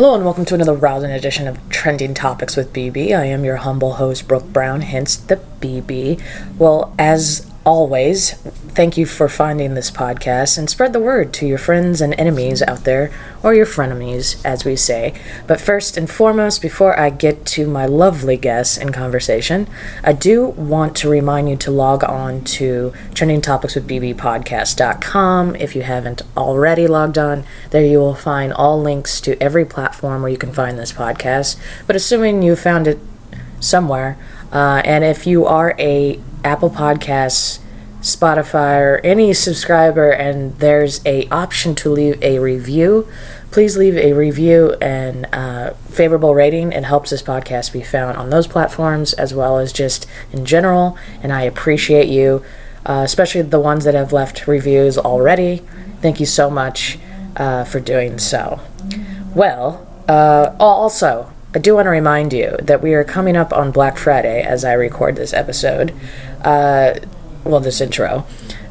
Hello 0.00 0.14
and 0.14 0.24
welcome 0.24 0.46
to 0.46 0.54
another 0.54 0.72
rousing 0.72 1.10
edition 1.10 1.46
of 1.46 1.58
Trending 1.68 2.14
Topics 2.14 2.56
with 2.56 2.72
BB. 2.72 3.14
I 3.14 3.26
am 3.26 3.44
your 3.44 3.56
humble 3.56 3.92
host, 3.96 4.26
Brooke 4.26 4.46
Brown, 4.46 4.80
hence 4.80 5.14
the 5.14 5.36
BB. 5.60 6.18
Well, 6.56 6.94
as 6.98 7.49
always, 7.70 8.32
thank 8.74 8.96
you 8.96 9.06
for 9.06 9.28
finding 9.28 9.74
this 9.74 9.92
podcast 9.92 10.58
and 10.58 10.68
spread 10.68 10.92
the 10.92 10.98
word 10.98 11.32
to 11.32 11.46
your 11.46 11.56
friends 11.56 12.00
and 12.00 12.12
enemies 12.18 12.62
out 12.62 12.82
there, 12.82 13.12
or 13.44 13.54
your 13.54 13.64
frenemies, 13.64 14.44
as 14.44 14.64
we 14.64 14.74
say. 14.74 15.14
But 15.46 15.60
first 15.60 15.96
and 15.96 16.10
foremost, 16.10 16.62
before 16.62 16.98
I 16.98 17.10
get 17.10 17.46
to 17.46 17.68
my 17.68 17.86
lovely 17.86 18.36
guests 18.36 18.76
in 18.76 18.90
conversation, 18.90 19.68
I 20.02 20.14
do 20.14 20.46
want 20.46 20.96
to 20.96 21.08
remind 21.08 21.48
you 21.48 21.54
to 21.58 21.70
log 21.70 22.02
on 22.02 22.42
to 22.56 22.92
trendingtopicswithbbpodcast.com 23.10 25.54
if 25.54 25.76
you 25.76 25.82
haven't 25.82 26.22
already 26.36 26.88
logged 26.88 27.18
on. 27.18 27.44
There 27.70 27.86
you 27.86 28.00
will 28.00 28.16
find 28.16 28.52
all 28.52 28.80
links 28.80 29.20
to 29.20 29.40
every 29.40 29.64
platform 29.64 30.22
where 30.22 30.32
you 30.32 30.38
can 30.38 30.52
find 30.52 30.76
this 30.76 30.92
podcast. 30.92 31.56
But 31.86 31.94
assuming 31.94 32.42
you 32.42 32.56
found 32.56 32.88
it 32.88 32.98
somewhere, 33.60 34.18
uh, 34.52 34.82
and 34.84 35.04
if 35.04 35.24
you 35.24 35.46
are 35.46 35.76
a 35.78 36.18
Apple 36.44 36.70
Podcasts, 36.70 37.60
Spotify, 38.00 38.80
or 38.80 39.00
any 39.04 39.34
subscriber, 39.34 40.10
and 40.10 40.56
there's 40.58 41.04
a 41.04 41.28
option 41.28 41.74
to 41.76 41.90
leave 41.90 42.22
a 42.22 42.38
review, 42.38 43.06
please 43.50 43.76
leave 43.76 43.96
a 43.96 44.12
review 44.12 44.74
and 44.80 45.26
uh, 45.32 45.74
favorable 45.88 46.34
rating. 46.34 46.72
It 46.72 46.84
helps 46.84 47.10
this 47.10 47.22
podcast 47.22 47.72
be 47.72 47.82
found 47.82 48.16
on 48.16 48.30
those 48.30 48.46
platforms 48.46 49.12
as 49.14 49.34
well 49.34 49.58
as 49.58 49.72
just 49.72 50.06
in 50.32 50.44
general. 50.44 50.96
And 51.22 51.32
I 51.32 51.42
appreciate 51.42 52.08
you, 52.08 52.44
uh, 52.86 53.02
especially 53.04 53.42
the 53.42 53.60
ones 53.60 53.84
that 53.84 53.94
have 53.94 54.12
left 54.12 54.46
reviews 54.46 54.96
already. 54.96 55.62
Thank 56.00 56.20
you 56.20 56.26
so 56.26 56.48
much 56.48 56.98
uh, 57.36 57.64
for 57.64 57.80
doing 57.80 58.18
so. 58.18 58.60
Well, 59.34 59.86
uh, 60.08 60.54
also, 60.58 61.32
I 61.52 61.58
do 61.58 61.74
want 61.74 61.86
to 61.86 61.90
remind 61.90 62.32
you 62.32 62.56
that 62.62 62.80
we 62.80 62.94
are 62.94 63.02
coming 63.02 63.36
up 63.36 63.52
on 63.52 63.72
Black 63.72 63.98
Friday 63.98 64.40
as 64.42 64.64
I 64.64 64.72
record 64.74 65.16
this 65.16 65.32
episode. 65.32 65.92
Uh, 66.44 66.94
well, 67.44 67.58
this 67.58 67.80
intro. 67.80 68.24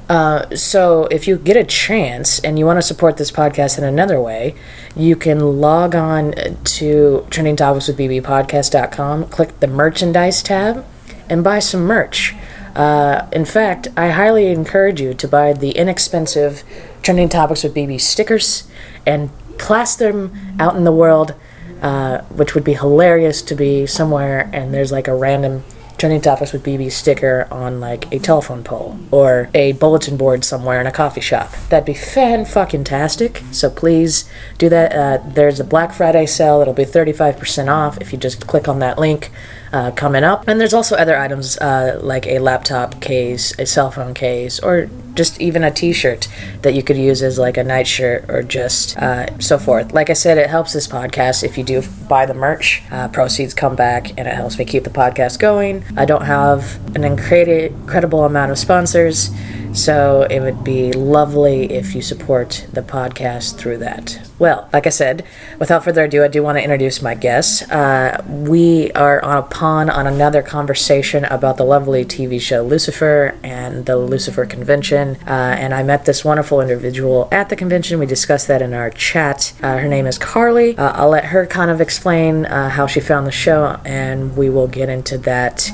Uh, 0.08 0.56
so 0.56 1.06
if 1.12 1.28
you 1.28 1.38
get 1.38 1.58
a 1.58 1.64
chance 1.64 2.40
and 2.40 2.58
you 2.58 2.66
want 2.66 2.78
to 2.78 2.82
support 2.82 3.18
this 3.18 3.32
podcast 3.32 3.78
in 3.78 3.84
another 3.84 4.20
way, 4.22 4.56
you 4.96 5.16
can 5.16 5.60
log 5.60 5.94
on 5.94 6.32
to 6.64 7.28
trendingtopicswithbbpodcast.com, 7.30 9.26
click 9.26 9.60
the 9.60 9.68
merchandise 9.68 10.42
tab, 10.42 10.86
and 11.30 11.44
buy 11.44 11.60
some 11.60 11.82
merch. 11.82 12.34
Uh, 12.76 13.28
in 13.32 13.46
fact, 13.46 13.90
I 13.98 14.10
highly 14.10 14.48
encourage 14.48 15.02
you 15.02 15.14
to 15.14 15.28
buy 15.28 15.54
the 15.54 15.72
inexpensive 15.72 16.64
Trending 17.04 17.30
Topics 17.30 17.64
with 17.64 17.76
BB 17.76 18.02
stickers 18.02 18.68
and 19.06 19.30
plaster 19.58 20.12
them 20.12 20.56
out 20.60 20.76
in 20.76 20.86
the 20.86 20.92
world 20.92 21.36
uh, 21.82 22.22
which 22.26 22.56
would 22.56 22.64
be 22.64 22.74
hilarious 22.74 23.42
to 23.42 23.56
be 23.56 23.86
somewhere 23.86 24.50
and 24.54 24.74
there's 24.74 24.92
like 24.92 25.08
a 25.08 25.16
random 25.16 25.64
trending 26.00 26.22
topics 26.22 26.54
with 26.54 26.64
BB 26.64 26.92
sticker 26.92 27.46
on 27.52 27.82
like 27.82 28.12
a 28.14 28.20
telephone 28.20 28.64
pole 28.64 28.98
or 29.12 29.50
a 29.54 29.74
bulletin 29.74 30.16
board 30.16 30.46
somewhere 30.46 30.80
in 30.80 30.88
a 30.88 30.92
coffee 30.92 31.22
shop. 31.22 31.52
That'd 31.68 31.86
be 31.86 31.94
fan 31.94 32.46
fucking 32.46 32.86
tastic. 32.86 33.44
So 33.52 33.70
please 33.70 34.30
do 34.58 34.70
that. 34.70 34.94
Uh, 34.94 35.22
there's 35.28 35.60
a 35.60 35.64
Black 35.66 35.94
Friday 35.94 36.26
sale. 36.26 36.62
It'll 36.62 36.74
be 36.74 36.86
35% 36.86 37.68
off 37.68 37.98
if 38.00 38.14
you 38.14 38.18
just 38.18 38.48
click 38.48 38.70
on 38.70 38.80
that 38.80 38.98
link 38.98 39.30
uh, 39.74 39.92
coming 39.92 40.24
up. 40.24 40.48
And 40.48 40.60
there's 40.60 40.74
also 40.74 40.96
other 40.96 41.18
items 41.18 41.58
uh, 41.58 42.00
like 42.02 42.26
a 42.28 42.40
laptop 42.40 43.02
case, 43.02 43.58
a 43.60 43.66
cell 43.66 43.92
phone 43.92 44.14
case, 44.14 44.60
or 44.60 44.90
just 45.20 45.42
even 45.42 45.66
a 45.66 45.70
t-shirt 45.70 46.30
that 46.62 46.74
you 46.74 46.82
could 46.82 46.96
use 46.96 47.22
as 47.22 47.38
like 47.38 47.58
a 47.58 47.64
nightshirt 47.64 48.24
or 48.30 48.42
just 48.42 48.96
uh, 48.98 49.38
so 49.38 49.58
forth. 49.58 49.92
Like 49.92 50.10
I 50.10 50.14
said, 50.14 50.38
it 50.38 50.50
helps 50.50 50.72
this 50.72 50.88
podcast 50.88 51.44
if 51.44 51.58
you 51.58 51.64
do 51.66 51.84
buy 52.08 52.26
the 52.26 52.34
merch. 52.34 52.82
Uh, 52.90 53.10
proceeds 53.10 53.54
come 53.54 53.76
back 53.76 54.12
and 54.18 54.30
it 54.30 54.34
helps 54.34 54.58
me 54.58 54.64
keep 54.64 54.86
the 54.86 54.90
podcast 54.90 55.38
going. 55.38 55.84
I 55.98 56.06
don't 56.06 56.24
have 56.24 56.80
an 56.96 57.04
incredible 57.04 58.24
amount 58.24 58.52
of 58.52 58.58
sponsors, 58.58 59.30
so 59.74 60.26
it 60.30 60.40
would 60.40 60.64
be 60.64 60.94
lovely 60.94 61.70
if 61.70 61.94
you 61.94 62.02
support 62.02 62.66
the 62.72 62.82
podcast 62.82 63.58
through 63.58 63.80
that. 63.80 64.22
Well, 64.40 64.70
like 64.72 64.88
I 64.88 64.90
said, 64.90 65.26
without 65.60 65.84
further 65.84 66.06
ado, 66.06 66.24
I 66.24 66.30
do 66.30 66.42
want 66.42 66.58
to 66.58 66.64
introduce 66.64 67.02
my 67.02 67.14
guests. 67.14 67.70
Uh, 67.70 68.24
we 68.26 68.90
are 68.94 69.22
on 69.22 69.38
a 69.38 69.42
pond 69.42 69.92
on 69.92 70.08
another 70.08 70.42
conversation 70.42 71.26
about 71.26 71.58
the 71.58 71.66
lovely 71.66 72.06
TV 72.06 72.40
show 72.40 72.64
Lucifer 72.64 73.38
and 73.44 73.86
the 73.86 73.98
Lucifer 73.98 74.46
convention. 74.46 75.09
Uh, 75.28 75.56
and 75.58 75.74
I 75.74 75.84
met 75.84 76.06
this 76.06 76.24
wonderful 76.26 76.62
individual 76.62 77.28
at 77.32 77.50
the 77.50 77.56
convention. 77.56 78.00
We 78.00 78.06
discussed 78.06 78.48
that 78.48 78.62
in 78.62 78.74
our 78.74 78.90
chat. 78.90 79.54
Uh, 79.62 79.78
her 79.78 79.88
name 79.88 80.06
is 80.06 80.18
Carly. 80.18 80.78
Uh, 80.78 80.92
I'll 80.94 81.10
let 81.10 81.26
her 81.26 81.46
kind 81.46 81.72
of 81.72 81.82
explain 81.82 82.46
uh, 82.46 82.70
how 82.70 82.88
she 82.88 83.00
found 83.00 83.28
the 83.28 83.32
show, 83.32 83.80
and 83.86 84.36
we 84.38 84.50
will 84.50 84.68
get 84.68 84.90
into 84.90 85.18
that 85.20 85.72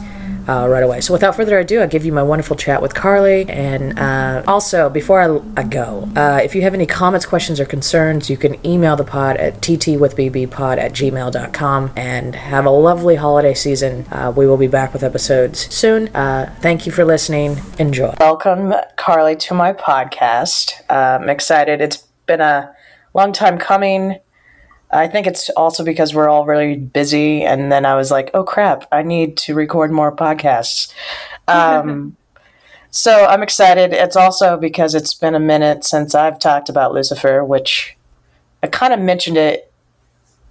uh, 0.47 0.67
right 0.67 0.83
away. 0.83 1.01
So 1.01 1.13
without 1.13 1.35
further 1.35 1.59
ado, 1.59 1.79
I'll 1.79 1.87
give 1.87 2.05
you 2.05 2.11
my 2.11 2.23
wonderful 2.23 2.55
chat 2.55 2.81
with 2.81 2.93
Carly. 2.93 3.45
And 3.49 3.97
uh, 3.97 4.43
also, 4.47 4.89
before 4.89 5.21
I, 5.21 5.61
I 5.61 5.63
go, 5.63 6.09
uh, 6.15 6.39
if 6.43 6.55
you 6.55 6.61
have 6.61 6.73
any 6.73 6.85
comments, 6.85 7.25
questions, 7.25 7.59
or 7.59 7.65
concerns, 7.65 8.29
you 8.29 8.37
can 8.37 8.63
email 8.65 8.95
the 8.95 9.03
pod 9.03 9.37
at 9.37 9.61
ttwithbbpod 9.61 10.77
at 10.77 10.93
gmail.com. 10.93 11.91
And 11.95 12.35
have 12.35 12.65
a 12.65 12.69
lovely 12.69 13.15
holiday 13.15 13.53
season. 13.53 14.05
Uh, 14.11 14.33
we 14.35 14.47
will 14.47 14.57
be 14.57 14.67
back 14.67 14.93
with 14.93 15.03
episodes 15.03 15.73
soon. 15.73 16.07
Uh, 16.15 16.53
thank 16.61 16.85
you 16.85 16.91
for 16.91 17.05
listening. 17.05 17.57
Enjoy. 17.79 18.13
Welcome, 18.19 18.73
Carly, 18.95 19.35
to 19.37 19.53
my 19.53 19.73
podcast. 19.73 20.73
I'm 20.89 21.29
excited. 21.29 21.81
It's 21.81 21.97
been 22.25 22.41
a 22.41 22.73
long 23.13 23.31
time 23.33 23.57
coming. 23.57 24.19
I 24.95 25.07
think 25.07 25.27
it's 25.27 25.49
also 25.49 25.83
because 25.83 26.13
we're 26.13 26.29
all 26.29 26.45
really 26.45 26.77
busy. 26.77 27.43
And 27.43 27.71
then 27.71 27.85
I 27.85 27.95
was 27.95 28.11
like, 28.11 28.31
oh 28.33 28.43
crap, 28.43 28.87
I 28.91 29.03
need 29.03 29.37
to 29.37 29.53
record 29.53 29.91
more 29.91 30.15
podcasts. 30.15 30.93
Um, 31.47 32.15
so 32.91 33.25
I'm 33.25 33.43
excited. 33.43 33.93
It's 33.93 34.15
also 34.15 34.57
because 34.57 34.95
it's 34.95 35.13
been 35.13 35.35
a 35.35 35.39
minute 35.39 35.83
since 35.83 36.15
I've 36.15 36.39
talked 36.39 36.69
about 36.69 36.93
Lucifer, 36.93 37.43
which 37.43 37.97
I 38.63 38.67
kind 38.67 38.93
of 38.93 38.99
mentioned 38.99 39.37
it 39.37 39.71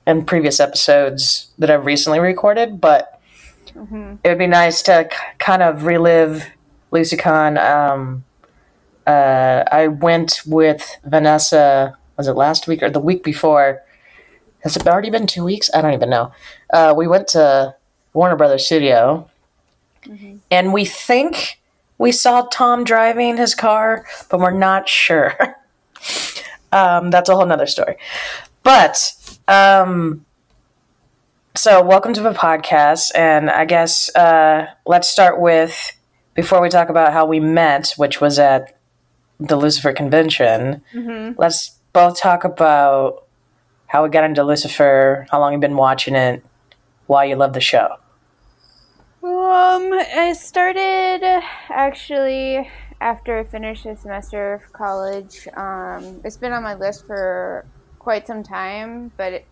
in 0.06 0.24
previous 0.24 0.60
episodes 0.60 1.48
that 1.58 1.70
I've 1.70 1.86
recently 1.86 2.20
recorded, 2.20 2.80
but 2.80 3.20
mm-hmm. 3.68 4.16
it 4.22 4.28
would 4.28 4.38
be 4.38 4.46
nice 4.46 4.82
to 4.82 5.08
k- 5.10 5.16
kind 5.38 5.62
of 5.62 5.84
relive 5.84 6.44
LucyCon. 6.92 7.58
Um, 7.58 8.24
uh, 9.06 9.64
I 9.72 9.88
went 9.88 10.42
with 10.46 10.98
Vanessa, 11.04 11.96
was 12.18 12.28
it 12.28 12.34
last 12.34 12.68
week 12.68 12.82
or 12.82 12.90
the 12.90 13.00
week 13.00 13.24
before? 13.24 13.83
Has 14.64 14.76
it 14.76 14.86
already 14.86 15.10
been 15.10 15.26
two 15.26 15.44
weeks? 15.44 15.68
I 15.74 15.82
don't 15.82 15.92
even 15.92 16.08
know. 16.08 16.32
Uh, 16.72 16.94
we 16.96 17.06
went 17.06 17.28
to 17.28 17.76
Warner 18.14 18.34
Brothers 18.34 18.64
Studio, 18.64 19.28
mm-hmm. 20.06 20.38
and 20.50 20.72
we 20.72 20.86
think 20.86 21.60
we 21.98 22.10
saw 22.10 22.48
Tom 22.50 22.82
driving 22.82 23.36
his 23.36 23.54
car, 23.54 24.06
but 24.30 24.40
we're 24.40 24.52
not 24.52 24.88
sure. 24.88 25.36
um, 26.72 27.10
that's 27.10 27.28
a 27.28 27.36
whole 27.36 27.44
nother 27.44 27.66
story. 27.66 27.96
But 28.62 29.12
um, 29.46 30.24
so, 31.54 31.84
welcome 31.84 32.14
to 32.14 32.22
the 32.22 32.32
podcast, 32.32 33.10
and 33.14 33.50
I 33.50 33.66
guess 33.66 34.14
uh, 34.16 34.68
let's 34.86 35.10
start 35.10 35.42
with 35.42 35.92
before 36.32 36.62
we 36.62 36.70
talk 36.70 36.88
about 36.88 37.12
how 37.12 37.26
we 37.26 37.38
met, 37.38 37.92
which 37.98 38.18
was 38.18 38.38
at 38.38 38.78
the 39.38 39.56
Lucifer 39.56 39.92
convention. 39.92 40.80
Mm-hmm. 40.94 41.38
Let's 41.38 41.78
both 41.92 42.18
talk 42.18 42.44
about 42.44 43.23
how 43.86 44.02
we 44.02 44.10
got 44.10 44.24
into 44.24 44.42
Lucifer, 44.42 45.26
how 45.30 45.40
long 45.40 45.52
you've 45.52 45.60
been 45.60 45.76
watching 45.76 46.14
it, 46.14 46.44
why 47.06 47.24
you 47.24 47.36
love 47.36 47.52
the 47.52 47.60
show. 47.60 47.96
Um, 49.22 49.92
I 49.92 50.34
started 50.38 51.22
actually 51.70 52.70
after 53.00 53.38
I 53.38 53.44
finished 53.44 53.86
a 53.86 53.96
semester 53.96 54.54
of 54.54 54.72
college. 54.72 55.48
Um, 55.56 56.20
it's 56.24 56.36
been 56.36 56.52
on 56.52 56.62
my 56.62 56.74
list 56.74 57.06
for 57.06 57.64
quite 57.98 58.26
some 58.26 58.42
time, 58.42 59.12
but 59.16 59.32
it, 59.32 59.46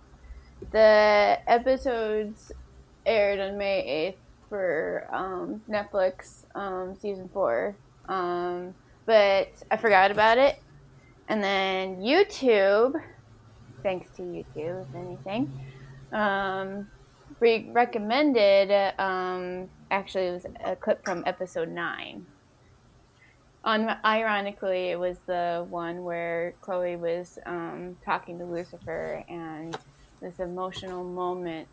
the 0.71 1.39
episodes 1.47 2.53
aired 3.07 3.41
on 3.41 3.59
May 3.59 4.15
8th 4.15 4.49
for 4.49 5.09
um, 5.11 5.63
Netflix 5.69 6.45
um, 6.55 6.95
season 7.01 7.29
four. 7.33 7.75
Um, 8.09 8.75
but 9.07 9.53
I 9.71 9.77
forgot 9.77 10.11
about 10.11 10.39
it. 10.39 10.61
And 11.29 11.43
then 11.43 12.03
YouTube 12.03 13.01
thanks 13.83 14.09
to 14.17 14.23
YouTube, 14.23 14.87
if 14.89 14.95
anything. 14.95 15.53
Um, 16.13 16.89
re- 17.41 17.69
recommended, 17.73 18.95
um, 18.99 19.69
actually, 19.91 20.27
it 20.27 20.33
was 20.33 20.47
a 20.65 20.77
clip 20.77 21.05
from 21.05 21.23
episode 21.27 21.69
9. 21.69 22.27
On, 23.65 23.97
ironically, 24.05 24.89
it 24.89 24.99
was 24.99 25.19
the 25.27 25.65
one 25.71 26.03
where 26.03 26.55
Chloe 26.61 26.97
was 26.97 27.39
um, 27.47 27.97
talking 28.05 28.39
to 28.39 28.45
Lucifer, 28.45 29.25
and 29.29 29.77
this 30.21 30.41
emotional 30.41 31.05
moment 31.05 31.69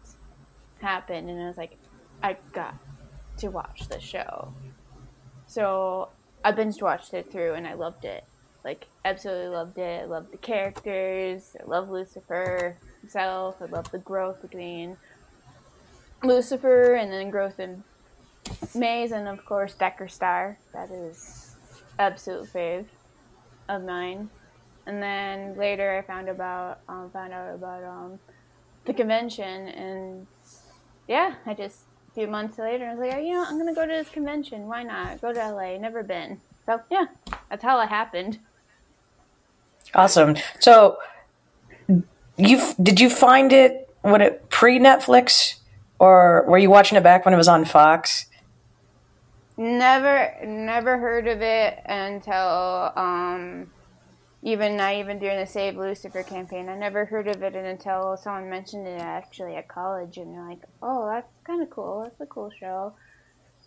happened, 0.82 1.30
and 1.30 1.42
I 1.42 1.48
was 1.48 1.58
like, 1.58 1.78
I 2.22 2.38
got 2.54 2.76
to 3.38 3.50
watch 3.50 3.88
the 3.90 4.00
show. 4.00 4.54
So 5.48 6.10
I 6.44 6.52
binge 6.52 6.82
watched 6.82 7.14
it 7.14 7.32
through, 7.32 7.54
and 7.54 7.66
I 7.66 7.74
loved 7.74 8.06
it 8.06 8.24
like 8.69 8.86
absolutely 9.04 9.48
loved 9.48 9.80
it. 9.80 10.04
I 10.04 10.06
loved 10.06 10.31
the 10.31 10.38
characters. 10.38 11.56
I 11.60 11.63
love 11.68 11.89
Lucifer. 11.89 12.77
himself. 13.01 13.56
I 13.62 13.66
love 13.66 13.89
the 13.89 13.98
growth 13.98 14.44
between 14.44 14.95
Lucifer 16.24 16.94
and 16.94 17.12
then 17.12 17.31
growth 17.31 17.60
in 17.60 17.83
Maze, 18.75 19.12
and 19.12 19.27
of 19.27 19.44
course 19.44 19.74
Decker 19.74 20.07
Star. 20.07 20.60
That 20.74 20.92
is 20.92 21.56
absolute 21.98 22.48
fave 22.54 22.86
of 23.68 23.83
mine. 23.83 24.30
And 24.86 25.01
then 25.01 25.57
later 25.57 25.98
I 25.98 26.06
found 26.06 26.30
about 26.30 26.81
um, 26.88 27.10
found 27.10 27.33
out 27.33 27.56
about 27.56 27.83
um, 27.83 28.19
the 28.86 28.94
convention, 28.94 29.68
and 29.69 30.27
yeah, 31.07 31.36
I 31.48 31.56
just 31.56 31.80
a 32.12 32.13
few 32.13 32.27
months 32.27 32.60
later 32.60 32.86
I 32.86 32.92
was 32.94 33.00
like, 33.00 33.16
oh, 33.16 33.19
you 33.19 33.33
know, 33.33 33.45
I'm 33.48 33.57
gonna 33.57 33.74
go 33.74 33.88
to 33.88 33.94
this 33.94 34.10
convention. 34.10 34.68
Why 34.68 34.83
not? 34.83 35.21
Go 35.21 35.33
to 35.33 35.39
LA. 35.39 35.77
Never 35.77 36.04
been. 36.04 36.39
So 36.68 36.81
yeah, 36.92 37.06
that's 37.50 37.63
how 37.63 37.81
it 37.81 37.89
happened. 37.89 38.38
Awesome. 39.94 40.38
So 40.60 40.98
you 42.38 42.74
did 42.82 43.00
you 43.00 43.10
find 43.10 43.52
it 43.52 43.90
when 44.02 44.22
it 44.22 44.50
pre 44.50 44.80
Netflix 44.80 45.56
or 46.00 46.46
were 46.48 46.58
you 46.58 46.70
watching 46.70 46.98
it 46.98 47.04
back 47.04 47.26
when 47.26 47.34
it 47.34 47.38
was 47.38 47.48
on 47.48 47.66
Fox? 47.66 48.26
Never, 49.58 50.34
never 50.46 50.98
heard 50.98 51.28
of 51.28 51.42
it 51.42 51.82
until 51.86 52.94
um, 52.96 53.70
even 54.42 54.78
not 54.78 54.94
even 54.94 55.20
during 55.20 55.38
the 55.38 55.46
Save 55.46 55.76
Lucifer 55.76 56.24
campaign. 56.24 56.70
I 56.70 56.78
never 56.78 57.04
heard 57.04 57.28
of 57.28 57.44
it 57.44 57.56
until 57.56 58.16
someone 58.16 58.50
mentioned 58.50 58.88
it 58.88 59.02
actually 59.02 59.58
at 59.58 59.68
college, 59.68 60.18
and 60.18 60.34
they're 60.34 60.48
like, 60.48 60.64
"Oh, 60.82 61.10
that's 61.10 61.34
kind 61.44 61.62
of 61.62 61.70
cool. 61.70 62.04
That's 62.04 62.22
a 62.22 62.26
cool 62.26 62.50
show." 62.58 62.94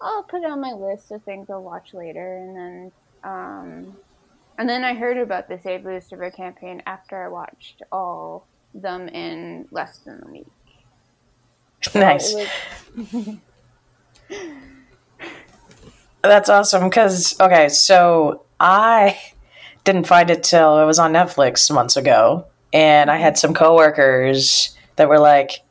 I'll 0.01 0.23
put 0.23 0.43
it 0.43 0.51
on 0.51 0.63
my 0.63 0.73
list 0.73 1.13
of 1.13 1.23
things 1.25 1.51
I'll 1.51 1.63
watch 1.63 1.93
later, 1.93 2.37
and 2.39 2.57
then 2.57 2.93
um, 3.23 3.97
and 4.58 4.69
then 4.69 4.84
I 4.84 4.94
heard 4.94 5.19
about 5.19 5.49
the 5.49 5.58
Save 5.62 5.84
Lucifer 5.84 6.31
campaign 6.31 6.82
after 6.87 7.25
I 7.25 7.28
watched 7.28 7.82
all 7.90 8.46
them 8.75 9.08
in 9.08 9.66
less 9.70 9.99
than 9.99 10.22
a 10.25 10.31
week. 10.31 10.46
Nice. 11.94 12.34
That's 16.22 16.49
awesome 16.49 16.84
because 16.84 17.38
okay, 17.40 17.69
so 17.69 18.44
I 18.60 19.19
didn't 19.84 20.06
find 20.06 20.31
it 20.31 20.44
till 20.44 20.78
it 20.78 20.84
was 20.84 21.00
on 21.00 21.12
Netflix 21.12 21.69
months 21.72 21.96
ago, 21.96 22.46
and 22.72 23.10
I 23.10 23.16
had 23.16 23.37
some 23.37 23.54
coworkers 23.54 24.76
that 24.96 25.08
were 25.08 25.19
like, 25.19 25.62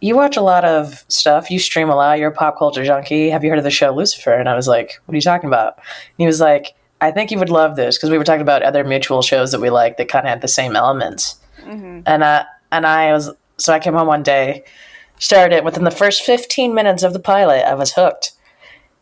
"You 0.00 0.14
watch 0.14 0.36
a 0.36 0.42
lot 0.42 0.64
of 0.64 1.04
stuff. 1.08 1.50
You 1.50 1.58
stream 1.58 1.90
a 1.90 1.96
lot. 1.96 2.20
You're 2.20 2.30
a 2.30 2.34
pop 2.34 2.56
culture 2.56 2.84
junkie. 2.84 3.30
Have 3.30 3.42
you 3.42 3.50
heard 3.50 3.58
of 3.58 3.64
the 3.64 3.70
show 3.70 3.90
Lucifer?" 3.92 4.34
And 4.34 4.48
I 4.48 4.54
was 4.54 4.68
like, 4.68 5.00
"What 5.04 5.14
are 5.14 5.16
you 5.16 5.22
talking 5.22 5.48
about?" 5.48 5.76
And 5.76 6.18
he 6.18 6.26
was 6.26 6.40
like, 6.40 6.76
"I 7.00 7.10
think 7.10 7.30
you 7.30 7.38
would 7.38 7.50
love 7.50 7.76
this 7.76 7.96
because 7.96 8.10
we 8.10 8.18
were 8.18 8.24
talking 8.24 8.42
about 8.42 8.62
other 8.62 8.84
mutual 8.84 9.22
shows 9.22 9.52
that 9.52 9.60
we 9.60 9.70
like 9.70 9.96
that 9.96 10.08
kind 10.08 10.26
of 10.26 10.30
had 10.30 10.40
the 10.40 10.48
same 10.48 10.76
elements." 10.76 11.36
Mm-hmm. 11.62 12.00
And 12.06 12.22
uh, 12.22 12.44
and 12.72 12.86
I 12.86 13.12
was 13.12 13.30
so 13.56 13.72
I 13.72 13.78
came 13.78 13.94
home 13.94 14.06
one 14.06 14.22
day, 14.22 14.64
started 15.18 15.56
it 15.56 15.64
within 15.64 15.84
the 15.84 15.90
first 15.90 16.22
15 16.22 16.74
minutes 16.74 17.02
of 17.02 17.12
the 17.12 17.18
pilot. 17.18 17.64
I 17.66 17.74
was 17.74 17.92
hooked. 17.92 18.32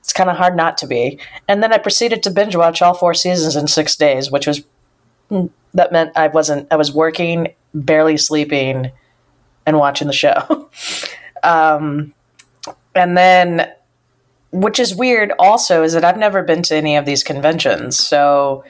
It's 0.01 0.13
kind 0.13 0.31
of 0.31 0.37
hard 0.37 0.57
not 0.57 0.79
to 0.79 0.87
be. 0.87 1.19
And 1.49 1.63
then 1.63 1.73
I 1.73 1.79
proceeded 1.79 2.23
to 2.23 2.31
binge 2.31 2.57
watch 2.57 2.81
all 2.81 2.95
four 2.95 3.13
seasons 3.13 3.57
in 3.57 3.67
six 3.67 3.97
days, 3.97 4.31
which 4.31 4.47
was 4.47 4.63
that 5.75 5.93
meant 5.93 6.13
I 6.17 6.29
wasn't 6.29 6.69
I 6.71 6.77
was 6.77 6.93
working, 6.93 7.49
barely 7.75 8.17
sleeping, 8.17 8.93
and 9.67 9.79
watching 9.79 10.07
the 10.07 10.13
show. 10.13 10.71
um, 11.43 12.15
and 12.95 13.17
then, 13.17 13.71
which 14.61 14.79
is 14.79 14.95
weird, 14.95 15.33
also, 15.39 15.83
is 15.83 15.93
that 15.93 16.05
I've 16.05 16.19
never 16.19 16.43
been 16.43 16.63
to 16.65 16.77
any 16.77 16.97
of 16.97 17.05
these 17.05 17.23
conventions, 17.23 17.99
so 17.99 18.65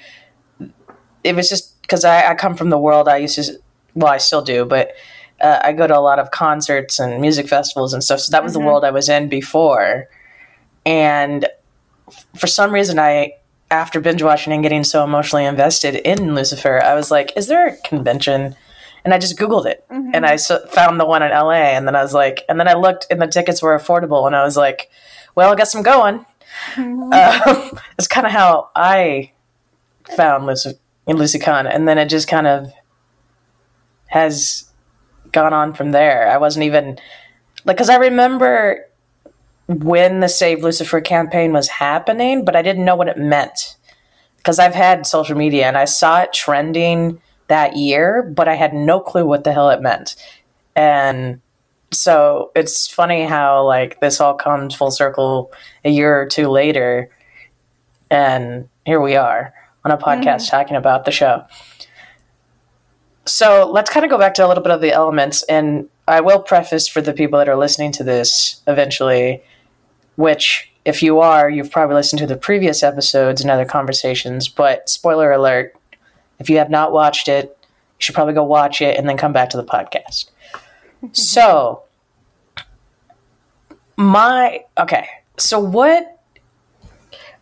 it 1.24 1.34
was 1.34 1.48
just 1.48 1.80
because 1.82 2.04
I, 2.04 2.30
I 2.30 2.34
come 2.34 2.54
from 2.54 2.70
the 2.70 2.78
world 2.78 3.08
I 3.08 3.18
used 3.18 3.36
to 3.36 3.60
well, 3.96 4.12
I 4.12 4.18
still 4.18 4.42
do, 4.42 4.64
but 4.64 4.92
uh, 5.40 5.58
I 5.62 5.72
go 5.72 5.86
to 5.86 5.98
a 5.98 6.00
lot 6.00 6.18
of 6.18 6.30
concerts 6.30 7.00
and 7.00 7.20
music 7.20 7.48
festivals 7.48 7.92
and 7.92 8.04
stuff. 8.04 8.20
So 8.20 8.30
that 8.30 8.44
was 8.44 8.52
mm-hmm. 8.52 8.60
the 8.60 8.66
world 8.66 8.84
I 8.84 8.90
was 8.90 9.08
in 9.08 9.28
before. 9.28 10.08
And 10.84 11.46
f- 12.06 12.26
for 12.36 12.46
some 12.46 12.72
reason, 12.72 12.98
I, 12.98 13.32
after 13.70 14.00
binge 14.00 14.22
watching 14.22 14.52
and 14.52 14.62
getting 14.62 14.84
so 14.84 15.02
emotionally 15.02 15.46
invested 15.46 15.96
in 15.96 16.34
Lucifer, 16.34 16.80
I 16.80 16.94
was 16.94 17.10
like, 17.10 17.32
is 17.36 17.48
there 17.48 17.68
a 17.68 17.76
convention? 17.88 18.54
And 19.04 19.14
I 19.14 19.18
just 19.18 19.38
Googled 19.38 19.66
it 19.66 19.84
mm-hmm. 19.90 20.10
and 20.12 20.26
I 20.26 20.36
so- 20.36 20.64
found 20.66 21.00
the 21.00 21.06
one 21.06 21.22
in 21.22 21.30
LA. 21.30 21.52
And 21.52 21.88
then 21.88 21.96
I 21.96 22.02
was 22.02 22.12
like, 22.12 22.44
and 22.48 22.60
then 22.60 22.68
I 22.68 22.74
looked 22.74 23.06
and 23.10 23.20
the 23.20 23.26
tickets 23.26 23.62
were 23.62 23.76
affordable. 23.76 24.26
And 24.26 24.36
I 24.36 24.44
was 24.44 24.56
like, 24.56 24.90
well, 25.36 25.52
I 25.52 25.54
guess 25.54 25.74
I'm 25.74 25.82
going. 25.82 26.24
Uh, 26.76 27.70
it's 27.98 28.08
kind 28.08 28.26
of 28.26 28.32
how 28.32 28.70
I 28.74 29.32
found 30.16 30.46
Lucy, 30.46 30.78
LucyCon. 31.06 31.72
And 31.72 31.86
then 31.86 31.98
it 31.98 32.08
just 32.08 32.26
kind 32.26 32.46
of 32.46 32.72
has 34.08 34.70
gone 35.32 35.52
on 35.52 35.74
from 35.74 35.92
there. 35.92 36.28
I 36.30 36.38
wasn't 36.38 36.64
even 36.64 36.98
like 37.64 37.76
because 37.76 37.90
I 37.90 37.96
remember 37.96 38.86
when 39.66 40.20
the 40.20 40.28
Save 40.28 40.62
Lucifer 40.62 41.00
campaign 41.00 41.52
was 41.52 41.68
happening, 41.68 42.44
but 42.44 42.56
I 42.56 42.62
didn't 42.62 42.84
know 42.84 42.96
what 42.96 43.08
it 43.08 43.18
meant 43.18 43.76
because 44.38 44.58
I've 44.58 44.74
had 44.74 45.06
social 45.06 45.36
media 45.36 45.66
and 45.66 45.76
I 45.76 45.84
saw 45.84 46.20
it 46.20 46.32
trending 46.32 47.20
that 47.48 47.76
year, 47.76 48.22
but 48.22 48.48
I 48.48 48.54
had 48.54 48.72
no 48.72 49.00
clue 49.00 49.26
what 49.26 49.44
the 49.44 49.52
hell 49.52 49.70
it 49.70 49.82
meant. 49.82 50.14
And 50.74 51.40
so 51.92 52.50
it's 52.54 52.88
funny 52.88 53.24
how 53.24 53.64
like 53.64 54.00
this 54.00 54.20
all 54.20 54.34
comes 54.34 54.74
full 54.74 54.90
circle 54.90 55.52
a 55.84 55.90
year 55.90 56.20
or 56.20 56.26
two 56.26 56.48
later 56.48 57.10
and 58.10 58.68
here 58.84 59.00
we 59.00 59.16
are 59.16 59.52
on 59.84 59.90
a 59.92 59.96
podcast 59.96 60.42
mm-hmm. 60.42 60.56
talking 60.56 60.76
about 60.76 61.04
the 61.04 61.12
show. 61.12 61.44
So 63.24 63.70
let's 63.72 63.90
kind 63.90 64.04
of 64.04 64.10
go 64.10 64.18
back 64.18 64.34
to 64.34 64.46
a 64.46 64.48
little 64.48 64.62
bit 64.62 64.72
of 64.72 64.80
the 64.80 64.92
elements, 64.92 65.42
and 65.44 65.88
I 66.06 66.20
will 66.20 66.40
preface 66.40 66.86
for 66.86 67.00
the 67.00 67.12
people 67.12 67.38
that 67.38 67.48
are 67.48 67.56
listening 67.56 67.90
to 67.92 68.04
this 68.04 68.62
eventually, 68.68 69.42
which, 70.14 70.70
if 70.84 71.02
you 71.02 71.18
are, 71.18 71.50
you've 71.50 71.70
probably 71.70 71.96
listened 71.96 72.20
to 72.20 72.26
the 72.26 72.36
previous 72.36 72.84
episodes 72.84 73.40
and 73.40 73.50
other 73.50 73.64
conversations, 73.64 74.48
but 74.48 74.88
spoiler 74.88 75.32
alert, 75.32 75.74
if 76.38 76.48
you 76.48 76.58
have 76.58 76.70
not 76.70 76.92
watched 76.92 77.26
it, 77.26 77.56
you 77.60 78.04
should 78.04 78.14
probably 78.14 78.34
go 78.34 78.44
watch 78.44 78.80
it 78.80 78.96
and 78.96 79.08
then 79.08 79.16
come 79.16 79.32
back 79.32 79.50
to 79.50 79.56
the 79.56 79.64
podcast. 79.64 80.26
So, 81.12 81.82
my, 83.96 84.64
okay, 84.78 85.06
so 85.36 85.58
what, 85.58 86.20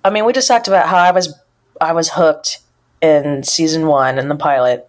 I 0.04 0.10
mean, 0.10 0.24
we 0.24 0.32
just 0.32 0.48
talked 0.48 0.68
about 0.68 0.88
how 0.88 0.98
I 0.98 1.10
was, 1.10 1.34
I 1.80 1.92
was 1.92 2.10
hooked 2.10 2.60
in 3.00 3.42
season 3.42 3.86
one 3.86 4.18
in 4.18 4.28
the 4.28 4.36
pilot 4.36 4.88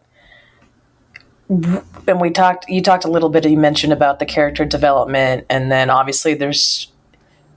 and 1.50 2.20
we 2.20 2.30
talked 2.32 2.68
you 2.68 2.82
talked 2.82 3.06
a 3.06 3.12
little 3.12 3.30
bit 3.30 3.48
you 3.48 3.58
mentioned 3.58 3.94
about 3.94 4.20
the 4.20 4.26
character 4.26 4.66
development 4.66 5.46
and 5.50 5.72
then 5.72 5.90
obviously 5.90 6.34
there's 6.34 6.92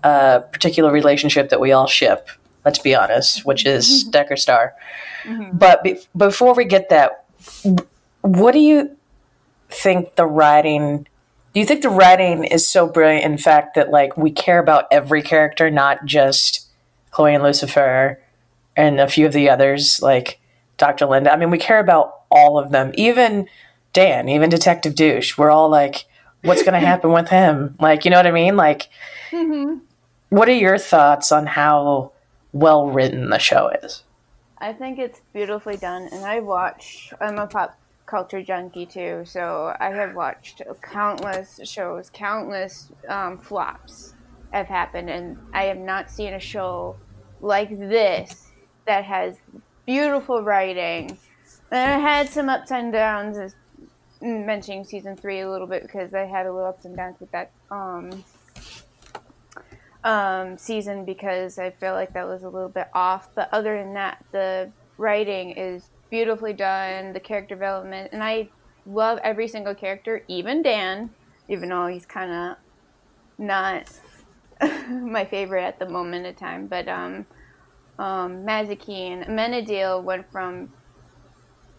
a 0.04 0.42
particular 0.52 0.92
relationship 0.92 1.49
that 1.49 1.61
we 1.61 1.73
all 1.73 1.87
ship 1.87 2.28
let's 2.64 2.78
be 2.78 2.94
honest 2.94 3.47
which 3.47 3.64
is 3.64 4.04
mm-hmm. 4.04 4.11
decker 4.11 4.37
star 4.37 4.75
mm-hmm. 5.25 5.56
but 5.56 5.83
be- 5.83 5.99
before 6.16 6.54
we 6.54 6.64
get 6.64 6.90
that 6.90 7.25
what 8.21 8.52
do 8.52 8.59
you 8.59 8.97
think 9.68 10.14
the 10.16 10.26
writing 10.26 11.06
do 11.54 11.60
you 11.60 11.66
think 11.66 11.82
the 11.82 11.88
writing 11.90 12.44
is 12.44 12.68
so 12.68 12.87
brilliant 12.87 13.25
in 13.25 13.38
fact 13.38 13.75
that 13.75 13.90
like 13.90 14.16
we 14.16 14.30
care 14.30 14.58
about 14.58 14.87
every 14.90 15.22
character 15.22 15.70
not 15.70 16.04
just 16.04 16.66
chloe 17.10 17.34
and 17.34 17.42
lucifer 17.42 18.20
and 18.76 19.00
a 19.00 19.08
few 19.08 19.26
of 19.26 19.32
the 19.32 19.48
others 19.48 20.00
like 20.02 20.40
dr 20.76 21.04
linda 21.04 21.32
i 21.32 21.37
mean 21.37 21.50
we 21.50 21.58
care 21.58 21.80
about 21.80 22.22
all 22.30 22.58
of 22.58 22.70
them 22.70 22.92
even 22.94 23.48
Dan, 23.92 24.28
even 24.28 24.50
Detective 24.50 24.94
Douche, 24.94 25.37
we're 25.38 25.50
all 25.50 25.68
like, 25.68 26.04
what's 26.42 26.62
going 26.62 26.75
to 26.80 26.87
happen 26.87 27.12
with 27.12 27.28
him? 27.28 27.76
Like, 27.80 28.04
you 28.04 28.10
know 28.10 28.16
what 28.16 28.26
I 28.26 28.32
mean? 28.32 28.56
Like, 28.56 28.88
mm-hmm. 29.30 29.78
what 30.28 30.48
are 30.48 30.52
your 30.52 30.78
thoughts 30.78 31.32
on 31.32 31.46
how 31.46 32.12
well 32.52 32.88
written 32.88 33.30
the 33.30 33.38
show 33.38 33.70
is? 33.82 34.04
I 34.58 34.72
think 34.72 34.98
it's 34.98 35.20
beautifully 35.32 35.76
done, 35.76 36.08
and 36.12 36.25
I 36.25 36.40
watch. 36.40 37.12
I'm 37.20 37.38
a 37.38 37.46
pop 37.46 37.78
culture 38.09 38.43
junkie 38.43 38.87
too, 38.87 39.23
so 39.27 39.75
I 39.79 39.91
have 39.91 40.15
watched 40.15 40.62
countless 40.83 41.61
shows, 41.65 42.11
countless 42.11 42.91
um, 43.09 43.38
flops 43.38 44.15
have 44.53 44.67
happened, 44.67 45.11
and 45.11 45.38
I 45.53 45.65
have 45.65 45.77
not 45.77 46.11
seen 46.11 46.33
a 46.33 46.41
show 46.41 46.97
like 47.41 47.69
this 47.71 48.50
that 48.87 49.05
has 49.05 49.37
beautiful 49.85 50.43
writing. 50.43 51.19
And 51.71 52.00
it 52.00 52.03
had 52.03 52.29
some 52.31 52.49
ups 52.49 52.73
and 52.73 52.91
downs 52.91 53.55
mentioning 54.23 54.85
season 54.85 55.15
three 55.17 55.41
a 55.41 55.50
little 55.50 55.67
bit 55.67 55.83
because 55.83 56.15
I 56.15 56.25
had 56.25 56.47
a 56.47 56.53
little 56.53 56.69
ups 56.69 56.87
and 56.87 56.97
downs 56.97 57.21
with 57.21 57.31
that 57.33 57.50
um, 57.71 58.25
um, 60.03 60.57
season 60.57 61.05
because 61.05 61.59
I 61.59 61.71
feel 61.71 61.93
like 61.93 62.15
that 62.15 62.27
was 62.27 62.43
a 62.43 62.49
little 62.49 62.71
bit 62.71 62.88
off. 62.95 63.29
But 63.35 63.53
other 63.53 63.77
than 63.77 63.93
that, 63.95 64.25
the 64.33 64.73
writing 64.97 65.50
is 65.50 65.85
beautifully 66.11 66.53
done, 66.53 67.12
the 67.12 67.21
character 67.21 67.55
development, 67.55 68.11
and 68.12 68.23
I 68.23 68.49
love 68.87 69.19
every 69.23 69.49
single 69.49 69.75
character, 69.75 70.23
even 70.29 70.62
Dan, 70.62 71.11
even 71.49 71.69
though 71.69 71.87
he's 71.87 72.07
kind 72.07 72.31
of 72.33 72.57
not 73.38 73.91
my 74.91 75.25
favorite 75.25 75.65
at 75.65 75.79
the 75.79 75.88
moment 75.88 76.27
in 76.27 76.35
time. 76.35 76.67
But 76.67 76.88
um, 76.88 77.27
um, 77.99 78.45
Mazikeen, 78.45 79.29
Amenadiel 79.29 80.03
went 80.03 80.31
from 80.31 80.73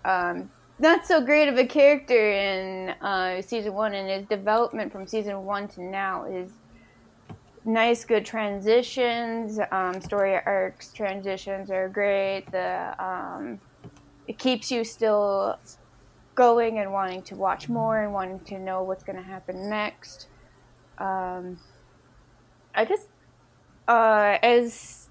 um, 0.06 0.50
not 0.80 1.06
so 1.06 1.22
great 1.22 1.50
of 1.50 1.58
a 1.58 1.66
character 1.66 2.32
in 2.32 2.90
uh, 3.02 3.42
season 3.42 3.74
one, 3.74 3.94
and 3.94 4.10
his 4.10 4.26
development 4.28 4.92
from 4.92 5.08
season 5.08 5.46
one 5.46 5.68
to 5.70 5.84
now 5.84 6.26
is 6.26 6.52
nice, 7.66 8.06
good 8.06 8.26
transitions. 8.26 9.60
Um, 9.72 10.02
story 10.02 10.36
arcs 10.36 10.94
transitions 10.94 11.70
are 11.70 11.90
great. 11.90 12.46
The 12.52 12.96
um, 13.04 13.60
it 14.30 14.38
keeps 14.38 14.72
you 14.72 14.84
still 14.84 15.58
going 16.36 16.78
and 16.78 16.94
wanting 16.94 17.24
to 17.24 17.36
watch 17.36 17.68
more 17.68 18.04
and 18.04 18.14
wanting 18.14 18.40
to 18.42 18.60
know 18.60 18.84
what's 18.84 19.04
going 19.04 19.18
to 19.18 19.24
happen 19.24 19.68
next. 19.68 20.28
Um, 21.00 21.60
I 22.76 22.86
just, 22.86 23.08
uh, 23.88 24.38
as 24.44 25.10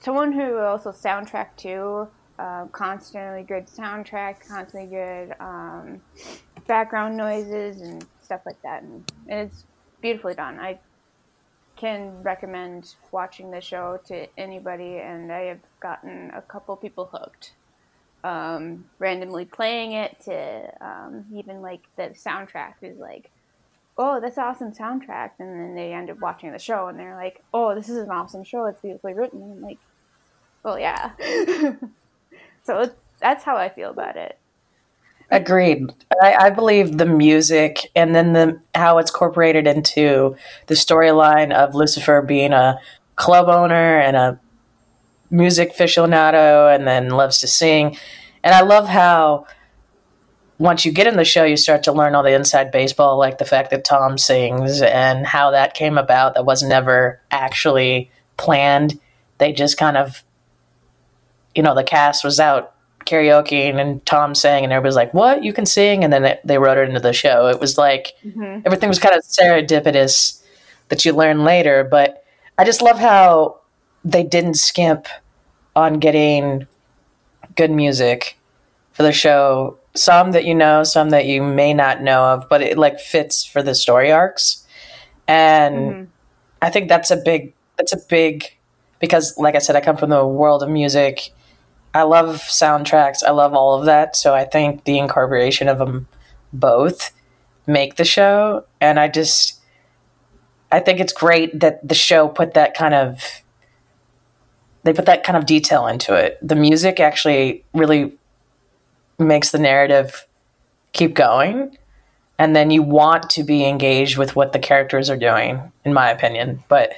someone 0.00 0.30
who 0.30 0.58
also 0.58 0.92
soundtrack 0.92 1.56
too, 1.56 2.06
uh, 2.38 2.66
constantly 2.66 3.42
good 3.42 3.66
soundtrack, 3.66 4.46
constantly 4.48 4.88
good 4.88 5.34
um, 5.40 6.00
background 6.68 7.16
noises 7.16 7.80
and 7.80 8.06
stuff 8.22 8.42
like 8.46 8.62
that, 8.62 8.84
and 8.84 9.12
it's 9.26 9.66
beautifully 10.00 10.34
done. 10.34 10.60
I 10.60 10.78
can 11.74 12.22
recommend 12.22 12.94
watching 13.10 13.50
the 13.50 13.60
show 13.60 13.98
to 14.06 14.28
anybody, 14.38 14.98
and 14.98 15.32
I 15.32 15.40
have 15.40 15.60
gotten 15.80 16.30
a 16.30 16.40
couple 16.40 16.76
people 16.76 17.10
hooked. 17.12 17.54
Um, 18.22 18.84
randomly 18.98 19.46
playing 19.46 19.92
it 19.92 20.20
to 20.26 20.72
um, 20.80 21.24
even 21.34 21.62
like 21.62 21.80
the 21.96 22.10
soundtrack 22.10 22.74
is 22.82 22.98
like, 22.98 23.30
oh, 23.96 24.20
that's 24.20 24.36
awesome 24.36 24.72
soundtrack, 24.72 25.30
and 25.38 25.48
then 25.48 25.74
they 25.74 25.92
end 25.92 26.10
up 26.10 26.18
watching 26.20 26.52
the 26.52 26.58
show 26.58 26.88
and 26.88 26.98
they're 26.98 27.16
like, 27.16 27.42
oh, 27.54 27.74
this 27.74 27.88
is 27.88 27.96
an 27.96 28.10
awesome 28.10 28.44
show. 28.44 28.66
It's 28.66 28.80
beautifully 28.80 29.14
written. 29.14 29.42
And 29.42 29.52
I'm 29.52 29.62
like, 29.62 29.78
well, 30.62 30.78
yeah. 30.78 31.12
So 32.64 32.90
that's 33.20 33.44
how 33.44 33.56
I 33.56 33.68
feel 33.68 33.90
about 33.90 34.16
it. 34.16 34.38
Agreed. 35.30 35.92
I, 36.22 36.34
I, 36.34 36.50
believe 36.50 36.98
the 36.98 37.06
music 37.06 37.90
and 37.94 38.14
then 38.16 38.32
the 38.32 38.60
how 38.74 38.98
it's 38.98 39.12
incorporated 39.12 39.66
into 39.66 40.36
the 40.66 40.74
storyline 40.74 41.52
of 41.52 41.74
Lucifer 41.74 42.20
being 42.20 42.52
a 42.52 42.80
club 43.14 43.48
owner 43.48 44.00
and 44.00 44.16
a 44.16 44.40
music 45.30 45.74
aficionado 45.74 46.74
and 46.74 46.86
then 46.86 47.10
loves 47.10 47.38
to 47.40 47.46
sing. 47.48 47.96
And 48.42 48.54
I 48.54 48.62
love 48.62 48.88
how 48.88 49.46
once 50.58 50.84
you 50.84 50.92
get 50.92 51.06
in 51.06 51.16
the 51.16 51.24
show, 51.24 51.44
you 51.44 51.56
start 51.56 51.82
to 51.84 51.92
learn 51.92 52.14
all 52.14 52.22
the 52.22 52.34
inside 52.34 52.70
baseball, 52.70 53.18
like 53.18 53.38
the 53.38 53.44
fact 53.44 53.70
that 53.70 53.84
Tom 53.84 54.18
sings 54.18 54.82
and 54.82 55.26
how 55.26 55.50
that 55.50 55.74
came 55.74 55.96
about. 55.96 56.34
That 56.34 56.44
was 56.44 56.62
never 56.62 57.20
actually 57.30 58.10
planned. 58.36 59.00
They 59.38 59.52
just 59.52 59.78
kind 59.78 59.96
of 59.96 60.22
you 61.54 61.62
know, 61.62 61.74
the 61.74 61.84
cast 61.84 62.24
was 62.24 62.38
out 62.38 62.74
karaoke 63.06 63.74
and 63.74 64.04
Tom 64.06 64.34
sang, 64.34 64.64
and 64.64 64.72
everybody's 64.72 64.96
like, 64.96 65.14
"What? 65.14 65.42
You 65.42 65.52
can 65.52 65.66
sing?" 65.66 66.04
And 66.04 66.12
then 66.12 66.24
it, 66.24 66.40
they 66.44 66.58
wrote 66.58 66.78
it 66.78 66.88
into 66.88 67.00
the 67.00 67.12
show. 67.12 67.48
It 67.48 67.60
was 67.60 67.76
like 67.76 68.14
mm-hmm. 68.24 68.60
everything 68.64 68.88
was 68.88 68.98
kind 68.98 69.16
of 69.16 69.24
serendipitous 69.24 70.42
that 70.88 71.04
you 71.04 71.12
learn 71.12 71.44
later. 71.44 71.86
But 71.90 72.24
I 72.58 72.64
just 72.64 72.82
love 72.82 72.98
how 72.98 73.59
they 74.04 74.22
didn't 74.22 74.54
skimp 74.54 75.06
on 75.76 75.98
getting 75.98 76.66
good 77.56 77.70
music 77.70 78.38
for 78.92 79.02
the 79.02 79.12
show. 79.12 79.78
Some 79.94 80.32
that 80.32 80.44
you 80.44 80.54
know, 80.54 80.84
some 80.84 81.10
that 81.10 81.26
you 81.26 81.42
may 81.42 81.74
not 81.74 82.02
know 82.02 82.24
of, 82.24 82.48
but 82.48 82.62
it 82.62 82.78
like 82.78 83.00
fits 83.00 83.44
for 83.44 83.62
the 83.62 83.74
story 83.74 84.12
arcs. 84.12 84.64
And 85.26 85.76
mm-hmm. 85.76 86.04
I 86.62 86.70
think 86.70 86.88
that's 86.88 87.10
a 87.10 87.16
big 87.16 87.52
that's 87.76 87.92
a 87.92 88.00
big 88.08 88.56
because 88.98 89.36
like 89.36 89.54
I 89.54 89.58
said, 89.58 89.76
I 89.76 89.80
come 89.80 89.96
from 89.96 90.10
the 90.10 90.26
world 90.26 90.62
of 90.62 90.68
music 90.68 91.32
I 91.92 92.02
love 92.02 92.36
soundtracks. 92.36 93.24
I 93.26 93.32
love 93.32 93.54
all 93.54 93.78
of 93.78 93.86
that. 93.86 94.14
So 94.14 94.34
I 94.34 94.44
think 94.44 94.84
the 94.84 94.98
incorporation 94.98 95.68
of 95.68 95.78
them 95.78 96.06
both 96.52 97.12
make 97.66 97.96
the 97.96 98.04
show. 98.04 98.64
And 98.80 99.00
I 99.00 99.08
just, 99.08 99.60
I 100.70 100.80
think 100.80 101.00
it's 101.00 101.12
great 101.12 101.58
that 101.60 101.86
the 101.86 101.94
show 101.94 102.28
put 102.28 102.54
that 102.54 102.74
kind 102.74 102.94
of, 102.94 103.42
they 104.82 104.92
put 104.92 105.06
that 105.06 105.24
kind 105.24 105.36
of 105.36 105.46
detail 105.46 105.86
into 105.86 106.14
it. 106.14 106.38
The 106.42 106.56
music 106.56 107.00
actually 107.00 107.64
really 107.74 108.12
makes 109.18 109.50
the 109.50 109.58
narrative 109.58 110.26
keep 110.92 111.14
going. 111.14 111.76
And 112.38 112.56
then 112.56 112.70
you 112.70 112.82
want 112.82 113.28
to 113.30 113.44
be 113.44 113.66
engaged 113.66 114.16
with 114.16 114.34
what 114.34 114.54
the 114.54 114.58
characters 114.58 115.10
are 115.10 115.16
doing, 115.16 115.70
in 115.84 115.92
my 115.92 116.10
opinion. 116.10 116.64
But 116.68 116.92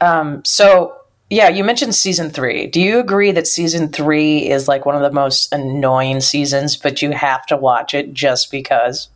um, 0.00 0.44
so 0.44 0.96
yeah, 1.30 1.48
you 1.48 1.64
mentioned 1.64 1.94
season 1.94 2.30
three. 2.30 2.66
Do 2.66 2.80
you 2.80 3.00
agree 3.00 3.32
that 3.32 3.46
season 3.46 3.90
three 3.90 4.48
is 4.48 4.68
like 4.68 4.86
one 4.86 4.94
of 4.94 5.02
the 5.02 5.10
most 5.10 5.52
annoying 5.52 6.20
seasons, 6.20 6.76
but 6.76 7.02
you 7.02 7.12
have 7.12 7.46
to 7.46 7.56
watch 7.56 7.94
it 7.94 8.12
just 8.12 8.50
because? 8.50 9.08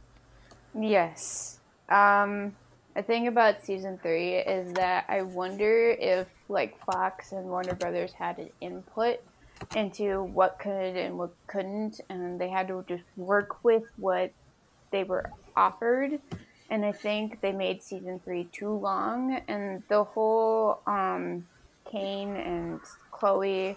Yes. 0.79 1.59
Um, 1.89 2.55
the 2.95 3.03
thing 3.03 3.29
about 3.29 3.65
season 3.65 3.99
three 4.03 4.35
is 4.37 4.73
that 4.75 5.05
I 5.09 5.23
wonder 5.23 5.91
if 5.91 6.27
like 6.51 6.85
Fox 6.85 7.33
and 7.33 7.47
Warner 7.47 7.75
Brothers 7.75 8.13
had 8.13 8.39
an 8.39 8.51
input 8.61 9.21
into 9.77 10.23
what 10.25 10.59
could 10.59 10.97
and 10.97 11.19
what 11.19 11.33
couldn't, 11.47 12.01
and 12.09 12.41
they 12.41 12.49
had 12.49 12.69
to 12.69 12.85
just 12.89 13.05
work 13.17 13.63
with 13.63 13.85
what 13.97 14.33
they 14.91 15.05
were 15.05 15.31
offered. 15.57 16.21
And 16.71 16.85
I 16.85 16.93
think 16.93 17.41
they 17.41 17.53
made 17.53 17.83
season 17.83 18.21
three 18.25 18.45
too 18.53 18.73
long, 18.73 19.43
and 19.49 19.83
the 19.89 20.05
whole 20.05 20.81
um, 20.87 21.47
Cain 21.91 22.37
and 22.37 22.81
Chloe 23.11 23.77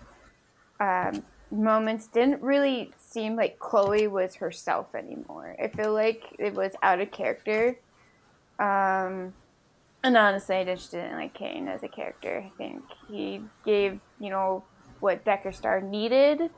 um, 0.79 1.23
moments 1.51 2.07
didn't 2.07 2.41
really 2.41 2.91
seem 2.97 3.35
like 3.35 3.59
Chloe 3.59 4.07
was 4.07 4.35
herself 4.35 4.95
anymore. 4.95 5.55
I 5.61 5.67
feel 5.67 5.93
like 5.93 6.35
it 6.39 6.53
was 6.53 6.73
out 6.81 7.01
of 7.01 7.11
character. 7.11 7.77
Um, 8.59 9.33
and 10.03 10.17
honestly, 10.17 10.57
I 10.57 10.65
just 10.65 10.91
didn't 10.91 11.15
like 11.15 11.33
Cain 11.33 11.67
as 11.67 11.83
a 11.83 11.87
character. 11.87 12.43
I 12.45 12.51
think 12.57 12.83
he 13.09 13.41
gave, 13.65 13.99
you 14.19 14.29
know, 14.29 14.63
what 14.99 15.23
Decker 15.25 15.51
Star 15.51 15.81
needed, 15.81 16.49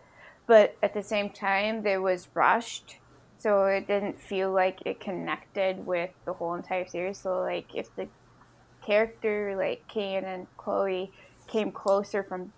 but 0.48 0.76
at 0.82 0.94
the 0.94 1.04
same 1.04 1.30
time, 1.30 1.84
there 1.84 2.02
was 2.02 2.28
rushed. 2.34 2.98
So 3.38 3.66
it 3.66 3.88
didn't 3.88 4.20
feel 4.22 4.52
like 4.52 4.80
it 4.86 5.00
connected 5.00 5.86
with 5.86 6.10
the 6.26 6.34
whole 6.34 6.56
entire 6.56 6.88
series. 6.88 7.20
So, 7.20 7.42
like, 7.42 7.76
if 7.76 7.96
the 7.96 8.08
character, 8.86 9.56
like 9.58 9.88
Cain 9.88 10.24
and 10.24 10.48
Chloe, 10.58 11.12
came 11.48 11.72
closer 11.72 12.24
from 12.24 12.54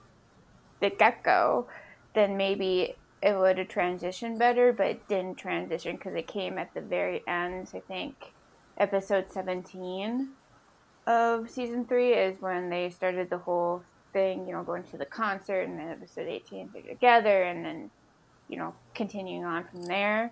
the 0.80 0.90
get 0.90 1.24
go, 1.24 1.68
then 2.14 2.38
maybe 2.38 2.96
it 3.22 3.38
would 3.38 3.58
have 3.58 3.68
transitioned 3.68 4.38
better, 4.38 4.72
but 4.72 4.88
it 4.88 5.08
didn't 5.08 5.38
transition 5.38 5.96
because 5.96 6.14
it 6.14 6.28
came 6.28 6.58
at 6.58 6.74
the 6.74 6.82
very 6.82 7.24
end. 7.28 7.70
I 7.74 7.80
think 7.80 8.34
episode 8.78 9.32
17 9.32 10.30
of 11.08 11.50
season 11.50 11.86
three 11.86 12.14
is 12.14 12.40
when 12.42 12.70
they 12.70 12.90
started 12.90 13.30
the 13.30 13.38
whole 13.38 13.82
thing, 14.14 14.46
you 14.46 14.54
know, 14.54 14.62
going 14.64 14.84
to 14.84 14.98
the 14.98 15.06
concert, 15.06 15.62
and 15.62 15.80
then 15.80 15.90
episode 15.90 16.28
18 16.28 16.70
they're 16.74 16.82
together, 16.84 17.44
and 17.44 17.66
then, 17.66 17.90
you 18.50 18.58
know, 18.58 18.76
continuing 18.94 19.46
on 19.46 19.64
from 19.64 19.84
there. 19.84 20.32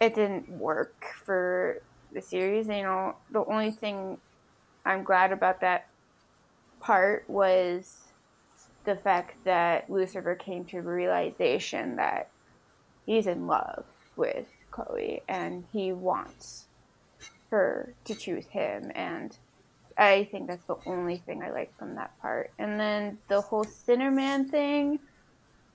It 0.00 0.14
didn't 0.14 0.48
work 0.48 1.04
for 1.24 1.82
the 2.12 2.22
series. 2.22 2.66
You 2.66 2.82
know, 2.82 3.16
the 3.30 3.44
only 3.44 3.70
thing 3.70 4.18
I'm 4.84 5.04
glad 5.04 5.30
about 5.30 5.60
that 5.60 5.88
part 6.80 7.24
was 7.28 7.98
the 8.84 8.96
fact 8.96 9.44
that 9.44 9.88
Lucifer 9.88 10.34
came 10.34 10.64
to 10.66 10.80
realization 10.80 11.96
that 11.96 12.30
he's 13.06 13.26
in 13.26 13.46
love 13.46 13.84
with 14.16 14.46
Chloe 14.70 15.22
and 15.28 15.64
he 15.72 15.92
wants 15.92 16.66
her 17.50 17.94
to 18.04 18.14
choose 18.14 18.46
him 18.46 18.90
and 18.94 19.36
I 19.98 20.28
think 20.30 20.48
that's 20.48 20.66
the 20.66 20.76
only 20.86 21.16
thing 21.16 21.42
I 21.42 21.50
like 21.50 21.76
from 21.78 21.94
that 21.96 22.18
part. 22.20 22.50
And 22.58 22.78
then 22.78 23.18
the 23.28 23.40
whole 23.40 23.64
Sinnerman 23.64 24.48
thing, 24.48 24.98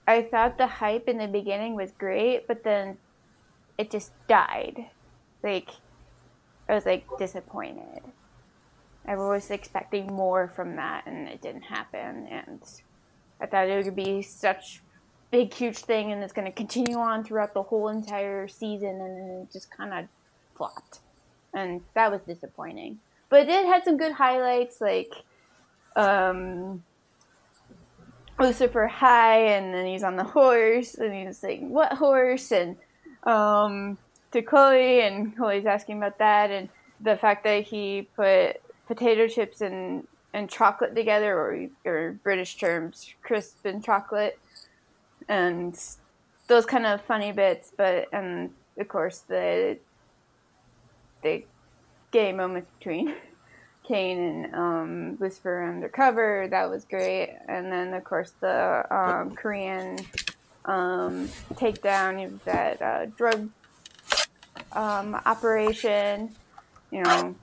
I 0.07 0.23
thought 0.23 0.57
the 0.57 0.67
hype 0.67 1.07
in 1.07 1.17
the 1.17 1.27
beginning 1.27 1.75
was 1.75 1.91
great, 1.91 2.47
but 2.47 2.63
then 2.63 2.97
it 3.77 3.91
just 3.91 4.11
died. 4.27 4.85
Like 5.43 5.69
I 6.67 6.75
was 6.75 6.85
like 6.85 7.05
disappointed. 7.17 8.01
I 9.05 9.15
was 9.15 9.51
expecting 9.51 10.07
more 10.07 10.49
from 10.49 10.75
that, 10.75 11.05
and 11.05 11.29
it 11.29 11.41
didn't 11.41 11.61
happen. 11.61 12.27
And 12.27 12.59
I 13.39 13.45
thought 13.45 13.69
it 13.69 13.85
would 13.85 13.95
be 13.95 14.21
such 14.21 14.81
big, 15.31 15.53
huge 15.53 15.77
thing, 15.77 16.11
and 16.11 16.21
it's 16.23 16.33
going 16.33 16.45
to 16.45 16.51
continue 16.51 16.97
on 16.97 17.23
throughout 17.23 17.53
the 17.53 17.63
whole 17.63 17.87
entire 17.87 18.47
season, 18.47 18.89
and 18.89 19.17
then 19.17 19.29
it 19.43 19.51
just 19.51 19.71
kind 19.71 19.93
of 19.93 20.05
flopped, 20.55 20.99
and 21.53 21.81
that 21.93 22.11
was 22.11 22.21
disappointing. 22.21 22.99
But 23.29 23.49
it 23.49 23.65
had 23.65 23.83
some 23.83 23.97
good 23.97 24.13
highlights, 24.13 24.79
like 24.79 25.11
um, 25.95 26.83
Lucifer 28.39 28.87
High, 28.87 29.39
and 29.55 29.73
then 29.73 29.85
he's 29.85 30.03
on 30.03 30.15
the 30.15 30.23
horse, 30.23 30.95
and 30.95 31.13
he's 31.13 31.43
like, 31.43 31.59
"What 31.61 31.93
horse?" 31.93 32.51
and 32.51 32.77
um, 33.23 33.97
to 34.31 34.41
Chloe, 34.41 35.01
and 35.01 35.35
Chloe's 35.35 35.65
asking 35.65 35.97
about 35.97 36.19
that, 36.19 36.51
and 36.51 36.69
the 37.01 37.17
fact 37.17 37.43
that 37.43 37.63
he 37.63 38.07
put 38.15 38.61
potato 38.87 39.27
chips 39.27 39.61
and 39.61 40.07
and 40.33 40.49
chocolate 40.49 40.95
together, 40.95 41.33
or 41.37 41.67
or 41.85 42.19
British 42.23 42.57
terms, 42.57 43.13
crisp 43.23 43.65
and 43.65 43.83
chocolate, 43.83 44.39
and 45.27 45.77
those 46.47 46.65
kind 46.65 46.85
of 46.85 47.01
funny 47.01 47.31
bits, 47.31 47.73
but 47.75 48.07
and 48.13 48.51
of 48.77 48.87
course 48.87 49.19
the 49.27 49.77
the 51.23 51.43
gay 52.17 52.31
moments 52.31 52.71
between 52.79 53.13
Cain 53.87 54.17
and 54.17 54.55
um, 54.55 55.17
Lucifer 55.19 55.63
undercover 55.63 56.47
that 56.49 56.67
was 56.67 56.83
great, 56.83 57.37
and 57.47 57.71
then 57.71 57.93
of 57.93 58.03
course 58.03 58.33
the 58.39 58.83
um, 58.89 59.35
Korean 59.35 59.99
um, 60.65 61.27
takedown 61.53 62.25
of 62.25 62.43
that 62.45 62.81
uh, 62.81 63.05
drug 63.05 63.49
um, 64.71 65.13
operation. 65.27 66.35
You 66.89 67.03
know, 67.03 67.35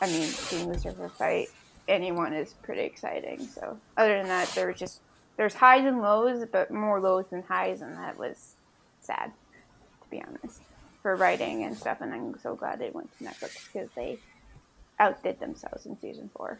I 0.00 0.06
mean, 0.06 0.28
seeing 0.28 0.68
Lucifer 0.68 1.08
fight 1.08 1.48
anyone 1.88 2.32
is 2.32 2.54
pretty 2.62 2.82
exciting. 2.82 3.44
So 3.48 3.76
other 3.96 4.18
than 4.18 4.28
that, 4.28 4.48
there 4.54 4.68
was 4.68 4.78
just 4.78 5.00
there's 5.36 5.54
highs 5.54 5.84
and 5.84 6.00
lows, 6.00 6.46
but 6.52 6.70
more 6.70 7.00
lows 7.00 7.26
than 7.30 7.42
highs, 7.42 7.80
and 7.80 7.96
that 7.96 8.16
was 8.16 8.54
sad, 9.00 9.32
to 10.04 10.10
be 10.10 10.22
honest, 10.22 10.60
for 11.02 11.16
writing 11.16 11.64
and 11.64 11.76
stuff. 11.76 12.00
And 12.00 12.14
I'm 12.14 12.38
so 12.42 12.54
glad 12.54 12.78
they 12.78 12.90
went 12.90 13.16
to 13.18 13.24
Netflix 13.24 13.66
because 13.66 13.88
they 13.94 14.18
outdid 14.98 15.40
themselves 15.40 15.84
in 15.84 15.98
season 16.00 16.30
four. 16.34 16.58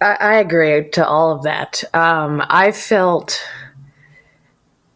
I, 0.00 0.16
I 0.20 0.34
agree 0.36 0.88
to 0.90 1.06
all 1.06 1.32
of 1.32 1.42
that. 1.42 1.84
Um, 1.92 2.42
I 2.48 2.72
felt. 2.72 3.42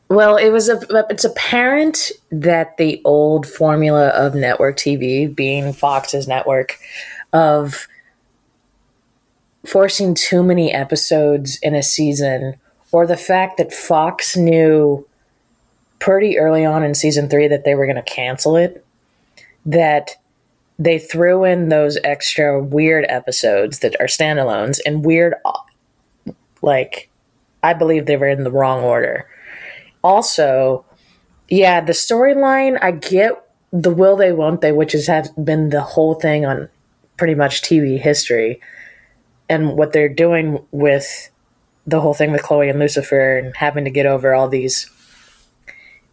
Well, 0.09 0.37
it 0.37 0.51
was 0.51 0.69
a. 0.69 0.81
It's 1.11 1.25
apparent 1.25 2.13
that 2.31 2.77
the 2.77 3.03
old 3.05 3.47
formula 3.47 4.09
of 4.09 4.35
network 4.35 4.77
TV, 4.77 5.35
being 5.35 5.73
Fox's 5.73 6.29
network, 6.29 6.79
of 7.33 7.89
forcing 9.67 10.15
too 10.15 10.45
many 10.45 10.73
episodes 10.73 11.59
in 11.61 11.75
a 11.75 11.83
season, 11.83 12.55
or 12.93 13.05
the 13.05 13.17
fact 13.17 13.59
that 13.59 13.73
Fox 13.73 14.37
knew 14.37 15.07
pretty 15.99 16.39
early 16.39 16.65
on 16.65 16.83
in 16.83 16.95
season 16.95 17.29
three 17.29 17.49
that 17.49 17.65
they 17.65 17.75
were 17.75 17.87
going 17.87 17.97
to 17.97 18.03
cancel 18.03 18.57
it, 18.57 18.85
that 19.65 20.11
they 20.79 20.99
threw 20.99 21.45
in 21.45 21.69
those 21.69 21.99
extra 22.05 22.63
weird 22.63 23.07
episodes 23.09 23.79
that 23.81 23.97
are 24.01 24.07
standalones 24.07 24.79
and 24.85 25.05
weird, 25.05 25.35
like, 26.63 27.09
I 27.63 27.73
believe 27.73 28.07
they 28.07 28.17
were 28.17 28.29
in 28.29 28.45
the 28.45 28.51
wrong 28.51 28.83
order. 28.83 29.27
Also, 30.05 30.85
yeah, 31.49 31.81
the 31.81 31.93
storyline, 31.93 32.79
I 32.83 32.91
get 32.93 33.43
the 33.73 33.91
will 33.91 34.17
they, 34.17 34.33
won't 34.33 34.61
they, 34.61 34.73
which 34.73 34.93
has 34.93 35.31
been 35.31 35.71
the 35.71 35.83
whole 35.83 36.15
thing 36.15 36.45
on 36.45 36.69
pretty 37.17 37.35
much 37.35 37.63
TV 37.63 37.99
history 37.99 38.61
and 39.49 39.77
what 39.77 39.93
they're 39.93 40.09
doing 40.09 40.65
with 40.71 41.31
the 41.87 42.01
whole 42.01 42.15
thing 42.15 42.33
with 42.33 42.43
Chloe 42.43 42.69
and 42.69 42.79
Lucifer 42.79 43.39
and 43.39 43.57
having 43.57 43.85
to 43.85 43.91
get 43.91 44.07
over 44.07 44.35
all 44.35 44.49
these 44.49 44.91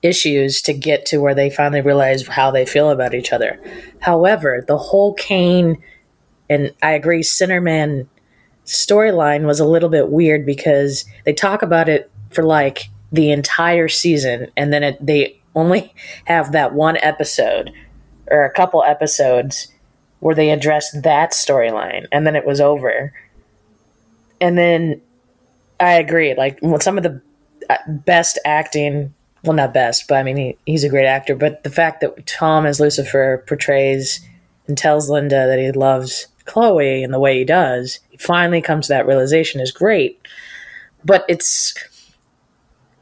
issues 0.04 0.62
to 0.62 0.74
get 0.74 1.06
to 1.08 1.18
where 1.18 1.34
they 1.34 1.50
finally 1.50 1.82
realize 1.82 2.28
how 2.28 2.52
they 2.52 2.66
feel 2.66 2.90
about 2.90 3.14
each 3.14 3.32
other. 3.32 3.60
However, 4.00 4.64
the 4.68 4.78
whole 4.78 5.14
Cain 5.14 5.82
and 6.50 6.74
I 6.84 6.92
agree 6.92 7.22
Sinnerman 7.22 8.08
storyline 8.66 9.46
was 9.46 9.60
a 9.60 9.66
little 9.66 9.90
bit 9.90 10.10
weird 10.10 10.46
because 10.46 11.06
they 11.26 11.34
talk 11.34 11.62
about 11.62 11.90
it 11.90 12.12
for 12.32 12.44
like 12.44 12.90
the 13.12 13.32
entire 13.32 13.88
season 13.88 14.52
and 14.56 14.74
then 14.74 14.84
it, 14.84 15.06
they 15.06 15.40
only 15.56 15.94
have 16.26 16.52
that 16.52 16.74
one 16.74 16.98
episode 16.98 17.72
or 18.28 18.44
a 18.44 18.52
couple 18.52 18.84
episodes 18.84 19.68
where 20.20 20.36
they 20.36 20.50
address 20.50 20.92
that 21.02 21.32
storyline 21.32 22.06
and 22.12 22.28
then 22.28 22.36
it 22.36 22.46
was 22.46 22.62
over 22.62 23.14
and 24.44 24.58
then 24.58 25.02
I 25.80 25.94
agree. 25.94 26.36
Like 26.36 26.60
some 26.82 26.98
of 26.98 27.04
the 27.04 27.22
uh, 27.70 27.78
best 27.88 28.40
acting, 28.46 29.14
well, 29.44 29.54
not 29.54 29.74
best, 29.74 30.08
but 30.08 30.16
I 30.16 30.24
mean, 30.24 30.38
he, 30.38 30.58
he's 30.66 30.84
a 30.84 30.90
great 30.90 31.06
actor. 31.06 31.36
But 31.36 31.64
the 31.64 31.70
fact 31.70 32.02
that 32.02 32.26
Tom 32.26 32.66
as 32.66 32.80
Lucifer 32.80 33.44
portrays 33.48 34.26
and 34.68 34.78
tells 34.78 35.10
Linda 35.10 35.48
that 35.48 35.60
he 35.60 35.72
loves 35.72 36.28
Chloe 36.46 37.04
and 37.04 37.14
the 37.14 37.20
way 37.20 37.40
he 37.40 37.46
does, 37.46 38.00
he 38.10 38.18
finally 38.18 38.62
comes 38.62 38.88
to 38.88 38.94
that 38.94 39.08
realization 39.08 39.60
is 39.60 39.72
great. 39.72 40.26
But 41.04 41.26
it's 41.28 41.74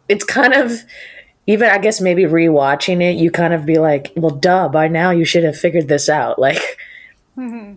it's 0.09 0.25
kind 0.25 0.53
of 0.53 0.83
even 1.47 1.69
I 1.69 1.77
guess 1.77 2.01
maybe 2.01 2.23
rewatching 2.23 3.01
it, 3.01 3.17
you 3.17 3.31
kind 3.31 3.53
of 3.53 3.65
be 3.65 3.77
like, 3.77 4.11
well, 4.15 4.35
duh, 4.35 4.69
by 4.69 4.87
now 4.87 5.11
you 5.11 5.25
should 5.25 5.43
have 5.43 5.57
figured 5.57 5.87
this 5.87 6.09
out. 6.09 6.39
Like. 6.39 6.77
Mm-hmm 7.37 7.75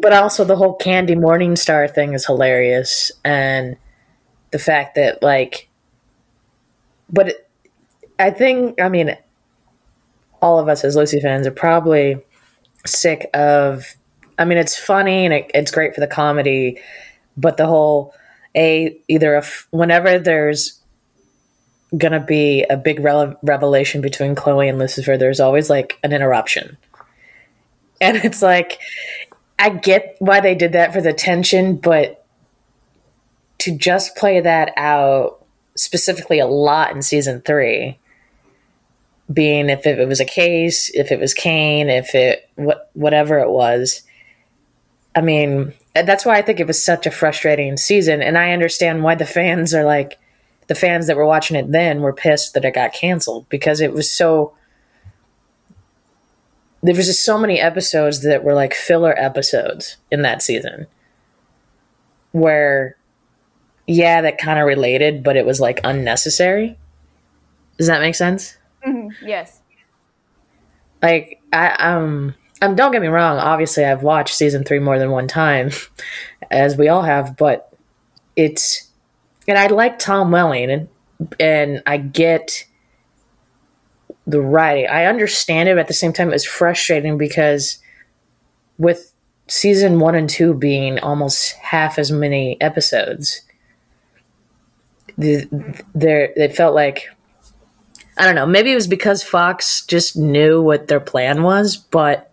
but 0.00 0.12
also 0.12 0.44
the 0.44 0.56
whole 0.56 0.74
Candy 0.74 1.14
Morningstar 1.14 1.92
thing 1.92 2.14
is 2.14 2.26
hilarious, 2.26 3.12
and 3.24 3.76
the 4.50 4.58
fact 4.58 4.96
that 4.96 5.22
like, 5.22 5.68
but 7.10 7.28
it, 7.28 7.48
I 8.18 8.30
think 8.30 8.80
I 8.80 8.88
mean, 8.88 9.16
all 10.40 10.58
of 10.58 10.68
us 10.68 10.84
as 10.84 10.96
Lucy 10.96 11.20
fans 11.20 11.46
are 11.46 11.52
probably 11.52 12.18
sick 12.86 13.28
of. 13.34 13.96
I 14.36 14.44
mean, 14.44 14.58
it's 14.58 14.76
funny 14.76 15.24
and 15.24 15.32
it, 15.32 15.50
it's 15.54 15.70
great 15.70 15.94
for 15.94 16.00
the 16.00 16.08
comedy, 16.08 16.80
but 17.36 17.56
the 17.56 17.66
whole 17.66 18.14
a 18.56 18.98
either 19.08 19.36
a, 19.36 19.44
whenever 19.70 20.18
there's 20.18 20.80
gonna 21.96 22.20
be 22.20 22.64
a 22.64 22.76
big 22.76 22.98
rele- 22.98 23.36
revelation 23.42 24.00
between 24.00 24.34
Chloe 24.34 24.68
and 24.68 24.78
Lucifer, 24.78 25.16
there's 25.16 25.40
always 25.40 25.70
like 25.70 25.98
an 26.02 26.12
interruption, 26.12 26.76
and 28.00 28.16
it's 28.16 28.42
like 28.42 28.80
I 29.58 29.70
get 29.70 30.16
why 30.18 30.40
they 30.40 30.54
did 30.54 30.72
that 30.72 30.92
for 30.92 31.00
the 31.00 31.12
tension, 31.12 31.76
but 31.76 32.24
to 33.58 33.76
just 33.76 34.16
play 34.16 34.40
that 34.40 34.72
out 34.76 35.44
specifically 35.76 36.38
a 36.38 36.46
lot 36.46 36.94
in 36.94 37.02
season 37.02 37.40
three, 37.40 37.98
being 39.32 39.70
if 39.70 39.86
it 39.86 40.06
was 40.06 40.20
a 40.20 40.24
case, 40.24 40.90
if 40.90 41.10
it 41.10 41.18
was 41.18 41.34
Cain, 41.34 41.88
if 41.88 42.14
it 42.14 42.48
what 42.56 42.90
whatever 42.94 43.38
it 43.38 43.50
was. 43.50 44.02
I 45.16 45.20
mean, 45.20 45.72
that's 45.94 46.24
why 46.24 46.36
I 46.36 46.42
think 46.42 46.60
it 46.60 46.66
was 46.66 46.82
such 46.82 47.06
a 47.06 47.10
frustrating 47.10 47.76
season, 47.76 48.20
and 48.22 48.36
I 48.36 48.52
understand 48.52 49.02
why 49.02 49.14
the 49.14 49.26
fans 49.26 49.74
are 49.74 49.84
like 49.84 50.18
the 50.66 50.74
fans 50.74 51.06
that 51.06 51.16
were 51.16 51.26
watching 51.26 51.56
it 51.56 51.70
then 51.70 52.00
were 52.00 52.12
pissed 52.12 52.54
that 52.54 52.64
it 52.64 52.74
got 52.74 52.92
canceled 52.92 53.48
because 53.48 53.80
it 53.80 53.92
was 53.92 54.10
so 54.10 54.54
there 56.82 56.94
was 56.94 57.06
just 57.06 57.24
so 57.24 57.38
many 57.38 57.60
episodes 57.60 58.22
that 58.22 58.44
were 58.44 58.54
like 58.54 58.74
filler 58.74 59.14
episodes 59.18 59.96
in 60.10 60.22
that 60.22 60.42
season 60.42 60.86
where 62.32 62.96
yeah 63.86 64.22
that 64.22 64.38
kind 64.38 64.58
of 64.58 64.66
related 64.66 65.22
but 65.22 65.36
it 65.36 65.44
was 65.44 65.60
like 65.60 65.80
unnecessary 65.84 66.78
does 67.78 67.88
that 67.88 68.00
make 68.00 68.14
sense. 68.14 68.56
Yes 69.22 69.60
like 71.02 71.40
i 71.52 71.70
um 71.74 72.34
um 72.62 72.74
don't 72.74 72.92
get 72.92 73.02
me 73.02 73.08
wrong 73.08 73.38
obviously 73.38 73.84
i've 73.84 74.02
watched 74.02 74.34
season 74.34 74.64
three 74.64 74.78
more 74.78 74.98
than 74.98 75.10
one 75.10 75.28
time 75.28 75.70
as 76.50 76.76
we 76.76 76.88
all 76.88 77.02
have 77.02 77.36
but 77.36 77.72
it's 78.36 78.90
and 79.46 79.58
i 79.58 79.66
like 79.66 79.98
tom 79.98 80.30
welling 80.30 80.70
and 80.70 80.88
and 81.38 81.82
i 81.86 81.96
get 81.96 82.64
the 84.26 84.40
writing. 84.40 84.86
I 84.88 85.04
understand 85.04 85.68
it, 85.68 85.74
but 85.74 85.80
at 85.80 85.88
the 85.88 85.94
same 85.94 86.12
time, 86.12 86.32
it's 86.32 86.44
frustrating 86.44 87.18
because 87.18 87.78
with 88.78 89.12
season 89.48 90.00
one 90.00 90.14
and 90.14 90.28
two 90.28 90.54
being 90.54 90.98
almost 91.00 91.52
half 91.52 91.98
as 91.98 92.10
many 92.10 92.60
episodes, 92.60 93.42
the, 95.18 95.46
there 95.94 96.32
it 96.36 96.56
felt 96.56 96.74
like 96.74 97.08
I 98.16 98.24
don't 98.24 98.34
know. 98.34 98.46
Maybe 98.46 98.70
it 98.70 98.76
was 98.76 98.86
because 98.86 99.22
Fox 99.22 99.84
just 99.86 100.16
knew 100.16 100.62
what 100.62 100.86
their 100.88 101.00
plan 101.00 101.42
was, 101.42 101.76
but 101.76 102.30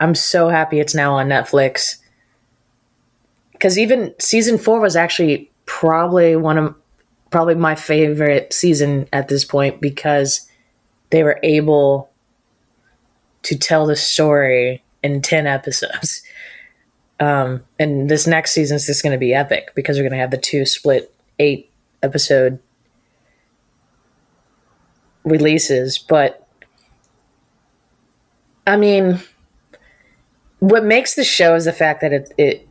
I'm 0.00 0.14
so 0.14 0.48
happy 0.48 0.80
it's 0.80 0.94
now 0.94 1.14
on 1.14 1.28
Netflix. 1.28 1.98
Because 3.52 3.78
even 3.78 4.14
season 4.18 4.58
four 4.58 4.80
was 4.80 4.96
actually 4.96 5.50
probably 5.66 6.36
one 6.36 6.58
of 6.58 6.74
probably 7.30 7.54
my 7.54 7.74
favorite 7.74 8.52
season 8.52 9.08
at 9.12 9.28
this 9.28 9.44
point 9.44 9.80
because 9.80 10.48
they 11.10 11.22
were 11.22 11.40
able 11.42 12.10
to 13.42 13.56
tell 13.56 13.86
the 13.86 13.96
story 13.96 14.82
in 15.02 15.20
10 15.20 15.46
episodes. 15.46 16.22
Um, 17.20 17.62
and 17.78 18.10
this 18.10 18.26
next 18.26 18.52
season 18.52 18.76
is 18.76 18.86
just 18.86 19.02
going 19.02 19.12
to 19.12 19.18
be 19.18 19.34
epic 19.34 19.72
because 19.74 19.96
we're 19.96 20.02
going 20.02 20.12
to 20.12 20.18
have 20.18 20.30
the 20.30 20.38
two 20.38 20.66
split 20.66 21.14
eight 21.38 21.70
episode 22.02 22.58
releases. 25.24 25.98
But 25.98 26.46
I 28.66 28.76
mean, 28.76 29.20
what 30.60 30.84
makes 30.84 31.14
the 31.14 31.24
show 31.24 31.54
is 31.54 31.64
the 31.64 31.72
fact 31.72 32.00
that 32.00 32.12
it, 32.12 32.32
it 32.38 32.68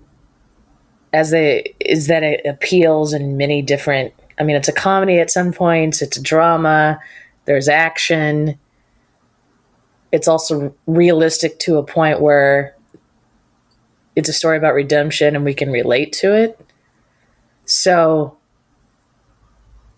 as 1.11 1.33
a 1.33 1.63
is 1.79 2.07
that 2.07 2.23
it 2.23 2.45
appeals 2.45 3.13
in 3.13 3.37
many 3.37 3.61
different. 3.61 4.13
I 4.39 4.43
mean, 4.43 4.55
it's 4.55 4.67
a 4.67 4.73
comedy 4.73 5.19
at 5.19 5.29
some 5.29 5.53
points. 5.53 6.01
It's 6.01 6.17
a 6.17 6.21
drama 6.21 6.99
there's 7.45 7.67
action. 7.67 8.57
It's 10.11 10.27
also 10.27 10.75
realistic 10.85 11.59
to 11.59 11.77
a 11.77 11.83
point 11.83 12.21
where 12.21 12.75
it's 14.15 14.29
a 14.29 14.33
story 14.33 14.57
about 14.57 14.75
redemption 14.75 15.35
and 15.35 15.43
we 15.43 15.53
can 15.53 15.71
relate 15.71 16.13
to 16.13 16.33
it. 16.33 16.59
So 17.65 18.37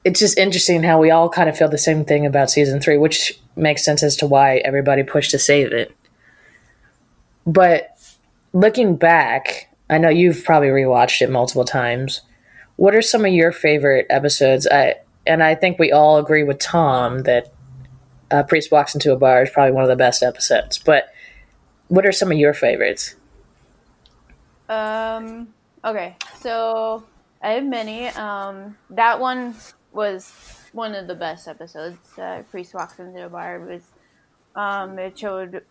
it's 0.05 0.19
just 0.19 0.37
interesting 0.37 0.83
how 0.83 0.99
we 1.01 1.09
all 1.09 1.27
kind 1.27 1.49
of 1.49 1.57
feel 1.57 1.67
the 1.67 1.79
same 1.79 2.05
thing 2.05 2.27
about 2.27 2.51
season 2.51 2.79
three, 2.79 2.95
which 2.95 3.37
makes 3.55 3.83
sense 3.83 4.03
as 4.03 4.15
to 4.17 4.27
why 4.27 4.57
everybody 4.57 5.01
pushed 5.01 5.31
to 5.31 5.39
save 5.39 5.73
it. 5.73 5.95
But 7.47 7.89
looking 8.53 8.97
back, 8.97 9.75
I 9.89 9.97
know 9.97 10.09
you've 10.09 10.43
probably 10.45 10.69
rewatched 10.69 11.21
it 11.21 11.31
multiple 11.31 11.65
times. 11.65 12.21
What 12.75 12.93
are 12.93 13.01
some 13.01 13.25
of 13.25 13.33
your 13.33 13.51
favorite 13.51 14.05
episodes? 14.11 14.67
I 14.67 14.95
and 15.25 15.41
I 15.41 15.55
think 15.55 15.79
we 15.79 15.91
all 15.91 16.17
agree 16.17 16.43
with 16.43 16.59
Tom 16.59 17.23
that 17.23 17.51
uh, 18.29 18.43
Priest 18.43 18.71
walks 18.71 18.93
into 18.93 19.11
a 19.11 19.17
bar 19.17 19.41
is 19.41 19.49
probably 19.49 19.71
one 19.71 19.83
of 19.83 19.89
the 19.89 19.95
best 19.95 20.21
episodes. 20.21 20.77
But 20.77 21.07
what 21.87 22.05
are 22.05 22.11
some 22.11 22.31
of 22.31 22.37
your 22.37 22.53
favorites? 22.53 23.15
Um. 24.69 25.47
Okay, 25.83 26.15
so 26.41 27.03
I 27.41 27.51
have 27.51 27.65
many. 27.65 28.07
Um, 28.09 28.77
that 28.91 29.19
one 29.19 29.55
was 29.95 30.31
one 30.73 30.93
of 30.93 31.07
the 31.07 31.15
best 31.15 31.47
episodes. 31.47 31.97
Uh, 32.17 32.43
Priest 32.51 32.73
walks 32.73 32.99
into 32.99 33.25
a 33.25 33.29
bar. 33.29 33.55
It 33.55 33.67
was. 33.67 33.81
Um, 34.55 34.97
it 34.99 35.17
showed 35.17 35.63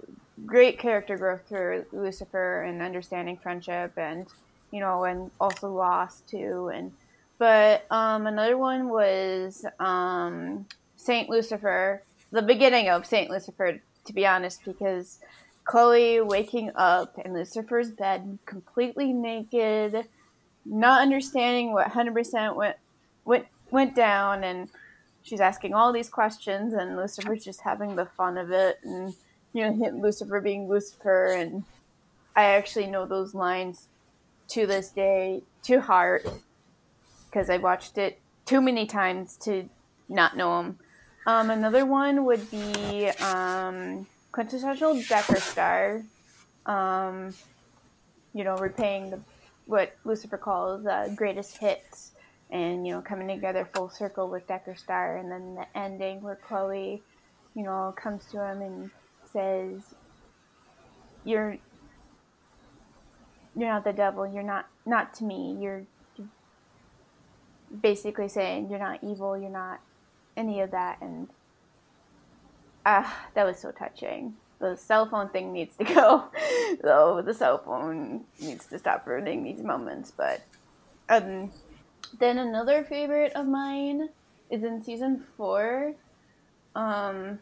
great 0.44 0.78
character 0.78 1.16
growth 1.16 1.42
through 1.48 1.86
Lucifer 1.92 2.62
and 2.62 2.82
understanding 2.82 3.36
friendship, 3.36 3.92
and 3.96 4.26
you 4.70 4.80
know, 4.80 5.04
and 5.04 5.30
also 5.40 5.72
loss 5.72 6.20
too. 6.22 6.70
And 6.74 6.92
but 7.38 7.90
um, 7.90 8.26
another 8.26 8.58
one 8.58 8.88
was 8.88 9.64
um, 9.78 10.66
Saint 10.96 11.28
Lucifer, 11.28 12.02
the 12.30 12.42
beginning 12.42 12.88
of 12.88 13.06
Saint 13.06 13.30
Lucifer. 13.30 13.80
To 14.06 14.12
be 14.12 14.26
honest, 14.26 14.62
because 14.66 15.18
Chloe 15.64 16.20
waking 16.20 16.70
up 16.74 17.18
in 17.24 17.32
Lucifer's 17.32 17.90
bed, 17.90 18.38
completely 18.44 19.14
naked, 19.14 20.04
not 20.66 21.00
understanding 21.00 21.72
what 21.72 21.88
100% 21.88 22.54
went 22.54 22.76
went 23.24 23.46
went 23.74 23.94
down, 23.94 24.42
and 24.44 24.68
she's 25.22 25.40
asking 25.40 25.74
all 25.74 25.92
these 25.92 26.08
questions, 26.08 26.72
and 26.72 26.96
Lucifer's 26.96 27.44
just 27.44 27.60
having 27.60 27.96
the 27.96 28.06
fun 28.06 28.38
of 28.38 28.50
it, 28.50 28.78
and 28.82 29.14
you 29.52 29.70
know, 29.70 29.90
Lucifer 30.00 30.40
being 30.40 30.68
Lucifer, 30.68 31.26
and 31.26 31.64
I 32.34 32.44
actually 32.44 32.86
know 32.86 33.04
those 33.06 33.34
lines 33.34 33.88
to 34.48 34.66
this 34.66 34.90
day 34.90 35.42
to 35.64 35.80
heart 35.80 36.26
because 37.26 37.50
I 37.50 37.58
watched 37.58 37.98
it 37.98 38.18
too 38.46 38.60
many 38.60 38.86
times 38.86 39.36
to 39.38 39.68
not 40.08 40.36
know 40.36 40.62
them. 40.62 40.78
Um, 41.26 41.50
another 41.50 41.86
one 41.86 42.24
would 42.24 42.50
be 42.50 43.08
um, 43.20 44.06
quintessential 44.32 45.00
Decker 45.08 45.40
Star. 45.40 46.02
Um, 46.66 47.34
you 48.34 48.44
know, 48.44 48.56
repaying 48.56 49.10
the, 49.10 49.20
what 49.66 49.96
Lucifer 50.04 50.36
calls 50.36 50.86
uh, 50.86 51.08
greatest 51.14 51.58
hits, 51.58 52.12
and 52.50 52.86
you 52.86 52.92
know, 52.92 53.00
coming 53.00 53.28
together 53.28 53.68
full 53.74 53.88
circle 53.88 54.28
with 54.28 54.46
Decker 54.46 54.74
Star, 54.74 55.16
and 55.16 55.30
then 55.30 55.54
the 55.54 55.66
ending 55.76 56.22
where 56.22 56.36
Chloe, 56.36 57.02
you 57.54 57.62
know, 57.62 57.94
comes 57.96 58.24
to 58.26 58.44
him 58.44 58.62
and 58.62 58.90
says, 59.32 59.94
"You're 61.24 61.58
you're 63.56 63.68
not 63.68 63.84
the 63.84 63.92
devil. 63.92 64.26
You're 64.26 64.42
not 64.42 64.68
not 64.86 65.14
to 65.14 65.24
me. 65.24 65.56
You're 65.60 65.84
basically 67.82 68.28
saying 68.28 68.68
you're 68.70 68.78
not 68.78 69.02
evil. 69.02 69.36
You're 69.36 69.50
not 69.50 69.80
any 70.36 70.60
of 70.60 70.70
that." 70.70 70.98
And 71.00 71.28
ah, 72.84 73.26
that 73.34 73.44
was 73.44 73.58
so 73.58 73.70
touching. 73.70 74.34
The 74.60 74.76
cell 74.76 75.06
phone 75.06 75.28
thing 75.30 75.52
needs 75.52 75.76
to 75.76 75.84
go. 75.94 76.24
Though 76.82 77.22
the 77.22 77.34
cell 77.34 77.58
phone 77.58 78.24
needs 78.40 78.66
to 78.66 78.78
stop 78.78 79.06
ruining 79.06 79.44
these 79.44 79.62
moments. 79.62 80.12
But 80.16 80.42
um, 81.08 81.50
then 82.18 82.38
another 82.38 82.84
favorite 82.84 83.32
of 83.34 83.46
mine 83.46 84.08
is 84.50 84.64
in 84.64 84.82
season 84.82 85.24
four. 85.36 85.94
Um, 86.74 87.38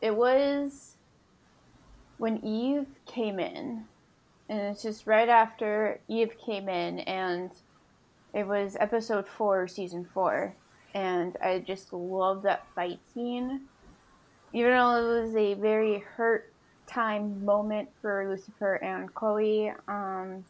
it 0.00 0.14
was 0.14 0.96
when 2.18 2.44
Eve 2.44 2.86
came 3.06 3.38
in, 3.38 3.84
and 4.48 4.60
it's 4.60 4.82
just 4.82 5.06
right 5.06 5.28
after 5.28 6.00
Eve 6.08 6.32
came 6.38 6.68
in, 6.68 7.00
and 7.00 7.50
it 8.32 8.46
was 8.46 8.76
episode 8.80 9.26
four, 9.26 9.68
season 9.68 10.06
four, 10.12 10.54
and 10.94 11.36
I 11.42 11.60
just 11.60 11.92
love 11.92 12.42
that 12.42 12.66
fight 12.74 13.00
scene. 13.12 13.62
Even 14.52 14.72
though 14.72 14.96
it 14.96 15.22
was 15.22 15.36
a 15.36 15.54
very 15.54 15.98
hurt 15.98 16.52
time 16.86 17.44
moment 17.44 17.88
for 18.00 18.28
Lucifer 18.28 18.74
and 18.76 19.12
Chloe, 19.14 19.72
um, 19.88 20.44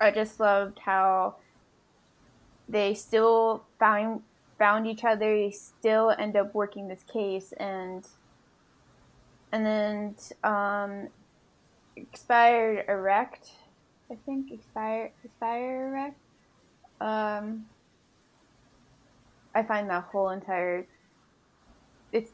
I 0.00 0.10
just 0.10 0.40
loved 0.40 0.78
how 0.78 1.36
they 2.70 2.94
still 2.94 3.64
found 3.78 4.22
found 4.58 4.86
each 4.86 5.04
other. 5.04 5.34
They 5.34 5.50
still 5.50 6.14
end 6.18 6.36
up 6.36 6.54
working 6.54 6.88
this 6.88 7.02
case, 7.02 7.52
and 7.58 8.06
and 9.52 9.66
then 9.66 10.14
um, 10.44 11.08
expired 11.96 12.84
erect. 12.88 13.50
I 14.10 14.16
think 14.26 14.52
expire 14.52 15.12
expire 15.24 15.88
erect. 15.88 16.18
Um, 17.00 17.66
I 19.54 19.62
find 19.62 19.88
that 19.90 20.04
whole 20.04 20.30
entire 20.30 20.86
it's 22.12 22.30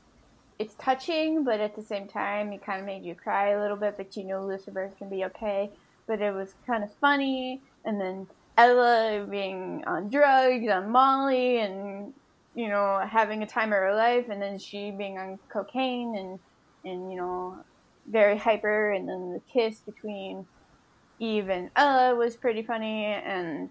it's 0.58 0.74
touching, 0.78 1.44
but 1.44 1.60
at 1.60 1.76
the 1.76 1.82
same 1.82 2.08
time, 2.08 2.52
it 2.52 2.64
kind 2.64 2.80
of 2.80 2.86
made 2.86 3.04
you 3.04 3.14
cry 3.14 3.48
a 3.50 3.60
little 3.60 3.76
bit. 3.76 3.96
But 3.96 4.16
you 4.16 4.24
know, 4.24 4.44
Lucifer's 4.44 4.92
gonna 4.98 5.10
be 5.10 5.24
okay. 5.26 5.70
But 6.06 6.20
it 6.20 6.32
was 6.32 6.54
kind 6.66 6.84
of 6.84 6.94
funny, 6.94 7.62
and 7.84 8.00
then 8.00 8.26
Ella 8.56 9.26
being 9.28 9.84
on 9.86 10.08
drugs, 10.08 10.68
on 10.68 10.90
Molly, 10.90 11.58
and 11.58 12.12
you 12.54 12.68
know 12.68 13.04
having 13.08 13.42
a 13.42 13.46
time 13.46 13.72
of 13.72 13.78
her 13.78 13.94
life, 13.94 14.28
and 14.28 14.40
then 14.40 14.58
she 14.58 14.90
being 14.90 15.18
on 15.18 15.38
cocaine 15.48 16.16
and 16.16 16.38
and 16.84 17.10
you 17.10 17.18
know 17.18 17.58
very 18.08 18.36
hyper, 18.36 18.92
and 18.92 19.08
then 19.08 19.32
the 19.32 19.40
kiss 19.52 19.80
between 19.80 20.46
Eve 21.18 21.48
and 21.48 21.70
Ella 21.76 22.14
was 22.14 22.36
pretty 22.36 22.62
funny, 22.62 23.04
and 23.04 23.70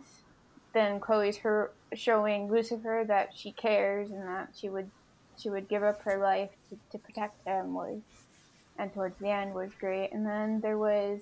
then 0.74 1.00
Chloe's 1.00 1.38
her 1.38 1.72
showing 1.94 2.52
Lucifer 2.52 3.06
that 3.08 3.30
she 3.34 3.52
cares 3.52 4.12
and 4.12 4.28
that 4.28 4.50
she 4.54 4.70
would 4.70 4.92
she 5.38 5.50
would 5.50 5.68
give 5.68 5.84
up 5.84 6.02
her 6.04 6.20
life 6.20 6.50
to, 6.70 6.78
to 6.92 6.98
protect 6.98 7.46
him 7.46 7.74
was 7.74 8.02
and 8.78 8.94
towards 8.94 9.18
the 9.20 9.30
end 9.30 9.54
was 9.54 9.72
great. 9.80 10.12
And 10.12 10.26
then 10.26 10.60
there 10.62 10.78
was 10.78 11.22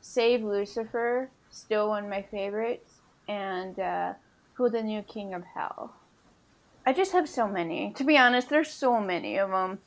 Save 0.00 0.42
Lucifer, 0.42 1.30
still 1.50 1.88
one 1.88 2.04
of 2.04 2.10
my 2.10 2.22
favorites, 2.22 2.89
and 3.30 3.78
uh, 3.78 4.14
Who 4.54 4.68
the 4.68 4.82
New 4.82 5.02
King 5.02 5.34
of 5.34 5.44
Hell. 5.54 5.94
I 6.84 6.92
just 6.92 7.12
have 7.12 7.28
so 7.28 7.46
many. 7.46 7.92
To 7.96 8.04
be 8.04 8.18
honest, 8.18 8.50
there's 8.50 8.70
so 8.70 9.00
many 9.00 9.38
of 9.38 9.50
them. 9.50 9.78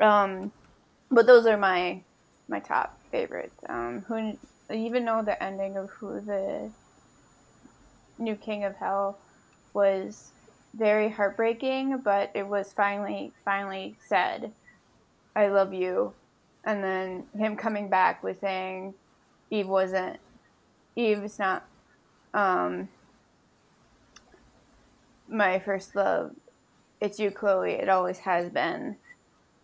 Um, 0.00 0.52
but 1.10 1.26
those 1.26 1.46
are 1.46 1.56
my 1.56 2.02
my 2.46 2.60
top 2.60 3.00
favorites. 3.10 3.58
Um, 3.68 4.04
who 4.06 4.36
even 4.70 5.04
know 5.04 5.22
the 5.22 5.42
ending 5.42 5.76
of 5.76 5.88
who 5.90 6.20
the 6.20 6.70
new 8.18 8.36
king 8.36 8.64
of 8.64 8.76
hell 8.76 9.18
was 9.72 10.32
very 10.74 11.08
heartbreaking, 11.08 11.98
but 12.04 12.30
it 12.34 12.46
was 12.46 12.72
finally 12.72 13.32
finally 13.44 13.96
said, 14.06 14.52
"I 15.34 15.46
love 15.46 15.72
you," 15.72 16.12
and 16.64 16.84
then 16.84 17.24
him 17.38 17.56
coming 17.56 17.88
back 17.88 18.22
with 18.22 18.40
saying, 18.40 18.92
"Eve 19.50 19.68
wasn't. 19.68 20.18
Eve's 20.96 21.38
not." 21.38 21.64
Um, 22.34 22.88
my 25.28 25.58
first 25.58 25.96
love. 25.96 26.32
It's 27.00 27.18
you, 27.18 27.30
Chloe. 27.30 27.72
It 27.72 27.88
always 27.88 28.18
has 28.18 28.50
been 28.50 28.96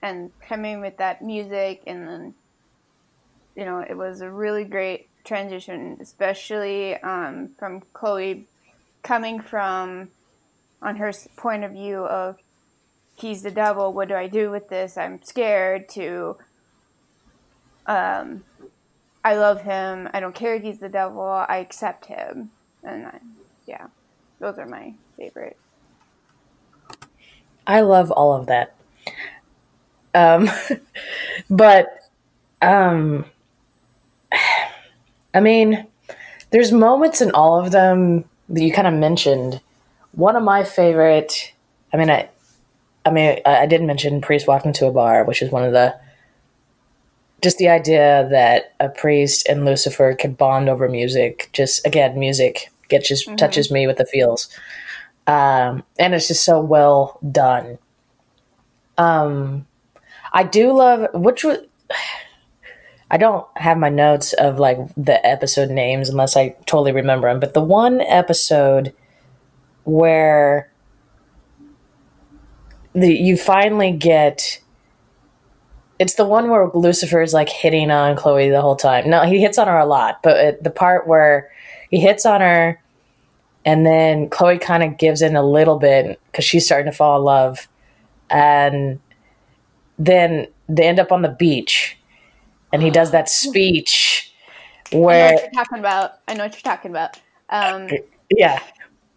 and 0.02 0.30
coming 0.40 0.80
with 0.80 0.96
that 0.96 1.22
music 1.22 1.82
and 1.86 2.08
then 2.08 2.34
you 3.56 3.64
know 3.64 3.84
it 3.86 3.96
was 3.96 4.20
a 4.20 4.30
really 4.30 4.64
great 4.64 5.08
transition 5.24 5.98
especially 6.00 6.96
um, 6.98 7.50
from 7.58 7.80
chloe 7.92 8.46
coming 9.02 9.40
from 9.40 10.08
on 10.82 10.96
her 10.96 11.12
point 11.36 11.64
of 11.64 11.72
view 11.72 11.98
of 11.98 12.36
he's 13.16 13.42
the 13.42 13.50
devil 13.50 13.92
what 13.92 14.08
do 14.08 14.14
i 14.14 14.26
do 14.26 14.50
with 14.50 14.68
this 14.68 14.96
i'm 14.96 15.22
scared 15.22 15.88
to 15.88 16.36
um, 17.86 18.42
i 19.24 19.36
love 19.36 19.62
him 19.62 20.08
i 20.14 20.20
don't 20.20 20.34
care 20.34 20.54
if 20.54 20.62
he's 20.62 20.80
the 20.80 20.88
devil 20.88 21.22
i 21.22 21.58
accept 21.58 22.06
him 22.06 22.50
and 22.84 23.06
I, 23.06 23.18
yeah 23.66 23.86
those 24.38 24.58
are 24.58 24.66
my 24.66 24.94
favorite 25.16 25.56
i 27.66 27.80
love 27.80 28.10
all 28.10 28.34
of 28.34 28.46
that 28.46 28.74
um, 30.14 30.50
but 31.50 32.10
um, 32.62 33.24
I 35.34 35.40
mean, 35.40 35.86
there's 36.50 36.72
moments 36.72 37.20
in 37.20 37.30
all 37.32 37.60
of 37.60 37.70
them 37.70 38.24
that 38.48 38.62
you 38.62 38.72
kind 38.72 38.88
of 38.88 38.94
mentioned. 38.94 39.60
One 40.12 40.36
of 40.36 40.42
my 40.42 40.64
favorite, 40.64 41.52
I 41.92 41.96
mean, 41.96 42.10
I, 42.10 42.28
I 43.04 43.10
mean, 43.10 43.40
I, 43.46 43.58
I 43.58 43.66
did 43.66 43.82
mention 43.82 44.20
priest 44.20 44.46
walking 44.46 44.72
to 44.74 44.86
a 44.86 44.92
bar, 44.92 45.24
which 45.24 45.42
is 45.42 45.52
one 45.52 45.64
of 45.64 45.72
the, 45.72 45.96
just 47.42 47.58
the 47.58 47.68
idea 47.68 48.28
that 48.30 48.74
a 48.80 48.88
priest 48.88 49.46
and 49.48 49.64
Lucifer 49.64 50.14
could 50.14 50.36
bond 50.36 50.68
over 50.68 50.88
music. 50.88 51.50
Just 51.52 51.86
again, 51.86 52.18
music 52.18 52.70
gets 52.88 53.08
just 53.08 53.26
mm-hmm. 53.26 53.36
touches 53.36 53.70
me 53.70 53.86
with 53.86 53.98
the 53.98 54.06
feels. 54.06 54.48
um, 55.26 55.84
and 55.98 56.14
it's 56.14 56.28
just 56.28 56.44
so 56.44 56.60
well 56.60 57.18
done. 57.30 57.78
Um, 58.98 59.66
I 60.32 60.42
do 60.42 60.72
love 60.72 61.08
which 61.14 61.44
was. 61.44 61.58
I 63.12 63.16
don't 63.16 63.44
have 63.56 63.76
my 63.76 63.88
notes 63.88 64.34
of 64.34 64.60
like 64.60 64.78
the 64.96 65.24
episode 65.26 65.68
names 65.68 66.08
unless 66.08 66.36
I 66.36 66.50
totally 66.66 66.92
remember 66.92 67.28
them. 67.28 67.40
But 67.40 67.54
the 67.54 67.60
one 67.60 68.00
episode 68.02 68.94
where 69.82 70.70
the 72.92 73.12
you 73.12 73.36
finally 73.36 73.92
get 73.92 74.60
it's 76.00 76.14
the 76.14 76.24
one 76.24 76.48
where 76.48 76.70
Lucifer 76.72 77.20
is 77.20 77.34
like 77.34 77.50
hitting 77.50 77.90
on 77.90 78.16
Chloe 78.16 78.48
the 78.48 78.62
whole 78.62 78.74
time. 78.74 79.08
No, 79.08 79.22
he 79.22 79.38
hits 79.38 79.58
on 79.58 79.68
her 79.68 79.78
a 79.78 79.84
lot, 79.84 80.22
but 80.22 80.36
it, 80.38 80.64
the 80.64 80.70
part 80.70 81.06
where 81.06 81.52
he 81.90 82.00
hits 82.00 82.24
on 82.24 82.40
her 82.40 82.80
and 83.64 83.84
then 83.84 84.30
Chloe 84.30 84.58
kind 84.58 84.82
of 84.82 84.96
gives 84.96 85.20
in 85.20 85.36
a 85.36 85.42
little 85.42 85.78
bit 85.78 86.18
because 86.26 86.44
she's 86.44 86.64
starting 86.64 86.90
to 86.90 86.96
fall 86.96 87.18
in 87.18 87.24
love, 87.24 87.68
and 88.30 88.98
then 89.98 90.46
they 90.68 90.88
end 90.88 90.98
up 90.98 91.12
on 91.12 91.22
the 91.22 91.28
beach, 91.28 91.98
and 92.72 92.82
he 92.82 92.90
does 92.90 93.10
that 93.10 93.28
speech 93.28 94.32
where. 94.92 95.26
I 95.26 95.28
know 95.28 95.34
what 95.34 95.42
you're 95.42 95.64
talking 95.64 95.78
about. 95.78 96.12
I 96.26 96.34
know 96.34 96.44
what 96.44 96.54
you're 96.54 96.74
talking 96.74 96.90
about. 96.90 97.20
Um, 97.50 97.88
yeah. 98.30 98.62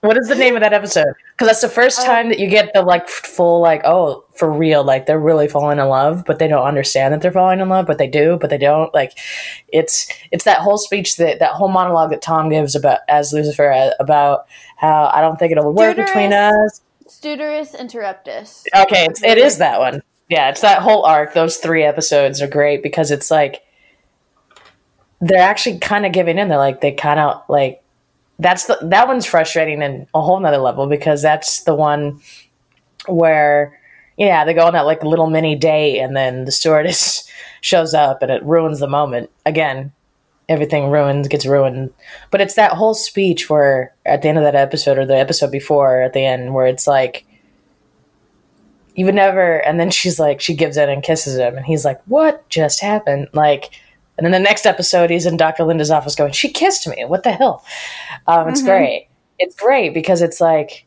What 0.01 0.17
is 0.17 0.27
the 0.27 0.35
name 0.35 0.55
of 0.55 0.61
that 0.61 0.73
episode? 0.73 1.13
Because 1.33 1.47
that's 1.47 1.61
the 1.61 1.69
first 1.69 1.99
Oh. 2.01 2.05
time 2.05 2.29
that 2.29 2.37
you 2.39 2.47
get 2.47 2.71
the 2.73 2.81
like 2.83 3.09
full 3.09 3.59
like 3.59 3.81
oh 3.85 4.23
for 4.35 4.51
real 4.51 4.83
like 4.83 5.07
they're 5.07 5.19
really 5.19 5.47
falling 5.47 5.79
in 5.79 5.87
love, 5.87 6.23
but 6.25 6.37
they 6.39 6.47
don't 6.47 6.65
understand 6.65 7.13
that 7.13 7.21
they're 7.21 7.31
falling 7.31 7.59
in 7.59 7.69
love, 7.69 7.87
but 7.87 7.97
they 7.97 8.07
do, 8.07 8.37
but 8.39 8.49
they 8.51 8.57
don't. 8.57 8.93
Like 8.93 9.13
it's 9.69 10.07
it's 10.31 10.43
that 10.45 10.59
whole 10.59 10.77
speech 10.77 11.17
that 11.17 11.39
that 11.39 11.51
whole 11.53 11.69
monologue 11.69 12.11
that 12.11 12.21
Tom 12.21 12.49
gives 12.49 12.75
about 12.75 12.99
as 13.09 13.33
Lucifer 13.33 13.71
uh, 13.71 13.91
about 13.99 14.45
how 14.77 15.09
I 15.13 15.21
don't 15.21 15.37
think 15.37 15.51
it'll 15.51 15.73
work 15.73 15.95
between 15.97 16.33
us. 16.33 16.81
Stewardess 17.07 17.75
interruptus. 17.75 18.63
Okay, 18.75 19.05
it's, 19.05 19.21
it 19.23 19.37
is 19.37 19.57
that 19.57 19.79
one. 19.79 20.01
Yeah, 20.29 20.49
it's 20.49 20.61
that 20.61 20.81
whole 20.81 21.03
arc. 21.03 21.33
Those 21.33 21.57
three 21.57 21.83
episodes 21.83 22.41
are 22.41 22.47
great 22.47 22.81
because 22.81 23.11
it's 23.11 23.29
like 23.29 23.61
they're 25.21 25.37
actually 25.41 25.79
kind 25.79 26.05
of 26.05 26.11
giving 26.11 26.37
in. 26.37 26.47
They're 26.47 26.57
like 26.57 26.81
they 26.81 26.91
kind 26.91 27.19
of 27.19 27.43
like 27.47 27.82
that's 28.43 28.65
the 28.65 28.77
that 28.81 29.07
one's 29.07 29.25
frustrating 29.25 29.81
in 29.81 30.07
a 30.13 30.21
whole 30.21 30.39
nother 30.39 30.57
level 30.57 30.87
because 30.87 31.21
that's 31.21 31.63
the 31.63 31.73
one 31.73 32.19
where 33.07 33.79
yeah 34.17 34.45
they 34.45 34.53
go 34.53 34.65
on 34.65 34.73
that 34.73 34.85
like 34.85 35.03
little 35.03 35.29
mini 35.29 35.55
date 35.55 35.99
and 35.99 36.15
then 36.15 36.45
the 36.45 36.51
stewardess 36.51 37.27
shows 37.61 37.93
up 37.93 38.21
and 38.21 38.31
it 38.31 38.43
ruins 38.43 38.79
the 38.79 38.87
moment 38.87 39.29
again. 39.45 39.91
Everything 40.49 40.91
ruins 40.91 41.29
gets 41.29 41.45
ruined, 41.45 41.93
but 42.29 42.41
it's 42.41 42.55
that 42.55 42.73
whole 42.73 42.93
speech 42.93 43.49
where 43.49 43.95
at 44.05 44.21
the 44.21 44.27
end 44.27 44.37
of 44.37 44.43
that 44.43 44.55
episode 44.55 44.97
or 44.97 45.05
the 45.05 45.17
episode 45.17 45.51
before 45.51 46.01
at 46.01 46.11
the 46.11 46.25
end 46.25 46.53
where 46.53 46.67
it's 46.67 46.85
like 46.85 47.25
you 48.93 49.05
would 49.05 49.15
never 49.15 49.57
and 49.65 49.79
then 49.79 49.89
she's 49.89 50.19
like 50.19 50.41
she 50.41 50.53
gives 50.53 50.75
in 50.75 50.89
and 50.89 51.01
kisses 51.01 51.37
him 51.37 51.55
and 51.55 51.65
he's 51.65 51.85
like 51.85 52.01
what 52.07 52.47
just 52.49 52.81
happened 52.81 53.29
like 53.33 53.71
and 54.17 54.25
then 54.25 54.31
the 54.31 54.39
next 54.39 54.65
episode 54.65 55.09
he's 55.09 55.25
in 55.25 55.37
dr 55.37 55.63
linda's 55.63 55.91
office 55.91 56.15
going 56.15 56.31
she 56.31 56.49
kissed 56.49 56.87
me. 56.87 57.03
What 57.05 57.23
the 57.23 57.31
hell? 57.31 57.63
Um, 58.27 58.47
it's 58.49 58.61
Mhm. 58.61 58.65
great. 58.65 59.07
It's 59.39 59.55
great 59.55 59.93
because 59.93 60.21
it's 60.21 60.39
like 60.39 60.85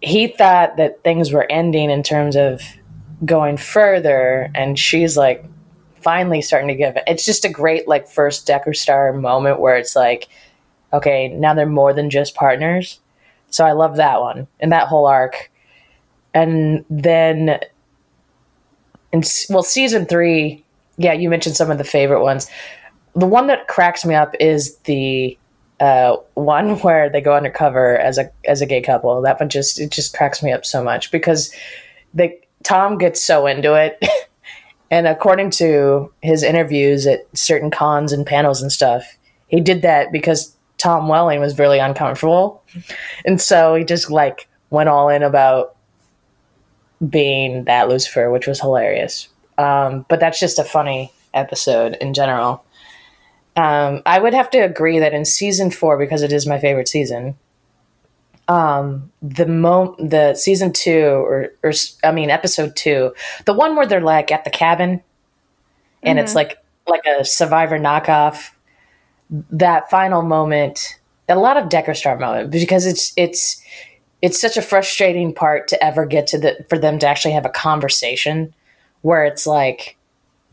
he 0.00 0.26
thought 0.28 0.76
that 0.76 1.02
things 1.02 1.32
were 1.32 1.46
ending 1.50 1.90
in 1.90 2.02
terms 2.02 2.36
of 2.36 2.60
going 3.24 3.56
further 3.56 4.50
and 4.54 4.78
she's 4.78 5.16
like 5.16 5.44
finally 6.02 6.42
starting 6.42 6.68
to 6.68 6.74
give 6.74 6.96
it. 6.96 7.04
It's 7.06 7.24
just 7.24 7.44
a 7.46 7.48
great 7.48 7.88
like 7.88 8.06
first 8.06 8.46
decker 8.46 8.74
star 8.74 9.12
moment 9.14 9.60
where 9.60 9.76
it's 9.76 9.96
like 9.96 10.28
okay 10.92 11.28
now 11.28 11.54
they're 11.54 11.66
more 11.66 11.92
than 11.94 12.10
just 12.10 12.34
partners. 12.34 13.00
So 13.48 13.64
i 13.64 13.72
love 13.72 13.96
that 13.96 14.20
one 14.20 14.46
and 14.60 14.70
that 14.72 14.88
whole 14.88 15.06
arc. 15.06 15.50
And 16.34 16.84
then 16.90 17.60
in 19.12 19.20
s- 19.20 19.46
well 19.48 19.62
season 19.62 20.04
three 20.06 20.63
yeah 20.96 21.12
you 21.12 21.28
mentioned 21.28 21.56
some 21.56 21.70
of 21.70 21.78
the 21.78 21.84
favorite 21.84 22.22
ones. 22.22 22.48
The 23.14 23.26
one 23.26 23.46
that 23.46 23.68
cracks 23.68 24.04
me 24.04 24.14
up 24.14 24.34
is 24.40 24.76
the 24.78 25.38
uh, 25.80 26.16
one 26.34 26.78
where 26.80 27.10
they 27.10 27.20
go 27.20 27.34
undercover 27.34 27.98
as 27.98 28.18
a 28.18 28.30
as 28.44 28.60
a 28.60 28.66
gay 28.66 28.82
couple. 28.82 29.20
That 29.22 29.40
one 29.40 29.48
just 29.48 29.78
it 29.80 29.90
just 29.90 30.16
cracks 30.16 30.42
me 30.42 30.52
up 30.52 30.64
so 30.64 30.82
much 30.82 31.10
because 31.10 31.52
they 32.12 32.38
tom 32.62 32.98
gets 32.98 33.22
so 33.24 33.46
into 33.46 33.74
it. 33.74 34.02
And 34.90 35.08
according 35.08 35.50
to 35.52 36.12
his 36.22 36.44
interviews 36.44 37.04
at 37.04 37.26
certain 37.36 37.68
cons 37.68 38.12
and 38.12 38.24
panels 38.24 38.62
and 38.62 38.70
stuff 38.70 39.04
he 39.54 39.60
did 39.60 39.82
that 39.82 40.10
because 40.10 40.56
tom 40.78 41.08
welling 41.08 41.40
was 41.40 41.58
really 41.58 41.78
uncomfortable. 41.78 42.62
And 43.24 43.40
so 43.40 43.74
he 43.76 43.84
just 43.84 44.10
like 44.10 44.48
went 44.70 44.88
all 44.88 45.08
in 45.08 45.22
about 45.22 45.76
being 47.08 47.64
that 47.64 47.88
Lucifer, 47.88 48.30
which 48.30 48.46
was 48.46 48.60
hilarious. 48.60 49.28
Um, 49.58 50.04
but 50.08 50.20
that's 50.20 50.40
just 50.40 50.58
a 50.58 50.64
funny 50.64 51.12
episode 51.32 51.96
in 52.00 52.14
general. 52.14 52.64
Um, 53.56 54.02
I 54.04 54.18
would 54.18 54.34
have 54.34 54.50
to 54.50 54.58
agree 54.58 54.98
that 54.98 55.12
in 55.12 55.24
season 55.24 55.70
four, 55.70 55.96
because 55.96 56.22
it 56.22 56.32
is 56.32 56.46
my 56.46 56.58
favorite 56.58 56.88
season, 56.88 57.36
um, 58.48 59.10
the 59.22 59.46
mo 59.46 59.94
the 59.98 60.34
season 60.34 60.72
two 60.72 61.06
or 61.06 61.52
or 61.62 61.72
I 62.02 62.10
mean 62.10 62.30
episode 62.30 62.76
two, 62.76 63.14
the 63.46 63.54
one 63.54 63.76
where 63.76 63.86
they're 63.86 64.00
like 64.00 64.32
at 64.32 64.44
the 64.44 64.50
cabin, 64.50 65.02
and 66.02 66.18
it's 66.18 66.34
like 66.34 66.58
like 66.86 67.04
a 67.06 67.24
Survivor 67.24 67.78
knockoff. 67.78 68.50
That 69.30 69.88
final 69.88 70.22
moment, 70.22 70.98
a 71.28 71.36
lot 71.36 71.56
of 71.56 71.68
Decker 71.68 71.94
Star 71.94 72.18
moment 72.18 72.50
because 72.50 72.86
it's 72.86 73.12
it's 73.16 73.62
it's 74.20 74.40
such 74.40 74.56
a 74.56 74.62
frustrating 74.62 75.32
part 75.32 75.68
to 75.68 75.82
ever 75.82 76.04
get 76.04 76.26
to 76.28 76.38
the 76.38 76.66
for 76.68 76.78
them 76.78 76.98
to 76.98 77.06
actually 77.06 77.34
have 77.34 77.46
a 77.46 77.50
conversation 77.50 78.52
where 79.04 79.24
it's 79.26 79.46
like 79.46 79.96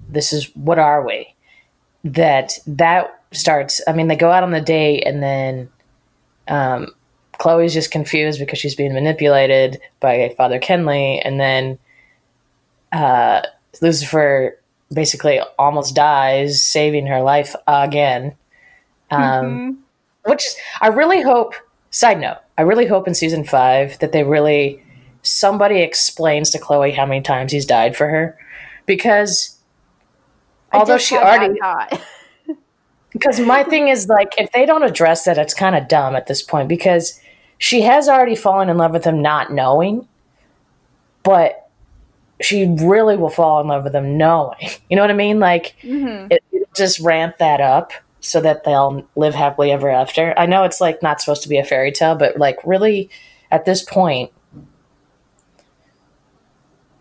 this 0.10 0.34
is 0.34 0.46
what 0.56 0.78
are 0.78 1.06
we 1.06 1.34
that 2.04 2.60
that 2.68 3.22
starts 3.32 3.80
i 3.88 3.94
mean 3.94 4.08
they 4.08 4.16
go 4.16 4.30
out 4.30 4.44
on 4.44 4.52
the 4.52 4.60
date 4.62 5.04
and 5.06 5.24
then 5.24 5.70
um, 6.48 6.88
chloe's 7.40 7.74
just 7.74 7.92
confused 7.92 8.40
because 8.40 8.60
she's 8.60 8.76
being 8.76 8.94
manipulated 8.94 9.80
by 10.00 10.34
father 10.38 10.60
Kinley 10.60 11.20
and 11.22 11.40
then 11.40 11.80
uh, 12.92 13.42
lucifer 13.82 14.58
basically 14.94 15.40
almost 15.58 15.96
dies 15.96 16.62
saving 16.64 17.08
her 17.08 17.22
life 17.22 17.56
again 17.68 18.36
um, 19.12 19.20
Mhm. 19.20 19.78
which 20.26 20.46
I 20.80 20.88
really 20.88 21.22
hope. 21.22 21.54
Side 21.90 22.20
note: 22.22 22.38
I 22.58 22.62
really 22.62 22.86
hope 22.86 23.08
in 23.08 23.14
season 23.14 23.44
five 23.44 24.00
that 24.00 24.14
they 24.14 24.24
really 24.24 24.82
somebody 25.24 25.82
explains 25.82 26.50
to 26.52 26.60
Chloe 26.60 26.92
how 26.92 27.06
many 27.06 27.22
times 27.22 27.52
he's 27.52 27.66
died 27.66 27.96
for 27.96 28.08
her, 28.08 28.38
because 28.86 29.58
I 30.72 30.78
although 30.80 30.98
she 30.98 31.18
already 31.18 31.60
because 33.14 33.40
my 33.40 33.64
thing 33.64 33.88
is 33.90 34.08
like 34.08 34.34
if 34.38 34.52
they 34.52 34.66
don't 34.66 34.84
address 34.84 35.26
that, 35.26 35.38
it's 35.38 35.54
kind 35.54 35.76
of 35.76 35.88
dumb 35.88 36.16
at 36.16 36.28
this 36.28 36.42
point 36.42 36.70
because 36.70 37.20
she 37.58 37.82
has 37.82 38.10
already 38.10 38.36
fallen 38.36 38.70
in 38.70 38.78
love 38.78 38.92
with 38.92 39.04
him 39.06 39.22
not 39.22 39.52
knowing, 39.52 40.08
but 41.24 41.70
she 42.42 42.66
really 42.80 43.16
will 43.16 43.30
fall 43.30 43.62
in 43.62 43.68
love 43.68 43.84
with 43.84 43.94
him 43.96 44.18
knowing. 44.18 44.58
You 44.90 44.96
know 44.96 45.04
what 45.04 45.12
I 45.12 45.16
mean? 45.16 45.40
Like 45.40 45.76
Mhm. 45.84 46.32
it, 46.32 46.44
it'll 46.52 46.68
just 46.76 47.00
ramp 47.00 47.38
that 47.38 47.62
up 47.62 47.92
so 48.20 48.42
that 48.42 48.64
they'll 48.64 49.04
live 49.16 49.36
happily 49.36 49.72
ever 49.72 49.90
after. 49.90 50.34
I 50.38 50.46
know 50.46 50.64
it's 50.64 50.82
like 50.82 51.02
not 51.02 51.22
supposed 51.22 51.44
to 51.44 51.50
be 51.50 51.58
a 51.58 51.64
fairy 51.64 51.92
tale, 51.92 52.16
but 52.16 52.38
like 52.38 52.58
really 52.66 53.10
at 53.52 53.66
this 53.66 53.84
point, 53.84 54.32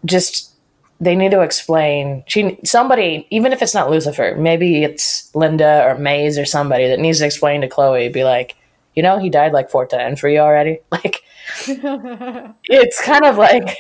just 0.04 0.52
they 1.00 1.16
need 1.16 1.30
to 1.30 1.40
explain. 1.40 2.24
She 2.26 2.58
somebody, 2.64 3.26
even 3.30 3.52
if 3.52 3.62
it's 3.62 3.74
not 3.74 3.90
Lucifer, 3.90 4.36
maybe 4.38 4.84
it's 4.84 5.34
Linda 5.34 5.84
or 5.86 5.96
Maze 5.98 6.38
or 6.38 6.44
somebody 6.44 6.86
that 6.88 7.00
needs 7.00 7.18
to 7.20 7.26
explain 7.26 7.62
to 7.62 7.68
Chloe. 7.68 8.08
Be 8.08 8.24
like, 8.24 8.56
you 8.94 9.02
know, 9.02 9.18
he 9.18 9.30
died 9.30 9.52
like 9.52 9.70
four 9.70 9.86
times 9.86 10.20
for 10.20 10.28
you 10.28 10.40
already. 10.40 10.78
Like 10.90 11.22
it's 11.66 13.02
kind 13.02 13.24
of 13.24 13.36
like 13.36 13.76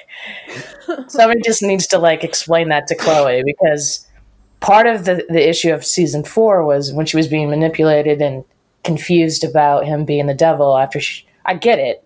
somebody 1.08 1.40
just 1.44 1.62
needs 1.62 1.86
to 1.88 1.98
like 1.98 2.24
explain 2.24 2.68
that 2.70 2.86
to 2.88 2.96
Chloe 2.96 3.42
because 3.44 4.06
part 4.60 4.86
of 4.86 5.04
the, 5.04 5.24
the 5.28 5.48
issue 5.48 5.72
of 5.72 5.84
season 5.84 6.24
four 6.24 6.64
was 6.64 6.92
when 6.92 7.06
she 7.06 7.16
was 7.16 7.28
being 7.28 7.50
manipulated 7.50 8.20
and 8.20 8.44
confused 8.82 9.44
about 9.44 9.86
him 9.86 10.04
being 10.04 10.26
the 10.26 10.34
devil 10.34 10.76
after 10.76 11.00
she 11.00 11.26
I 11.44 11.54
get 11.54 11.78
it. 11.78 12.04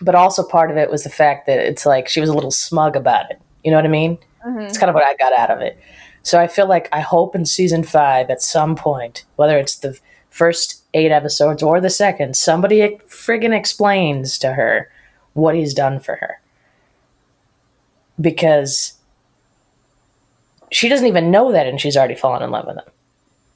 But 0.00 0.14
also 0.14 0.42
part 0.42 0.70
of 0.70 0.76
it 0.76 0.90
was 0.90 1.04
the 1.04 1.10
fact 1.10 1.46
that 1.46 1.58
it's 1.58 1.84
like 1.84 2.08
she 2.08 2.20
was 2.20 2.30
a 2.30 2.34
little 2.34 2.50
smug 2.50 2.96
about 2.96 3.30
it. 3.30 3.40
You 3.64 3.70
know 3.70 3.76
what 3.76 3.84
I 3.84 3.88
mean? 3.88 4.18
Mhm. 4.46 4.68
It's 4.68 4.78
kind 4.78 4.88
of 4.90 4.94
what 4.94 5.06
I 5.06 5.14
got 5.16 5.32
out 5.32 5.50
of 5.50 5.60
it. 5.60 5.78
So 6.22 6.38
I 6.38 6.46
feel 6.46 6.66
like 6.66 6.88
I 6.92 7.00
hope 7.00 7.34
in 7.34 7.44
season 7.46 7.82
five 7.82 8.30
at 8.30 8.42
some 8.42 8.76
point, 8.76 9.24
whether 9.36 9.58
it's 9.58 9.76
the 9.76 9.98
first 10.30 10.82
eight 10.94 11.10
episodes 11.10 11.62
or 11.62 11.80
the 11.80 11.90
second, 11.90 12.36
somebody 12.36 12.98
friggin' 13.08 13.56
explains 13.56 14.38
to 14.38 14.52
her 14.52 14.90
what 15.32 15.54
he's 15.54 15.74
done 15.74 16.00
for 16.00 16.16
her. 16.16 16.40
Because 18.20 18.94
she 20.70 20.88
doesn't 20.88 21.06
even 21.06 21.30
know 21.30 21.52
that 21.52 21.66
and 21.66 21.80
she's 21.80 21.96
already 21.96 22.14
fallen 22.14 22.42
in 22.42 22.50
love 22.50 22.66
with 22.66 22.76
him. 22.76 22.84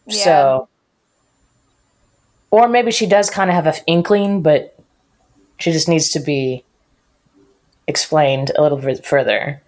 Yeah. 0.07 0.25
So, 0.25 0.69
or 2.51 2.69
maybe 2.69 2.91
she 2.91 3.07
does 3.07 3.31
kind 3.31 3.51
of 3.51 3.55
have 3.55 3.67
an 3.67 3.75
inkling, 3.87 4.43
but 4.43 4.75
She 5.63 5.71
just 5.71 5.89
needs 5.89 6.11
to 6.11 6.19
be 6.19 6.65
explained 7.87 8.51
a 8.57 8.63
little 8.63 8.79
bit 8.79 9.07
further. 9.07 9.63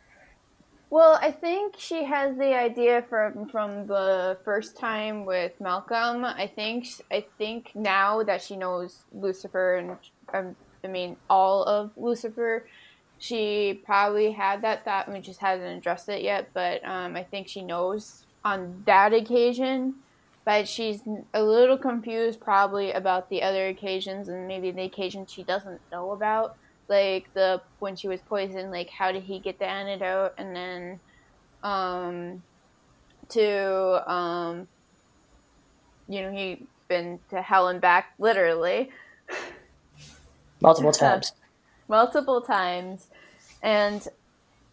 Well, 0.90 1.20
I 1.22 1.30
think 1.30 1.76
she 1.78 2.02
has 2.02 2.36
the 2.36 2.52
idea 2.52 3.02
from 3.02 3.46
from 3.46 3.86
the 3.86 4.36
first 4.44 4.76
time 4.76 5.24
with 5.24 5.52
Malcolm. 5.60 6.24
I 6.24 6.48
think 6.52 6.88
I 7.12 7.24
think 7.38 7.70
now 7.76 8.24
that 8.24 8.42
she 8.42 8.56
knows 8.56 9.04
Lucifer 9.12 9.76
and 9.76 9.96
um, 10.32 10.56
I 10.82 10.88
mean 10.88 11.16
all 11.30 11.62
of 11.62 11.92
Lucifer, 11.96 12.66
she 13.20 13.80
probably 13.84 14.32
had 14.32 14.62
that 14.62 14.84
thought 14.84 15.06
and 15.06 15.22
just 15.22 15.38
hasn't 15.38 15.78
addressed 15.78 16.08
it 16.08 16.22
yet. 16.22 16.50
But 16.54 16.84
um, 16.84 17.14
I 17.14 17.22
think 17.22 17.46
she 17.46 17.62
knows 17.62 18.26
on 18.44 18.82
that 18.84 19.12
occasion. 19.12 19.94
But 20.44 20.68
she's 20.68 21.00
a 21.32 21.42
little 21.42 21.78
confused 21.78 22.40
probably 22.40 22.92
about 22.92 23.30
the 23.30 23.42
other 23.42 23.68
occasions 23.68 24.28
and 24.28 24.46
maybe 24.46 24.70
the 24.70 24.82
occasions 24.82 25.32
she 25.32 25.42
doesn't 25.42 25.80
know 25.90 26.10
about. 26.12 26.56
Like 26.88 27.32
the 27.32 27.62
when 27.78 27.96
she 27.96 28.08
was 28.08 28.20
poisoned 28.20 28.70
like 28.70 28.90
how 28.90 29.10
did 29.10 29.22
he 29.22 29.38
get 29.38 29.58
the 29.58 29.66
antidote? 29.66 30.34
And 30.36 30.54
then 30.54 31.00
um 31.62 32.42
to 33.30 34.12
um 34.12 34.68
you 36.08 36.20
know 36.20 36.30
he 36.30 36.66
been 36.88 37.18
to 37.30 37.40
hell 37.40 37.68
and 37.68 37.80
back 37.80 38.12
literally. 38.18 38.90
Multiple 40.60 40.92
times. 41.04 41.32
multiple 41.88 42.42
times. 42.42 43.08
And 43.62 44.06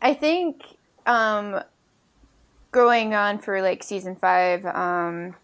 i 0.02 0.14
think 0.14 0.64
um 1.06 1.62
going 2.72 3.14
on 3.14 3.40
for 3.40 3.62
like 3.62 3.84
season 3.84 4.16
five 4.16 4.66
um 4.66 5.36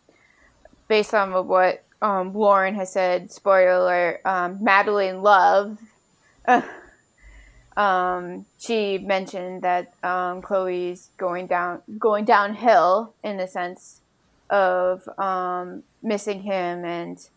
based 0.88 1.14
on 1.14 1.48
what 1.48 1.84
um 2.02 2.34
lauren 2.34 2.76
has 2.76 2.92
said 2.92 3.32
spoiler 3.32 4.20
um 4.26 4.64
madeline 4.64 5.22
love 5.22 5.78
um, 7.78 8.48
she 8.58 8.98
mentioned 8.98 9.62
that 9.62 9.94
um, 10.04 10.42
Chloe's 10.42 11.12
going 11.18 11.46
down, 11.46 11.84
going 12.00 12.26
downhill 12.26 13.14
in 13.24 13.38
the 13.38 13.48
sense 13.48 14.02
of 14.50 15.08
um, 15.20 15.84
missing 16.02 16.42
him 16.42 16.84
and 16.84 17.30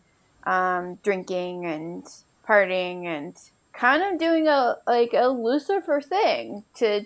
um, 0.45 0.95
drinking 1.03 1.67
and 1.67 2.03
partying 2.47 3.05
and 3.05 3.35
kind 3.73 4.01
of 4.01 4.19
doing 4.19 4.47
a 4.47 4.77
like 4.87 5.13
a 5.13 5.27
Lucifer 5.27 6.01
thing 6.01 6.63
to 6.75 7.05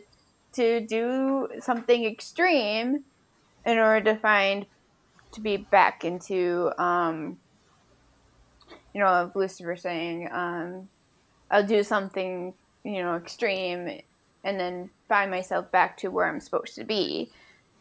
to 0.54 0.80
do 0.80 1.50
something 1.60 2.06
extreme 2.06 3.04
in 3.66 3.78
order 3.78 4.14
to 4.14 4.18
find 4.18 4.66
to 5.36 5.41
be 5.41 5.58
back 5.58 6.04
into 6.04 6.71
um, 6.82 7.38
you 8.93 9.00
know 9.00 9.32
Lucifer 9.36 9.76
saying 9.76 10.30
um, 10.32 10.89
I'll 11.52 11.65
do 11.65 11.84
something, 11.84 12.54
you 12.84 13.04
know, 13.04 13.15
extreme 13.15 14.02
and 14.43 14.60
then 14.60 14.89
find 15.08 15.32
myself 15.32 15.71
back 15.71 15.98
to 15.98 16.10
where 16.10 16.28
I'm 16.28 16.41
supposed 16.41 16.76
to 16.76 16.84
be. 16.84 17.30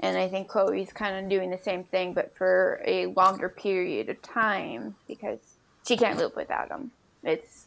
And 0.01 0.17
I 0.19 0.29
think 0.29 0.49
Chloe's 0.49 0.93
kind 0.93 1.17
of 1.17 1.31
doing 1.31 1.51
the 1.51 1.59
same 1.59 1.85
thing, 1.85 2.15
but 2.15 2.37
for 2.37 2.83
a 2.85 3.07
longer 3.07 3.49
period 3.49 4.09
of 4.09 4.21
time 4.23 4.97
because 5.07 5.39
she 5.87 5.97
can't 5.97 6.19
live 6.19 6.35
without 6.37 6.71
him. 6.71 6.91
It's 7.23 7.67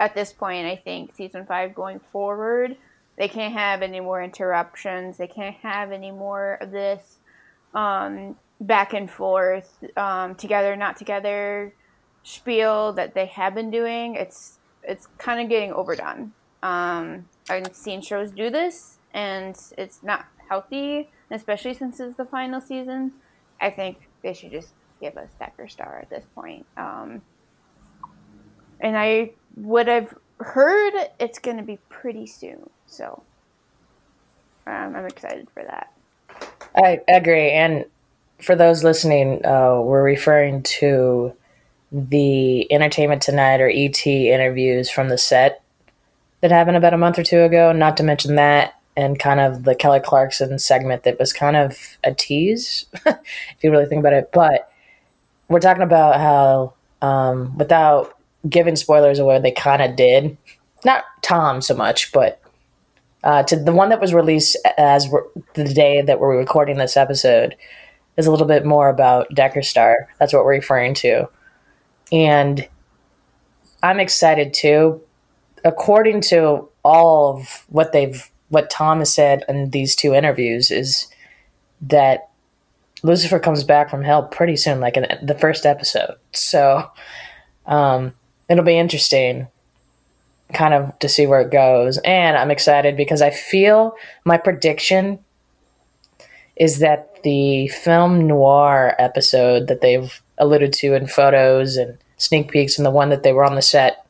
at 0.00 0.14
this 0.14 0.32
point, 0.32 0.66
I 0.66 0.76
think 0.76 1.14
season 1.14 1.46
five 1.46 1.74
going 1.74 2.00
forward, 2.00 2.76
they 3.16 3.28
can't 3.28 3.54
have 3.54 3.82
any 3.82 4.00
more 4.00 4.22
interruptions. 4.22 5.16
They 5.16 5.28
can't 5.28 5.56
have 5.56 5.92
any 5.92 6.10
more 6.10 6.54
of 6.54 6.72
this 6.72 7.18
um, 7.72 8.36
back 8.60 8.94
and 8.94 9.10
forth, 9.10 9.84
um, 9.96 10.34
together, 10.34 10.76
not 10.76 10.96
together 10.96 11.74
spiel 12.24 12.92
that 12.94 13.14
they 13.14 13.26
have 13.26 13.54
been 13.54 13.70
doing. 13.70 14.16
It's 14.16 14.58
it's 14.82 15.06
kind 15.18 15.40
of 15.40 15.48
getting 15.48 15.72
overdone. 15.72 16.32
Um, 16.62 17.26
I've 17.48 17.74
seen 17.74 18.02
shows 18.02 18.30
do 18.30 18.50
this, 18.50 18.98
and 19.12 19.56
it's 19.78 20.02
not 20.02 20.26
healthy, 20.48 21.10
especially 21.30 21.74
since 21.74 22.00
it's 22.00 22.16
the 22.16 22.24
final 22.24 22.60
season. 22.60 23.12
I 23.60 23.70
think 23.70 24.08
they 24.22 24.32
should 24.32 24.50
just 24.50 24.72
give 25.00 25.16
us 25.16 25.30
Decker 25.38 25.68
Star 25.68 26.00
at 26.02 26.10
this 26.10 26.24
point. 26.34 26.66
Um, 26.76 27.22
and 28.80 28.96
I 28.96 29.32
would 29.56 29.88
have 29.88 30.14
heard 30.40 30.92
it's 31.20 31.38
going 31.38 31.58
to 31.58 31.62
be 31.62 31.78
pretty 31.88 32.26
soon, 32.26 32.68
so 32.86 33.22
um, 34.66 34.96
I'm 34.96 35.06
excited 35.06 35.48
for 35.54 35.62
that. 35.62 35.92
I 36.76 37.00
agree, 37.08 37.50
and 37.50 37.84
for 38.44 38.54
those 38.54 38.84
listening, 38.84 39.44
uh, 39.44 39.80
we're 39.80 40.04
referring 40.04 40.62
to 40.62 41.32
the 41.90 42.70
Entertainment 42.72 43.22
Tonight 43.22 43.60
or 43.60 43.68
ET 43.68 44.06
interviews 44.06 44.90
from 44.90 45.08
the 45.08 45.18
set 45.18 45.62
that 46.40 46.50
happened 46.50 46.76
about 46.76 46.94
a 46.94 46.98
month 46.98 47.18
or 47.18 47.22
two 47.22 47.42
ago, 47.42 47.72
not 47.72 47.96
to 47.96 48.02
mention 48.02 48.34
that, 48.34 48.78
and 48.96 49.18
kind 49.18 49.40
of 49.40 49.64
the 49.64 49.74
Kelly 49.74 50.00
Clarkson 50.00 50.58
segment 50.58 51.04
that 51.04 51.18
was 51.18 51.32
kind 51.32 51.56
of 51.56 51.96
a 52.04 52.12
tease, 52.12 52.86
if 53.06 53.56
you 53.62 53.70
really 53.70 53.86
think 53.86 54.00
about 54.00 54.12
it. 54.12 54.30
But 54.32 54.70
we're 55.48 55.60
talking 55.60 55.82
about 55.82 56.16
how, 56.20 56.74
um, 57.00 57.56
without 57.56 58.18
giving 58.48 58.76
spoilers 58.76 59.18
away, 59.18 59.38
they 59.40 59.52
kind 59.52 59.82
of 59.82 59.96
did. 59.96 60.36
Not 60.84 61.04
Tom 61.22 61.62
so 61.62 61.74
much, 61.74 62.12
but 62.12 62.40
uh, 63.22 63.42
to 63.44 63.56
the 63.56 63.72
one 63.72 63.88
that 63.88 64.00
was 64.00 64.12
released 64.12 64.56
as 64.76 65.10
the 65.54 65.64
day 65.64 66.02
that 66.02 66.20
we're 66.20 66.36
recording 66.36 66.76
this 66.76 66.96
episode 66.96 67.56
is 68.16 68.26
a 68.26 68.30
little 68.30 68.46
bit 68.46 68.64
more 68.64 68.88
about 68.88 69.34
Decker 69.34 69.62
Star. 69.62 70.08
That's 70.18 70.32
what 70.32 70.44
we're 70.44 70.52
referring 70.52 70.94
to 70.94 71.28
and 72.12 72.68
I'm 73.82 74.00
excited 74.00 74.54
too. 74.54 75.00
According 75.64 76.20
to 76.22 76.68
all 76.84 77.36
of 77.36 77.64
what 77.68 77.92
they've 77.92 78.30
what 78.48 78.70
Tom 78.70 78.98
has 79.00 79.12
said 79.12 79.44
in 79.48 79.70
these 79.70 79.96
two 79.96 80.14
interviews 80.14 80.70
is 80.70 81.08
that 81.80 82.28
Lucifer 83.02 83.38
comes 83.38 83.64
back 83.64 83.90
from 83.90 84.02
hell 84.02 84.22
pretty 84.28 84.56
soon, 84.56 84.80
like 84.80 84.96
in 84.96 85.06
the 85.22 85.36
first 85.36 85.66
episode. 85.66 86.14
So 86.32 86.88
um, 87.66 88.14
it'll 88.48 88.64
be 88.64 88.78
interesting, 88.78 89.48
kind 90.52 90.72
of 90.72 90.96
to 91.00 91.08
see 91.08 91.26
where 91.26 91.40
it 91.40 91.50
goes. 91.50 91.98
And 92.04 92.36
I'm 92.36 92.50
excited 92.50 92.96
because 92.96 93.22
I 93.22 93.30
feel 93.30 93.96
my 94.24 94.38
prediction 94.38 95.18
is 96.56 96.78
that 96.78 97.13
the 97.24 97.68
film 97.68 98.26
noir 98.26 98.94
episode 98.98 99.66
that 99.66 99.80
they've 99.80 100.22
alluded 100.38 100.72
to 100.74 100.94
in 100.94 101.06
photos 101.06 101.76
and 101.76 101.98
sneak 102.16 102.50
peeks 102.50 102.78
and 102.78 102.86
the 102.86 102.90
one 102.90 103.08
that 103.08 103.22
they 103.22 103.32
were 103.32 103.44
on 103.44 103.56
the 103.56 103.62
set 103.62 104.06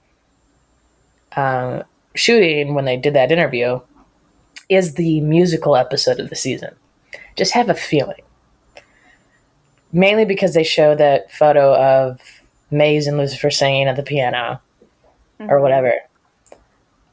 uh, 1.37 1.83
shooting 2.15 2.75
when 2.75 2.85
they 2.85 2.97
did 2.97 3.15
that 3.15 3.33
interview 3.33 3.81
is 4.69 4.95
the 4.95 5.21
musical 5.21 5.77
episode 5.77 6.21
of 6.21 6.31
the 6.31 6.37
season. 6.37 6.75
Just 7.37 7.53
have 7.53 7.69
a 7.69 7.75
feeling. 7.75 8.23
Mainly 9.93 10.25
because 10.25 10.55
they 10.55 10.65
show 10.65 10.95
that 10.95 11.31
photo 11.31 11.75
of 11.75 12.21
Maze 12.71 13.07
and 13.07 13.19
Lucifer 13.19 13.51
singing 13.51 13.87
at 13.87 13.97
the 13.97 14.03
piano 14.03 14.61
mm-hmm. 15.41 15.51
or 15.51 15.61
whatever. 15.61 15.95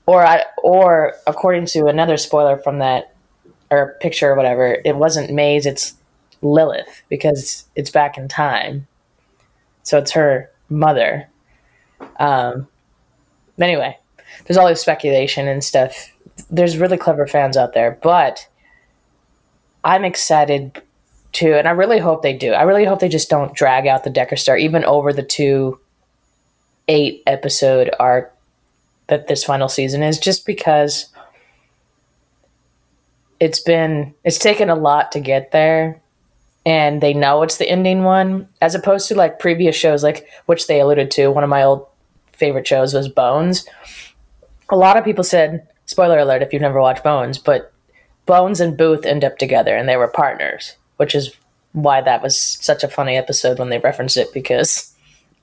Or 0.06 0.26
I, 0.26 0.44
or 0.64 1.14
according 1.28 1.68
to 1.68 1.86
another 1.86 2.18
spoiler 2.18 2.58
from 2.58 2.80
that 2.80 3.11
or 3.72 3.82
a 3.82 4.00
picture 4.00 4.30
or 4.30 4.36
whatever, 4.36 4.78
it 4.86 4.98
wasn't 4.98 5.34
Maze, 5.34 5.66
it's 5.66 5.96
Lilith 6.42 7.04
because 7.10 7.66
it's 7.76 7.90
back 7.90 8.18
in 8.18 8.28
time. 8.28 8.86
So 9.84 9.98
it's 9.98 10.12
her 10.12 10.52
mother. 10.70 11.28
Um, 12.20 12.68
anyway, 13.60 13.98
there's 14.46 14.58
all 14.58 14.68
this 14.68 14.82
speculation 14.82 15.48
and 15.48 15.64
stuff. 15.64 16.12
There's 16.50 16.78
really 16.78 16.98
clever 16.98 17.26
fans 17.26 17.58
out 17.58 17.74
there, 17.74 17.98
but 18.04 18.48
I'm 19.84 20.04
excited 20.04 20.82
to, 21.34 21.58
and 21.58 21.68
I 21.68 21.72
really 21.72 22.00
hope 22.00 22.22
they 22.22 22.34
do. 22.34 22.52
I 22.54 22.64
really 22.64 22.86
hope 22.86 23.00
they 23.00 23.10
just 23.10 23.30
don't 23.30 23.56
drag 23.56 23.88
out 23.88 24.04
the 24.04 24.10
Decker 24.10 24.36
Star 24.36 24.58
even 24.58 24.84
over 24.84 25.14
the 25.14 25.24
two 25.24 25.80
eight 26.88 27.24
episode 27.26 27.90
arc 28.00 28.36
that 29.08 29.28
this 29.28 29.44
final 29.44 29.70
season 29.70 30.04
is, 30.04 30.20
just 30.20 30.46
because 30.46 31.08
it's 33.42 33.60
been 33.60 34.14
it's 34.24 34.38
taken 34.38 34.70
a 34.70 34.76
lot 34.76 35.12
to 35.12 35.20
get 35.20 35.52
there 35.52 36.00
and 36.64 37.02
they 37.02 37.12
know 37.14 37.42
it's 37.42 37.58
the 37.58 37.68
ending 37.68 38.04
one, 38.04 38.48
as 38.62 38.76
opposed 38.76 39.08
to 39.08 39.16
like 39.16 39.40
previous 39.40 39.76
shows, 39.76 40.04
like 40.04 40.28
which 40.46 40.68
they 40.68 40.80
alluded 40.80 41.10
to. 41.12 41.32
One 41.32 41.44
of 41.44 41.50
my 41.50 41.64
old 41.64 41.88
favorite 42.34 42.68
shows 42.68 42.94
was 42.94 43.10
Bones. 43.10 43.68
A 44.70 44.76
lot 44.76 44.96
of 44.96 45.04
people 45.04 45.24
said, 45.24 45.68
spoiler 45.88 46.20
alert 46.20 46.44
if 46.44 46.54
you've 46.54 46.62
never 46.62 46.80
watched 46.80 47.04
Bones, 47.04 47.40
but 47.40 47.74
Bones 48.28 48.62
and 48.62 48.78
Booth 48.78 49.08
end 49.08 49.24
up 49.24 49.40
together 49.40 49.76
and 49.76 49.90
they 49.90 49.98
were 49.98 50.08
partners, 50.08 50.76
which 50.98 51.16
is 51.16 51.36
why 51.72 52.00
that 52.00 52.22
was 52.22 52.40
such 52.40 52.84
a 52.84 52.88
funny 52.88 53.18
episode 53.18 53.58
when 53.58 53.70
they 53.70 53.80
referenced 53.80 54.18
it 54.18 54.32
because 54.36 54.94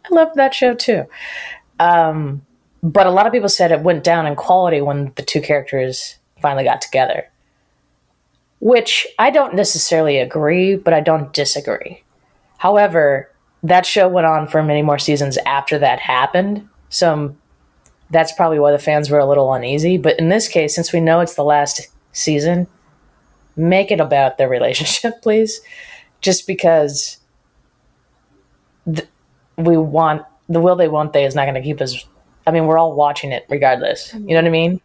I 0.09 0.15
loved 0.15 0.37
that 0.37 0.55
show 0.55 0.73
too. 0.73 1.05
Um, 1.81 2.43
but 2.81 3.09
a 3.09 3.11
lot 3.11 3.27
of 3.27 3.33
people 3.33 3.49
said 3.49 3.73
it 3.73 3.81
went 3.81 4.05
down 4.05 4.25
in 4.25 4.37
quality 4.37 4.81
when 4.81 5.13
the 5.17 5.23
two 5.23 5.41
characters 5.41 6.17
finally 6.41 6.63
got 6.63 6.81
together 6.81 7.29
which 8.61 9.07
I 9.19 9.31
don't 9.31 9.55
necessarily 9.55 10.19
agree, 10.19 10.77
but 10.77 10.93
I 10.93 11.01
don't 11.01 11.33
disagree. 11.33 12.03
However, 12.59 13.31
that 13.63 13.87
show 13.87 14.09
went 14.09 14.27
on 14.27 14.49
for 14.49 14.63
many 14.63 14.83
more 14.83 14.99
seasons 14.99 15.39
after 15.47 15.79
that 15.79 16.01
happened. 16.01 16.69
So 16.91 17.13
um, 17.13 17.39
that's 18.11 18.33
probably 18.33 18.59
why 18.59 18.73
the 18.73 18.79
fans 18.79 19.11
were 19.11 19.19
a 19.19 19.27
little 19.27 19.53
uneasy. 19.53 19.99
But 19.99 20.19
in 20.19 20.29
this 20.29 20.49
case, 20.49 20.75
since 20.75 20.93
we 20.93 21.01
know 21.01 21.21
it's 21.21 21.35
the 21.35 21.45
last 21.45 21.89
season, 22.13 22.67
make 23.57 23.91
it 23.91 24.01
about 24.01 24.39
their 24.39 24.49
relationship, 24.49 25.15
please. 25.23 25.61
Just 26.21 26.47
because 26.47 27.19
th- 28.93 29.09
we 29.57 29.77
want 29.77 30.23
the 30.49 30.61
will 30.61 30.77
they 30.77 30.89
won't 30.89 31.13
they 31.13 31.25
is 31.25 31.35
not 31.35 31.45
going 31.45 31.55
to 31.55 31.63
keep 31.63 31.81
us. 31.81 32.05
I 32.47 32.51
mean, 32.51 32.67
we're 32.67 32.79
all 32.79 32.95
watching 32.95 33.31
it 33.31 33.47
regardless. 33.49 34.13
You 34.15 34.21
know 34.21 34.37
what 34.37 34.47
I 34.47 34.51
mean? 34.51 34.81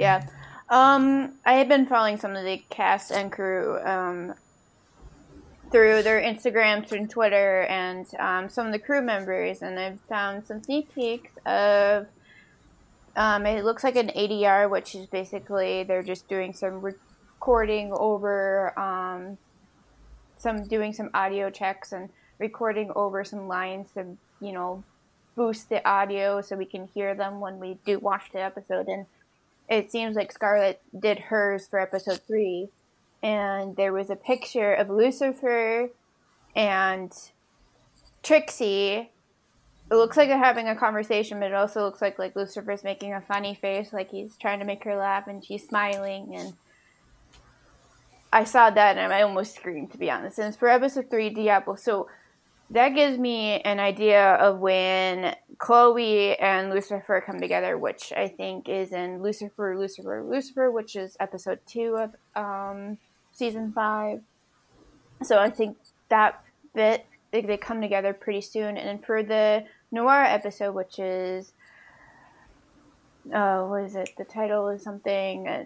Yeah. 0.00 0.26
Um, 0.70 1.32
I 1.46 1.54
have 1.54 1.68
been 1.68 1.86
following 1.86 2.18
some 2.18 2.36
of 2.36 2.44
the 2.44 2.62
cast 2.68 3.10
and 3.10 3.32
crew 3.32 3.78
um, 3.80 4.34
through 5.70 6.02
their 6.02 6.20
Instagrams 6.20 6.92
and 6.92 7.08
Twitter 7.08 7.62
and 7.62 8.06
um, 8.18 8.48
some 8.50 8.66
of 8.66 8.72
the 8.72 8.78
crew 8.78 9.00
members, 9.00 9.62
and 9.62 9.78
I've 9.78 10.00
found 10.02 10.44
some 10.46 10.62
sneak 10.62 10.94
peeks 10.94 11.32
of. 11.46 12.06
Um, 13.16 13.46
it 13.46 13.64
looks 13.64 13.82
like 13.82 13.96
an 13.96 14.08
ADR, 14.08 14.70
which 14.70 14.94
is 14.94 15.06
basically 15.06 15.82
they're 15.82 16.04
just 16.04 16.28
doing 16.28 16.52
some 16.52 16.80
recording 16.82 17.90
over 17.92 18.78
um, 18.78 19.38
some 20.36 20.68
doing 20.68 20.92
some 20.92 21.10
audio 21.14 21.50
checks 21.50 21.92
and 21.92 22.10
recording 22.38 22.92
over 22.94 23.24
some 23.24 23.48
lines 23.48 23.88
to 23.94 24.04
you 24.40 24.52
know 24.52 24.84
boost 25.34 25.68
the 25.68 25.86
audio 25.88 26.40
so 26.40 26.56
we 26.56 26.64
can 26.64 26.88
hear 26.94 27.14
them 27.14 27.40
when 27.40 27.58
we 27.58 27.78
do 27.84 27.98
watch 27.98 28.30
the 28.32 28.40
episode 28.40 28.86
and 28.86 29.06
it 29.68 29.92
seems 29.92 30.16
like 30.16 30.32
Scarlett 30.32 30.80
did 30.98 31.18
hers 31.18 31.66
for 31.66 31.78
episode 31.78 32.20
three, 32.26 32.68
and 33.22 33.76
there 33.76 33.92
was 33.92 34.10
a 34.10 34.16
picture 34.16 34.72
of 34.72 34.88
Lucifer 34.88 35.90
and 36.56 37.12
Trixie. 38.22 39.10
It 39.90 39.94
looks 39.94 40.16
like 40.16 40.28
they're 40.28 40.38
having 40.38 40.68
a 40.68 40.76
conversation, 40.76 41.38
but 41.40 41.46
it 41.46 41.54
also 41.54 41.82
looks 41.82 42.00
like 42.00 42.18
like 42.18 42.36
Lucifer's 42.36 42.84
making 42.84 43.12
a 43.14 43.20
funny 43.20 43.54
face, 43.54 43.92
like 43.92 44.10
he's 44.10 44.36
trying 44.36 44.60
to 44.60 44.66
make 44.66 44.84
her 44.84 44.96
laugh, 44.96 45.26
and 45.26 45.44
she's 45.44 45.66
smiling. 45.66 46.34
And 46.34 46.54
I 48.32 48.44
saw 48.44 48.70
that, 48.70 48.98
and 48.98 49.12
I 49.12 49.22
almost 49.22 49.54
screamed 49.54 49.92
to 49.92 49.98
be 49.98 50.10
honest. 50.10 50.38
And 50.38 50.48
it's 50.48 50.56
for 50.56 50.68
episode 50.68 51.10
three, 51.10 51.30
Diablo. 51.30 51.76
So 51.76 52.08
that 52.70 52.90
gives 52.90 53.18
me 53.18 53.60
an 53.60 53.80
idea 53.80 54.34
of 54.34 54.58
when 54.58 55.34
Chloe 55.56 56.38
and 56.38 56.70
Lucifer 56.70 57.22
come 57.24 57.40
together, 57.40 57.78
which 57.78 58.12
I 58.14 58.28
think 58.28 58.68
is 58.68 58.92
in 58.92 59.22
Lucifer, 59.22 59.76
Lucifer, 59.78 60.22
Lucifer, 60.22 60.70
which 60.70 60.94
is 60.94 61.16
episode 61.18 61.60
two 61.66 61.96
of 61.96 62.14
um, 62.36 62.98
season 63.32 63.72
five. 63.72 64.20
So 65.22 65.38
I 65.38 65.50
think 65.50 65.78
that 66.10 66.42
bit 66.74 67.06
they, 67.30 67.40
they 67.42 67.56
come 67.56 67.80
together 67.80 68.12
pretty 68.12 68.42
soon. 68.42 68.76
And 68.76 69.04
for 69.04 69.22
the 69.22 69.64
Noir 69.90 70.22
episode, 70.22 70.74
which 70.74 70.98
is 70.98 71.52
uh, 73.32 73.62
what 73.62 73.84
is 73.84 73.96
it? 73.96 74.10
The 74.18 74.24
title 74.24 74.68
is 74.68 74.82
something 74.82 75.48
uh, 75.48 75.64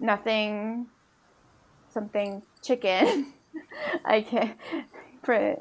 nothing 0.00 0.86
something 1.90 2.42
chicken. 2.60 3.34
I 4.04 4.22
can't 4.22 4.56
for 5.22 5.56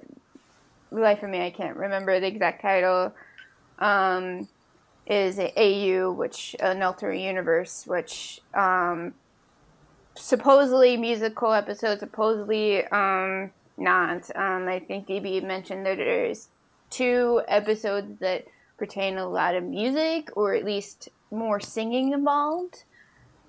the 0.91 1.00
life 1.00 1.24
of 1.24 1.30
me 1.30 1.41
I 1.41 1.50
can't 1.50 1.78
remember 1.78 2.20
the 2.20 2.28
exact 2.28 2.62
title. 2.62 3.14
Um, 3.80 4.48
is 5.06 5.38
AU, 5.38 6.12
which 6.12 6.56
an 6.60 6.82
alternate 6.82 7.20
universe, 7.20 7.86
which 7.86 8.39
um, 8.54 9.14
supposedly 10.16 10.96
musical 10.98 11.52
episode, 11.52 12.00
supposedly 12.00 12.86
um, 12.88 13.52
not. 13.78 14.34
Um, 14.36 14.68
I 14.68 14.80
think 14.80 15.08
DB 15.08 15.44
mentioned 15.44 15.86
that 15.86 15.98
there's 15.98 16.50
two 16.89 17.41
episodes 17.48 18.20
that 18.20 18.46
pertain 18.78 19.18
a 19.18 19.28
lot 19.28 19.56
of 19.56 19.64
music, 19.64 20.30
or 20.38 20.54
at 20.54 20.64
least 20.64 21.10
more 21.32 21.60
singing 21.60 22.14
involved 22.14 22.84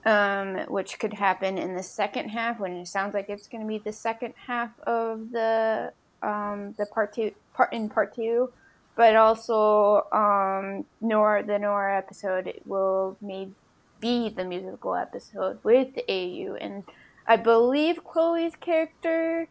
um, 0.04 0.58
which 0.68 0.98
could 0.98 1.14
happen 1.14 1.56
in 1.58 1.74
the 1.74 1.82
second 1.82 2.28
half 2.28 2.60
when 2.60 2.72
it 2.72 2.88
sounds 2.88 3.14
like 3.14 3.28
it's 3.28 3.48
going 3.48 3.62
to 3.62 3.68
be 3.68 3.78
the 3.78 3.92
second 3.92 4.34
half 4.46 4.70
of 4.80 5.30
the 5.30 5.92
um, 6.22 6.74
the 6.78 6.86
part 6.86 7.14
two 7.14 7.32
part 7.54 7.72
in 7.72 7.88
part 7.88 8.14
two, 8.14 8.52
but 8.96 9.16
also 9.16 10.06
um, 10.12 10.84
Nor 11.00 11.42
the 11.42 11.58
Noir 11.58 11.90
episode 11.90 12.60
will 12.64 13.16
maybe 13.20 13.52
be 14.00 14.28
the 14.28 14.44
musical 14.44 14.94
episode 14.94 15.58
with 15.62 15.88
AU, 16.08 16.56
and 16.60 16.84
I 17.26 17.36
believe 17.36 18.04
Chloe's 18.04 18.54
character 18.56 19.48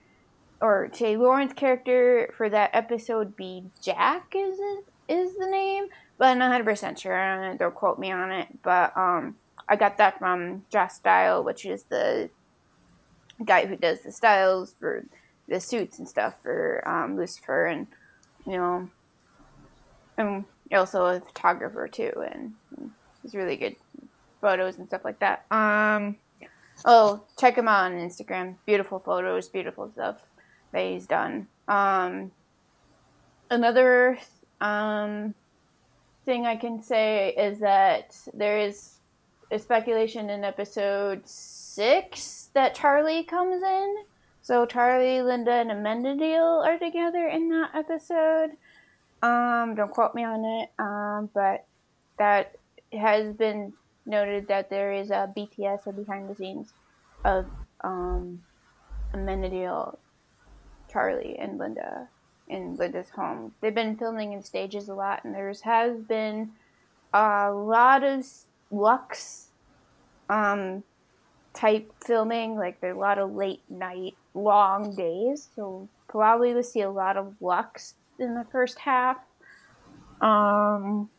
or 0.61 0.89
Jay 0.93 1.17
Lawrence 1.17 1.53
character 1.53 2.31
for 2.37 2.49
that 2.49 2.69
episode 2.73 3.35
be 3.35 3.63
Jack 3.81 4.33
is 4.35 4.59
is 5.07 5.35
the 5.37 5.47
name, 5.47 5.87
but 6.17 6.27
I'm 6.27 6.37
not 6.37 6.45
100 6.45 6.65
percent 6.65 6.99
sure. 6.99 7.55
Don't 7.57 7.73
quote 7.73 7.97
me 7.97 8.11
on 8.11 8.31
it, 8.31 8.47
but 8.61 8.95
um 8.95 9.35
I 9.67 9.75
got 9.75 9.97
that 9.97 10.19
from 10.19 10.65
Dress 10.71 10.95
Style, 10.95 11.43
which 11.43 11.65
is 11.65 11.83
the 11.83 12.29
guy 13.43 13.65
who 13.65 13.75
does 13.75 14.01
the 14.01 14.11
styles 14.11 14.75
for 14.79 15.05
the 15.47 15.59
suits 15.59 15.99
and 15.99 16.07
stuff 16.07 16.35
for 16.41 16.87
um, 16.87 17.17
Lucifer, 17.17 17.65
and 17.65 17.87
you 18.45 18.53
know, 18.53 18.89
and 20.17 20.45
also 20.71 21.05
a 21.05 21.19
photographer 21.19 21.87
too, 21.87 22.11
and 22.31 22.53
he's 23.21 23.35
really 23.35 23.55
good 23.55 23.75
photos 24.41 24.77
and 24.77 24.87
stuff 24.87 25.05
like 25.05 25.19
that. 25.19 25.45
Um, 25.51 26.17
oh, 26.85 27.23
check 27.39 27.57
him 27.57 27.67
out 27.67 27.91
on 27.91 27.97
Instagram. 27.97 28.55
Beautiful 28.65 28.99
photos, 28.99 29.49
beautiful 29.49 29.89
stuff 29.93 30.17
that 30.71 30.85
he's 30.85 31.07
done. 31.07 31.47
Um, 31.67 32.31
another 33.49 34.17
um, 34.59 35.33
thing 36.25 36.45
I 36.45 36.55
can 36.55 36.81
say 36.81 37.33
is 37.37 37.59
that 37.59 38.15
there 38.33 38.59
is 38.59 38.92
a 39.53 39.59
speculation 39.59 40.31
in 40.31 40.43
episode 40.43 41.21
six 41.27 42.49
that 42.53 42.73
Charlie 42.73 43.23
comes 43.23 43.61
in. 43.61 43.95
So 44.41 44.65
Charlie, 44.65 45.21
Linda, 45.21 45.51
and 45.51 45.69
Amenadiel 45.69 46.65
are 46.65 46.79
together 46.79 47.27
in 47.27 47.49
that 47.49 47.69
episode. 47.75 48.51
Um, 49.21 49.75
don't 49.75 49.91
quote 49.91 50.15
me 50.15 50.23
on 50.23 50.43
it. 50.43 50.69
Um, 50.79 51.29
but 51.33 51.65
that 52.17 52.55
has 52.91 53.33
been 53.35 53.73
noted 54.05 54.47
that 54.47 54.69
there 54.69 54.91
is 54.91 55.11
a 55.11 55.31
BTS 55.37 55.85
or 55.85 55.93
behind 55.93 56.29
the 56.29 56.35
scenes 56.35 56.73
of 57.23 57.45
um, 57.81 58.41
Amenadiel, 59.13 59.97
Charlie, 60.91 61.37
and 61.39 61.59
Linda 61.59 62.07
in 62.47 62.75
Linda's 62.75 63.09
home. 63.11 63.53
They've 63.61 63.73
been 63.73 63.97
filming 63.97 64.33
in 64.33 64.43
stages 64.43 64.89
a 64.89 64.95
lot, 64.95 65.23
and 65.23 65.33
there's 65.33 65.61
has 65.61 65.99
been 66.01 66.51
a 67.13 67.51
lot 67.51 68.03
of 68.03 68.25
Lux 68.71 69.42
um, 70.29 70.83
type 71.53 71.91
filming. 72.05 72.55
Like 72.55 72.81
there's 72.81 72.95
a 72.95 72.99
lot 72.99 73.19
of 73.19 73.33
late 73.33 73.61
night, 73.69 74.15
long 74.33 74.95
days. 74.95 75.49
So 75.55 75.87
probably 76.07 76.53
we'll 76.53 76.63
see 76.63 76.81
a 76.81 76.89
lot 76.89 77.17
of 77.17 77.35
Lux 77.41 77.95
in 78.19 78.35
the 78.35 78.45
first 78.51 78.79
half. 78.79 79.17
Um, 80.21 81.09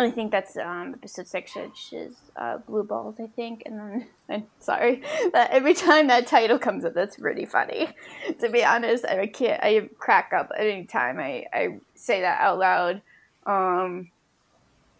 I 0.00 0.10
think 0.10 0.30
that's 0.30 0.56
um, 0.56 0.94
episode 0.94 1.26
six, 1.26 1.56
which 1.56 1.92
is 1.92 2.14
uh, 2.36 2.58
Blue 2.58 2.84
Balls, 2.84 3.16
I 3.18 3.26
think. 3.26 3.62
And 3.66 3.78
then 3.78 4.06
I'm 4.28 4.46
sorry 4.60 5.02
that 5.32 5.50
every 5.50 5.74
time 5.74 6.06
that 6.06 6.26
title 6.26 6.58
comes 6.58 6.84
up, 6.84 6.94
that's 6.94 7.18
really 7.18 7.46
funny. 7.46 7.88
to 8.40 8.48
be 8.48 8.64
honest, 8.64 9.04
I 9.04 9.26
can't. 9.26 9.62
I 9.62 9.88
crack 9.98 10.32
up 10.32 10.52
any 10.56 10.84
time 10.84 11.18
I, 11.18 11.46
I 11.52 11.78
say 11.94 12.20
that 12.20 12.40
out 12.40 12.58
loud. 12.58 13.02
Um, 13.44 14.10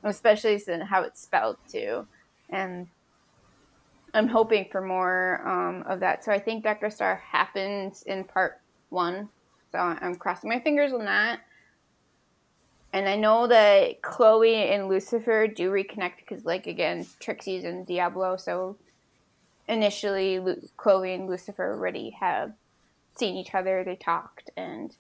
especially 0.02 0.58
since 0.58 0.88
how 0.88 1.02
it's 1.02 1.20
spelled 1.20 1.58
too. 1.70 2.06
And 2.50 2.88
I'm 4.14 4.28
hoping 4.28 4.66
for 4.70 4.80
more 4.80 5.42
um, 5.46 5.82
of 5.86 6.00
that. 6.00 6.24
So 6.24 6.32
I 6.32 6.38
think 6.38 6.64
Decker 6.64 6.90
Star 6.90 7.16
happens 7.16 8.02
in 8.02 8.24
part 8.24 8.60
one. 8.88 9.28
So 9.72 9.78
I'm 9.78 10.16
crossing 10.16 10.48
my 10.50 10.60
fingers 10.60 10.92
on 10.92 11.04
that. 11.04 11.40
And 12.92 13.06
I 13.06 13.16
know 13.16 13.46
that 13.46 14.00
Chloe 14.00 14.54
and 14.54 14.88
Lucifer 14.88 15.46
do 15.46 15.70
reconnect 15.70 16.16
because, 16.20 16.46
like, 16.46 16.66
again, 16.66 17.06
Trixie's 17.20 17.64
and 17.64 17.86
Diablo. 17.86 18.36
So 18.38 18.76
initially, 19.68 20.38
Lu- 20.38 20.62
Chloe 20.78 21.12
and 21.12 21.28
Lucifer 21.28 21.74
already 21.74 22.16
have 22.18 22.52
seen 23.14 23.36
each 23.36 23.54
other. 23.54 23.84
They 23.84 23.96
talked, 23.96 24.50
and 24.56 24.96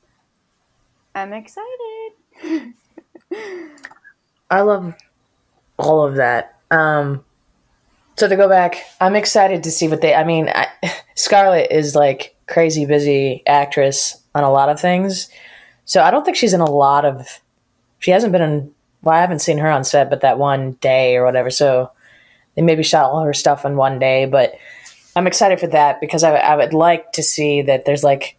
I'm 1.14 1.32
excited. 1.32 2.12
I 4.50 4.60
love 4.60 4.94
all 5.78 6.04
of 6.04 6.16
that. 6.16 6.58
Um, 6.70 7.24
so 8.18 8.26
to 8.28 8.36
go 8.36 8.48
back, 8.48 8.78
I'm 9.00 9.14
excited 9.14 9.62
to 9.62 9.70
see 9.70 9.86
what 9.86 10.00
they. 10.00 10.12
I 10.12 10.24
mean, 10.24 10.48
I, 10.48 10.66
Scarlett 11.14 11.70
is 11.70 11.94
like 11.94 12.34
crazy 12.48 12.84
busy 12.84 13.42
actress 13.46 14.20
on 14.34 14.42
a 14.42 14.50
lot 14.50 14.68
of 14.68 14.80
things, 14.80 15.28
so 15.84 16.02
I 16.02 16.10
don't 16.10 16.24
think 16.24 16.36
she's 16.36 16.52
in 16.52 16.60
a 16.60 16.70
lot 16.70 17.04
of. 17.04 17.40
She 18.00 18.10
hasn't 18.10 18.32
been 18.32 18.42
in. 18.42 18.74
Well, 19.02 19.14
I 19.14 19.20
haven't 19.20 19.38
seen 19.38 19.58
her 19.58 19.70
on 19.70 19.84
set, 19.84 20.10
but 20.10 20.22
that 20.22 20.38
one 20.38 20.72
day 20.80 21.16
or 21.16 21.24
whatever. 21.24 21.50
So 21.50 21.92
they 22.56 22.62
maybe 22.62 22.82
shot 22.82 23.10
all 23.10 23.22
her 23.22 23.32
stuff 23.32 23.64
in 23.64 23.76
one 23.76 24.00
day, 24.00 24.26
but 24.26 24.56
I'm 25.14 25.28
excited 25.28 25.60
for 25.60 25.68
that 25.68 26.00
because 26.00 26.24
I, 26.24 26.34
I 26.34 26.56
would 26.56 26.74
like 26.74 27.12
to 27.12 27.22
see 27.22 27.62
that 27.62 27.84
there's 27.84 28.02
like 28.02 28.36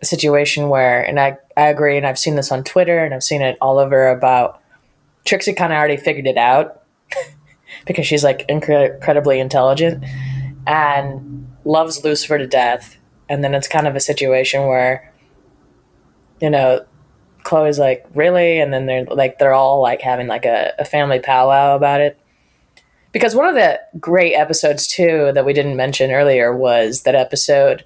a 0.00 0.04
situation 0.04 0.68
where, 0.68 1.00
and 1.00 1.20
I 1.20 1.38
I 1.56 1.68
agree, 1.68 1.96
and 1.96 2.04
I've 2.04 2.18
seen 2.18 2.34
this 2.34 2.50
on 2.50 2.64
Twitter 2.64 3.04
and 3.04 3.14
I've 3.14 3.22
seen 3.22 3.40
it 3.40 3.56
all 3.60 3.78
over 3.78 4.08
about 4.08 4.60
Trixie 5.24 5.52
kind 5.52 5.72
of 5.72 5.78
already 5.78 5.96
figured 5.96 6.26
it 6.26 6.36
out 6.36 6.82
because 7.86 8.06
she's 8.06 8.24
like 8.24 8.46
incre- 8.48 8.94
incredibly 8.94 9.40
intelligent 9.40 10.04
and 10.66 11.50
loves 11.64 12.04
Lucifer 12.04 12.38
to 12.38 12.46
death. 12.46 12.96
And 13.28 13.42
then 13.42 13.54
it's 13.54 13.68
kind 13.68 13.86
of 13.86 13.96
a 13.96 14.00
situation 14.00 14.66
where, 14.66 15.12
you 16.40 16.50
know, 16.50 16.84
Chloe's 17.44 17.78
like, 17.78 18.06
really? 18.14 18.60
And 18.60 18.72
then 18.72 18.86
they're 18.86 19.04
like, 19.04 19.38
they're 19.38 19.54
all 19.54 19.80
like 19.80 20.00
having 20.00 20.26
like 20.26 20.44
a, 20.44 20.72
a 20.78 20.84
family 20.84 21.18
powwow 21.18 21.74
about 21.74 22.00
it. 22.00 22.18
Because 23.12 23.34
one 23.34 23.46
of 23.46 23.54
the 23.54 23.80
great 24.00 24.34
episodes 24.34 24.86
too 24.86 25.32
that 25.34 25.44
we 25.44 25.52
didn't 25.52 25.76
mention 25.76 26.10
earlier 26.10 26.54
was 26.56 27.02
that 27.02 27.14
episode 27.14 27.84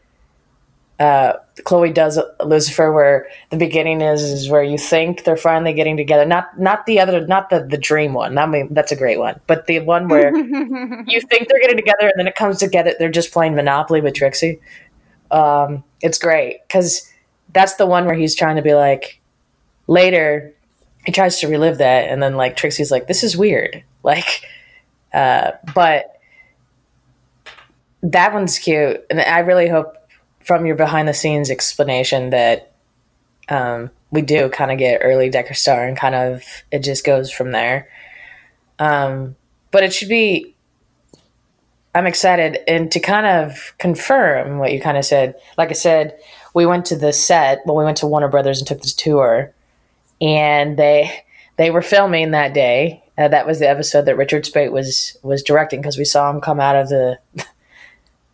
uh, 0.98 1.34
Chloe 1.64 1.92
does 1.92 2.18
Lucifer, 2.42 2.90
where 2.90 3.26
the 3.50 3.56
beginning 3.56 4.00
is 4.00 4.22
is 4.22 4.48
where 4.48 4.62
you 4.62 4.78
think 4.78 5.24
they're 5.24 5.36
finally 5.36 5.74
getting 5.74 5.96
together. 5.96 6.24
Not 6.24 6.58
not 6.58 6.86
the 6.86 7.00
other, 7.00 7.26
not 7.26 7.50
the 7.50 7.60
the 7.60 7.76
dream 7.76 8.14
one. 8.14 8.38
I 8.38 8.46
mean, 8.46 8.72
that's 8.72 8.92
a 8.92 8.96
great 8.96 9.18
one, 9.18 9.38
but 9.46 9.66
the 9.66 9.80
one 9.80 10.08
where 10.08 10.34
you 11.06 11.20
think 11.20 11.48
they're 11.48 11.60
getting 11.60 11.76
together 11.76 12.08
and 12.08 12.14
then 12.16 12.26
it 12.26 12.34
comes 12.34 12.58
together. 12.58 12.94
They're 12.98 13.10
just 13.10 13.32
playing 13.32 13.54
Monopoly 13.54 14.00
with 14.00 14.14
Trixie. 14.14 14.58
Um, 15.30 15.84
it's 16.00 16.18
great 16.18 16.60
because 16.66 17.10
that's 17.52 17.74
the 17.76 17.86
one 17.86 18.06
where 18.06 18.14
he's 18.14 18.34
trying 18.34 18.56
to 18.56 18.62
be 18.62 18.74
like. 18.74 19.20
Later, 19.88 20.52
he 21.04 21.12
tries 21.12 21.38
to 21.40 21.46
relive 21.46 21.78
that, 21.78 22.08
and 22.08 22.20
then 22.20 22.36
like 22.36 22.56
Trixie's 22.56 22.90
like, 22.90 23.06
"This 23.06 23.22
is 23.22 23.36
weird." 23.36 23.82
Like, 24.06 24.42
uh, 25.12 25.50
but 25.74 26.20
that 28.04 28.32
one's 28.32 28.56
cute, 28.60 29.04
and 29.10 29.20
I 29.20 29.40
really 29.40 29.66
hope 29.66 29.96
from 30.46 30.64
your 30.64 30.76
behind 30.76 31.08
the 31.08 31.14
scenes 31.14 31.50
explanation 31.50 32.30
that 32.30 32.72
um, 33.48 33.90
we 34.12 34.22
do 34.22 34.48
kind 34.48 34.70
of 34.70 34.78
get 34.78 35.00
early 35.02 35.28
Decker 35.28 35.54
Star 35.54 35.84
and 35.84 35.96
kind 35.96 36.14
of 36.14 36.44
it 36.70 36.80
just 36.80 37.04
goes 37.04 37.32
from 37.32 37.50
there. 37.50 37.88
Um, 38.78 39.34
but 39.72 39.82
it 39.82 39.92
should 39.92 40.08
be. 40.08 40.54
I'm 41.94 42.06
excited 42.06 42.58
and 42.68 42.92
to 42.92 43.00
kind 43.00 43.26
of 43.26 43.74
confirm 43.78 44.58
what 44.58 44.70
you 44.70 44.80
kind 44.80 44.98
of 44.98 45.04
said. 45.04 45.34
Like 45.56 45.70
I 45.70 45.74
said, 45.74 46.18
we 46.54 46.66
went 46.66 46.84
to 46.86 46.96
the 46.96 47.12
set. 47.12 47.62
Well, 47.64 47.76
we 47.76 47.84
went 47.84 47.96
to 47.98 48.06
Warner 48.06 48.28
Brothers 48.28 48.58
and 48.58 48.68
took 48.68 48.82
this 48.82 48.94
tour, 48.94 49.52
and 50.20 50.76
they 50.76 51.24
they 51.56 51.70
were 51.70 51.82
filming 51.82 52.30
that 52.30 52.54
day. 52.54 53.02
Uh, 53.18 53.28
that 53.28 53.46
was 53.46 53.58
the 53.58 53.68
episode 53.68 54.02
that 54.04 54.16
Richard 54.16 54.44
Speight 54.44 54.70
was 54.70 55.16
was 55.22 55.42
directing 55.42 55.80
because 55.80 55.98
we 55.98 56.04
saw 56.04 56.30
him 56.30 56.40
come 56.40 56.60
out 56.60 56.76
of 56.76 56.88
the 56.88 57.18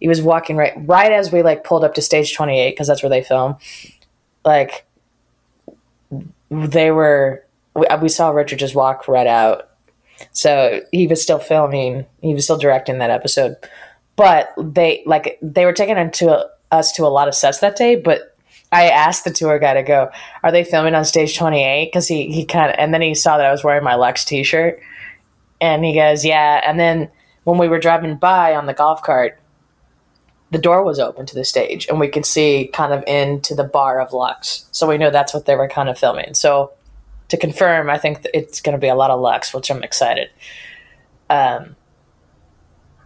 he 0.03 0.09
was 0.09 0.20
walking 0.20 0.57
right 0.57 0.72
right 0.78 1.12
as 1.12 1.30
we 1.30 1.44
like 1.44 1.62
pulled 1.62 1.84
up 1.84 1.94
to 1.94 2.03
stage 2.03 2.34
28 2.34 2.70
because 2.70 2.88
that's 2.88 3.05
where 3.05 3.11
they 3.11 3.22
film. 3.22 3.57
Like 4.44 4.84
they 6.50 6.90
were 6.90 7.46
we, 7.76 7.86
we 8.00 8.09
saw 8.09 8.30
richard 8.30 8.59
just 8.59 8.74
walk 8.74 9.07
right 9.07 9.28
out. 9.28 9.70
So 10.32 10.80
he 10.90 11.07
was 11.07 11.22
still 11.22 11.38
filming 11.38 12.05
he 12.20 12.34
was 12.34 12.42
still 12.42 12.59
directing 12.59 12.98
that 12.98 13.11
episode. 13.11 13.55
But 14.16 14.53
they 14.59 15.05
like 15.07 15.38
they 15.40 15.64
were 15.64 15.72
taking 15.72 15.96
into 15.96 16.50
us 16.72 16.90
to 16.94 17.05
a 17.05 17.07
lot 17.07 17.28
of 17.28 17.34
sets 17.34 17.61
that 17.61 17.76
day 17.76 17.94
but 17.94 18.34
i 18.72 18.88
asked 18.88 19.24
the 19.24 19.30
tour 19.30 19.59
guy 19.59 19.74
to 19.74 19.82
go 19.82 20.11
are 20.42 20.50
they 20.50 20.64
filming 20.64 20.94
on 20.94 21.05
stage 21.05 21.36
28 21.36 21.84
because 21.84 22.09
he, 22.09 22.32
he 22.32 22.46
kind 22.46 22.70
of 22.70 22.76
and 22.78 22.94
then 22.94 23.03
he 23.03 23.14
saw 23.14 23.36
that 23.36 23.44
i 23.44 23.53
was 23.53 23.62
wearing 23.62 23.84
my 23.84 23.94
Lux 23.94 24.24
t-shirt. 24.24 24.80
And 25.61 25.84
he 25.84 25.94
goes 25.94 26.24
yeah. 26.24 26.61
And 26.66 26.80
then 26.80 27.09
when 27.44 27.59
we 27.59 27.68
were 27.68 27.78
driving 27.78 28.16
by 28.16 28.57
on 28.57 28.66
the 28.66 28.74
golf 28.74 29.03
cart 29.03 29.38
the 30.53 30.59
door 30.59 30.84
was 30.84 31.00
open 31.00 31.24
to 31.24 31.34
the 31.34 31.44
stage 31.44 31.88
and 31.88 31.98
we 31.98 32.09
could 32.09 32.26
see 32.26 32.70
kind 32.74 32.92
of 32.92 33.03
into 33.07 33.55
the 33.55 33.64
bar 33.64 34.00
of 34.00 34.12
Lux. 34.12 34.66
So 34.70 34.86
we 34.86 34.98
know 34.98 35.11
that's 35.11 35.32
what 35.32 35.46
they 35.46 35.57
were 35.57 35.66
kind 35.66 35.88
of 35.88 35.98
filming. 35.98 36.34
So 36.34 36.72
to 37.28 37.38
confirm, 37.38 37.88
I 37.88 37.96
think 37.96 38.26
it's 38.34 38.61
going 38.61 38.74
to 38.74 38.80
be 38.80 38.88
a 38.88 38.94
lot 38.94 39.11
of 39.11 39.18
Lux, 39.18 39.55
which 39.55 39.70
I'm 39.70 39.82
excited. 39.82 40.28
Um, 41.30 41.74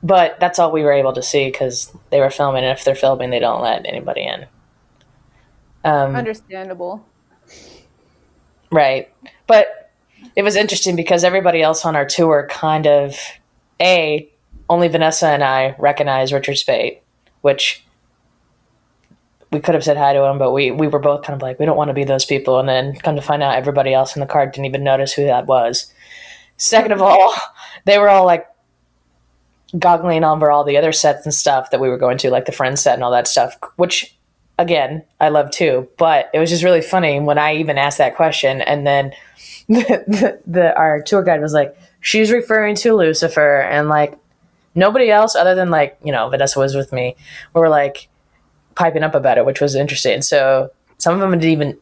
but 0.02 0.40
that's 0.40 0.58
all 0.58 0.72
we 0.72 0.82
were 0.82 0.92
able 0.92 1.12
to 1.12 1.22
see 1.22 1.46
because 1.46 1.96
they 2.10 2.18
were 2.18 2.30
filming. 2.30 2.64
And 2.64 2.76
if 2.76 2.84
they're 2.84 2.96
filming, 2.96 3.30
they 3.30 3.38
don't 3.38 3.62
let 3.62 3.86
anybody 3.86 4.26
in. 4.26 4.46
Um, 5.84 6.16
Understandable. 6.16 7.06
Right. 8.72 9.08
But 9.46 9.92
it 10.34 10.42
was 10.42 10.56
interesting 10.56 10.96
because 10.96 11.22
everybody 11.22 11.62
else 11.62 11.84
on 11.84 11.94
our 11.94 12.06
tour 12.06 12.48
kind 12.50 12.88
of, 12.88 13.16
A, 13.80 14.28
only 14.68 14.88
Vanessa 14.88 15.28
and 15.28 15.44
I 15.44 15.76
recognize 15.78 16.32
Richard 16.32 16.58
Speight 16.58 17.02
which 17.46 17.84
we 19.52 19.60
could 19.60 19.76
have 19.76 19.84
said 19.84 19.96
hi 19.96 20.12
to 20.12 20.24
him, 20.24 20.36
but 20.36 20.50
we, 20.50 20.72
we 20.72 20.88
were 20.88 20.98
both 20.98 21.22
kind 21.22 21.36
of 21.36 21.42
like, 21.42 21.60
we 21.60 21.64
don't 21.64 21.76
want 21.76 21.90
to 21.90 21.94
be 21.94 22.02
those 22.02 22.24
people. 22.24 22.58
And 22.58 22.68
then 22.68 22.96
come 22.96 23.14
to 23.14 23.22
find 23.22 23.40
out 23.40 23.54
everybody 23.54 23.94
else 23.94 24.16
in 24.16 24.20
the 24.20 24.26
car 24.26 24.46
didn't 24.46 24.64
even 24.64 24.82
notice 24.82 25.12
who 25.12 25.24
that 25.26 25.46
was. 25.46 25.92
Second 26.56 26.90
of 26.90 27.00
all, 27.00 27.32
they 27.84 27.98
were 27.98 28.08
all 28.08 28.26
like 28.26 28.48
goggling 29.78 30.24
over 30.24 30.50
all 30.50 30.64
the 30.64 30.76
other 30.76 30.90
sets 30.90 31.24
and 31.24 31.32
stuff 31.32 31.70
that 31.70 31.78
we 31.78 31.88
were 31.88 31.96
going 31.98 32.18
to, 32.18 32.30
like 32.30 32.46
the 32.46 32.52
friend 32.52 32.76
set 32.76 32.94
and 32.94 33.04
all 33.04 33.12
that 33.12 33.28
stuff, 33.28 33.56
which 33.76 34.16
again, 34.58 35.04
I 35.20 35.28
love 35.28 35.52
too. 35.52 35.88
But 35.98 36.28
it 36.34 36.40
was 36.40 36.50
just 36.50 36.64
really 36.64 36.82
funny 36.82 37.20
when 37.20 37.38
I 37.38 37.54
even 37.54 37.78
asked 37.78 37.98
that 37.98 38.16
question. 38.16 38.60
And 38.60 38.84
then 38.84 39.12
the, 39.68 40.04
the, 40.08 40.40
the 40.44 40.76
our 40.76 41.00
tour 41.00 41.22
guide 41.22 41.40
was 41.40 41.52
like, 41.52 41.78
she's 42.00 42.32
referring 42.32 42.74
to 42.76 42.96
Lucifer. 42.96 43.60
And 43.60 43.88
like, 43.88 44.18
nobody 44.76 45.10
else 45.10 45.34
other 45.34 45.54
than 45.54 45.70
like 45.70 45.98
you 46.04 46.12
know 46.12 46.28
Vanessa 46.28 46.58
was 46.58 46.74
with 46.74 46.92
me 46.92 47.16
we 47.54 47.60
were 47.60 47.68
like 47.68 48.08
piping 48.76 49.02
up 49.02 49.14
about 49.14 49.38
it, 49.38 49.46
which 49.46 49.60
was 49.60 49.74
interesting. 49.74 50.22
So 50.22 50.70
some 50.98 51.14
of 51.14 51.20
them 51.20 51.32
didn't 51.32 51.50
even. 51.50 51.78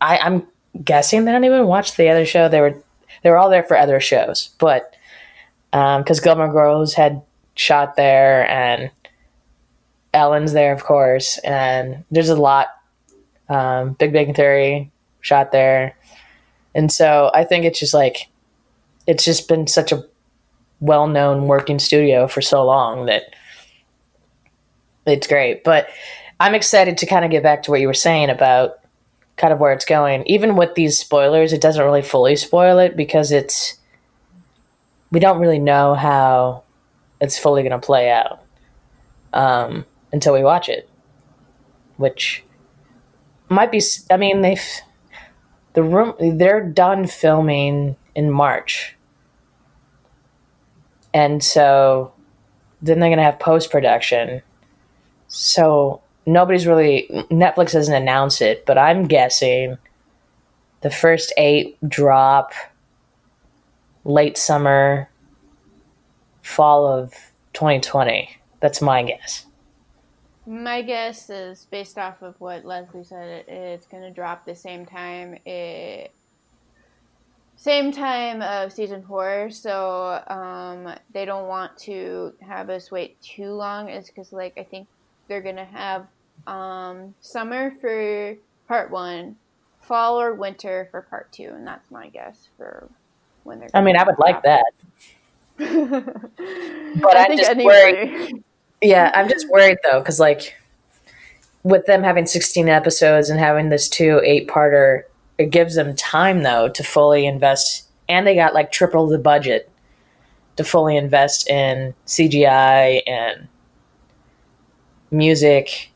I, 0.00 0.18
I'm 0.18 0.46
guessing 0.84 1.24
they 1.24 1.32
don't 1.32 1.44
even 1.44 1.66
watch 1.66 1.96
the 1.96 2.10
other 2.10 2.26
show. 2.26 2.48
They 2.48 2.60
were 2.60 2.82
they 3.22 3.30
were 3.30 3.38
all 3.38 3.48
there 3.48 3.62
for 3.62 3.78
other 3.78 4.00
shows, 4.00 4.50
but 4.58 4.94
because 5.70 6.18
um, 6.18 6.24
Gilmore 6.24 6.52
Girls 6.52 6.92
had 6.92 7.22
shot 7.54 7.96
there 7.96 8.48
and 8.50 8.90
Ellen's 10.12 10.52
there, 10.52 10.72
of 10.72 10.84
course, 10.84 11.38
and 11.38 12.04
there's 12.10 12.28
a 12.28 12.36
lot. 12.36 12.68
Um, 13.48 13.92
Big 13.94 14.12
Bang 14.12 14.32
Theory 14.34 14.90
shot 15.20 15.52
there, 15.52 15.96
and 16.74 16.90
so 16.90 17.30
I 17.34 17.44
think 17.44 17.64
it's 17.64 17.78
just 17.78 17.94
like 17.94 18.28
it's 19.06 19.24
just 19.24 19.48
been 19.48 19.66
such 19.66 19.92
a 19.92 20.04
well 20.84 21.06
known 21.06 21.46
working 21.46 21.78
studio 21.78 22.28
for 22.28 22.42
so 22.42 22.64
long 22.64 23.06
that 23.06 23.34
it's 25.06 25.26
great. 25.26 25.64
But 25.64 25.88
I'm 26.38 26.54
excited 26.54 26.98
to 26.98 27.06
kind 27.06 27.24
of 27.24 27.30
get 27.30 27.42
back 27.42 27.62
to 27.64 27.70
what 27.70 27.80
you 27.80 27.86
were 27.86 27.94
saying 27.94 28.28
about 28.28 28.78
kind 29.36 29.52
of 29.52 29.60
where 29.60 29.72
it's 29.72 29.86
going. 29.86 30.24
Even 30.26 30.56
with 30.56 30.74
these 30.74 30.98
spoilers, 30.98 31.52
it 31.52 31.60
doesn't 31.60 31.84
really 31.84 32.02
fully 32.02 32.36
spoil 32.36 32.78
it 32.78 32.96
because 32.96 33.32
it's 33.32 33.78
we 35.10 35.20
don't 35.20 35.40
really 35.40 35.58
know 35.58 35.94
how 35.94 36.64
it's 37.20 37.38
fully 37.38 37.62
going 37.62 37.78
to 37.78 37.84
play 37.84 38.10
out 38.10 38.42
um, 39.32 39.86
until 40.12 40.34
we 40.34 40.42
watch 40.42 40.68
it, 40.68 40.88
which 41.96 42.44
might 43.48 43.72
be. 43.72 43.80
I 44.10 44.18
mean, 44.18 44.42
they've 44.42 44.62
the 45.72 45.82
room 45.82 46.14
they're 46.38 46.68
done 46.68 47.06
filming 47.06 47.96
in 48.14 48.30
March 48.30 48.93
and 51.14 51.42
so 51.42 52.12
then 52.82 52.98
they're 52.98 53.08
going 53.08 53.18
to 53.18 53.24
have 53.24 53.38
post 53.38 53.70
production. 53.70 54.42
So 55.28 56.02
nobody's 56.26 56.66
really, 56.66 57.08
Netflix 57.30 57.72
doesn't 57.72 57.94
announce 57.94 58.40
it, 58.40 58.66
but 58.66 58.76
I'm 58.76 59.06
guessing 59.06 59.78
the 60.82 60.90
first 60.90 61.32
eight 61.38 61.78
drop 61.88 62.52
late 64.04 64.36
summer, 64.36 65.08
fall 66.42 66.86
of 66.86 67.14
2020. 67.54 68.28
That's 68.60 68.82
my 68.82 69.02
guess. 69.04 69.46
My 70.46 70.82
guess 70.82 71.30
is 71.30 71.66
based 71.70 71.96
off 71.96 72.20
of 72.20 72.38
what 72.38 72.66
Leslie 72.66 73.04
said, 73.04 73.48
it's 73.48 73.86
going 73.86 74.02
to 74.02 74.10
drop 74.10 74.44
the 74.44 74.54
same 74.54 74.84
time 74.84 75.38
it 75.46 76.12
same 77.64 77.90
time 77.90 78.42
of 78.42 78.70
season 78.70 79.02
four, 79.02 79.48
so 79.50 80.22
um, 80.26 80.94
they 81.14 81.24
don't 81.24 81.48
want 81.48 81.74
to 81.78 82.34
have 82.42 82.68
us 82.68 82.90
wait 82.90 83.18
too 83.22 83.52
long. 83.52 83.88
Is 83.88 84.08
because 84.08 84.34
like 84.34 84.52
I 84.58 84.64
think 84.64 84.86
they're 85.28 85.40
gonna 85.40 85.64
have 85.64 86.06
um, 86.46 87.14
summer 87.22 87.72
for 87.80 88.36
part 88.68 88.90
one, 88.90 89.36
fall 89.80 90.20
or 90.20 90.34
winter 90.34 90.88
for 90.90 91.00
part 91.00 91.32
two, 91.32 91.52
and 91.54 91.66
that's 91.66 91.90
my 91.90 92.10
guess 92.10 92.48
for 92.58 92.86
when 93.44 93.60
they're. 93.60 93.70
I 93.72 93.80
mean, 93.80 93.96
I 93.96 94.04
would 94.04 94.18
like 94.18 94.42
that, 94.42 94.66
but 95.56 97.16
I 97.16 97.24
am 97.30 97.38
just 97.38 97.56
worried. 97.56 98.44
Yeah, 98.82 99.10
I'm 99.14 99.26
just 99.26 99.48
worried 99.48 99.78
though, 99.90 100.00
because 100.00 100.20
like 100.20 100.54
with 101.62 101.86
them 101.86 102.02
having 102.02 102.26
16 102.26 102.68
episodes 102.68 103.30
and 103.30 103.40
having 103.40 103.70
this 103.70 103.88
two 103.88 104.20
eight 104.22 104.48
parter 104.48 105.04
it 105.38 105.50
gives 105.50 105.74
them 105.74 105.94
time 105.96 106.42
though 106.42 106.68
to 106.68 106.82
fully 106.82 107.26
invest 107.26 107.88
and 108.08 108.26
they 108.26 108.34
got 108.34 108.54
like 108.54 108.70
triple 108.70 109.06
the 109.06 109.18
budget 109.18 109.70
to 110.56 110.64
fully 110.64 110.96
invest 110.96 111.48
in 111.48 111.94
CGI 112.06 113.02
and 113.06 113.48
music 115.10 115.90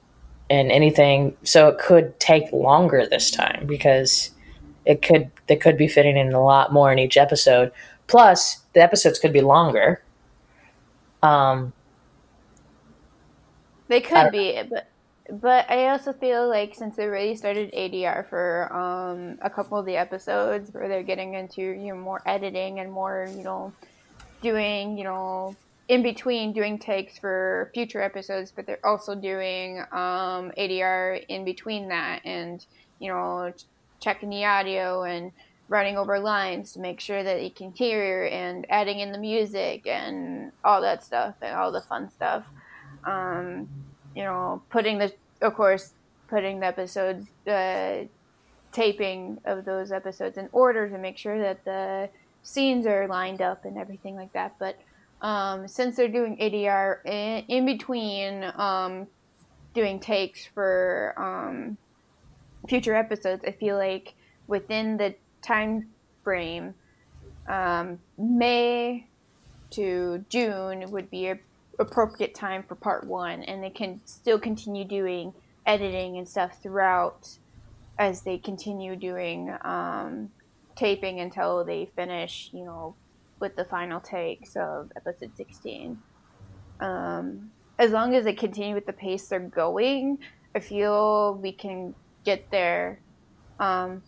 and 0.50 0.72
anything 0.72 1.36
so 1.42 1.68
it 1.68 1.78
could 1.78 2.18
take 2.18 2.50
longer 2.52 3.06
this 3.06 3.30
time 3.30 3.66
because 3.66 4.30
it 4.84 5.02
could 5.02 5.30
they 5.46 5.56
could 5.56 5.76
be 5.76 5.86
fitting 5.86 6.16
in 6.16 6.32
a 6.32 6.42
lot 6.42 6.72
more 6.72 6.90
in 6.90 6.98
each 6.98 7.16
episode. 7.16 7.70
Plus, 8.06 8.60
the 8.72 8.82
episodes 8.82 9.18
could 9.18 9.32
be 9.32 9.42
longer. 9.42 10.02
Um, 11.22 11.72
they 13.88 14.00
could 14.00 14.30
be, 14.30 14.62
but 14.68 14.88
but 15.30 15.70
I 15.70 15.88
also 15.88 16.12
feel 16.12 16.48
like 16.48 16.74
since 16.74 16.96
they 16.96 17.06
really 17.06 17.36
started 17.36 17.72
ADR 17.72 18.28
for 18.28 18.72
um, 18.72 19.38
a 19.42 19.50
couple 19.50 19.78
of 19.78 19.84
the 19.84 19.96
episodes 19.96 20.72
where 20.72 20.88
they're 20.88 21.02
getting 21.02 21.34
into 21.34 21.60
you 21.60 21.92
know 21.92 21.96
more 21.96 22.22
editing 22.26 22.80
and 22.80 22.90
more 22.90 23.28
you 23.36 23.42
know 23.42 23.72
doing 24.40 24.96
you 24.96 25.04
know 25.04 25.54
in 25.88 26.02
between 26.02 26.52
doing 26.52 26.78
takes 26.78 27.18
for 27.18 27.70
future 27.72 28.02
episodes, 28.02 28.52
but 28.54 28.66
they're 28.66 28.84
also 28.84 29.14
doing 29.14 29.80
um, 29.92 30.52
ADR 30.58 31.24
in 31.28 31.44
between 31.44 31.88
that 31.88 32.20
and 32.24 32.64
you 32.98 33.10
know 33.10 33.52
checking 34.00 34.30
the 34.30 34.44
audio 34.44 35.02
and 35.02 35.32
running 35.68 35.98
over 35.98 36.18
lines 36.18 36.72
to 36.72 36.80
make 36.80 37.00
sure 37.00 37.22
that 37.22 37.42
you 37.42 37.50
can 37.50 37.72
hear 37.72 38.24
and 38.26 38.64
adding 38.70 39.00
in 39.00 39.12
the 39.12 39.18
music 39.18 39.86
and 39.86 40.50
all 40.64 40.80
that 40.80 41.04
stuff 41.04 41.34
and 41.42 41.54
all 41.54 41.70
the 41.70 41.80
fun 41.82 42.10
stuff. 42.10 42.46
Um, 43.04 43.68
you 44.18 44.24
know, 44.24 44.60
putting 44.68 44.98
the, 44.98 45.12
of 45.42 45.54
course, 45.54 45.92
putting 46.26 46.58
the 46.58 46.66
episodes, 46.66 47.24
uh, 47.46 47.98
taping 48.72 49.38
of 49.44 49.64
those 49.64 49.92
episodes 49.92 50.36
in 50.36 50.48
order 50.50 50.90
to 50.90 50.98
make 50.98 51.16
sure 51.16 51.38
that 51.40 51.64
the 51.64 52.10
scenes 52.42 52.84
are 52.84 53.06
lined 53.06 53.40
up 53.40 53.64
and 53.64 53.78
everything 53.78 54.16
like 54.16 54.32
that. 54.32 54.56
But 54.58 54.76
um, 55.22 55.68
since 55.68 55.94
they're 55.94 56.08
doing 56.08 56.36
ADR 56.38 57.06
in, 57.06 57.44
in 57.46 57.64
between 57.64 58.42
um, 58.56 59.06
doing 59.72 60.00
takes 60.00 60.44
for 60.46 61.14
um, 61.16 61.78
future 62.68 62.96
episodes, 62.96 63.44
I 63.46 63.52
feel 63.52 63.76
like 63.76 64.14
within 64.48 64.96
the 64.96 65.14
time 65.42 65.90
frame, 66.24 66.74
um, 67.46 68.00
May 68.18 69.06
to 69.70 70.24
June 70.28 70.90
would 70.90 71.08
be 71.08 71.28
a 71.28 71.38
appropriate 71.78 72.34
time 72.34 72.62
for 72.62 72.74
part 72.74 73.04
one, 73.06 73.42
and 73.42 73.62
they 73.62 73.70
can 73.70 74.00
still 74.04 74.38
continue 74.38 74.84
doing 74.84 75.32
editing 75.66 76.18
and 76.18 76.28
stuff 76.28 76.62
throughout 76.62 77.28
as 77.98 78.22
they 78.22 78.38
continue 78.38 78.96
doing 78.96 79.54
um, 79.62 80.30
taping 80.76 81.20
until 81.20 81.64
they 81.64 81.90
finish, 81.96 82.50
you 82.52 82.64
know, 82.64 82.94
with 83.40 83.56
the 83.56 83.64
final 83.64 84.00
takes 84.00 84.56
of 84.56 84.90
episode 84.96 85.36
16. 85.36 85.98
Um, 86.80 87.50
as 87.78 87.90
long 87.90 88.14
as 88.14 88.24
they 88.24 88.32
continue 88.32 88.74
with 88.74 88.86
the 88.86 88.92
pace 88.92 89.28
they're 89.28 89.40
going, 89.40 90.18
I 90.54 90.60
feel 90.60 91.34
we 91.34 91.52
can 91.52 91.94
get 92.24 92.50
there. 92.50 93.00
Um, 93.60 94.02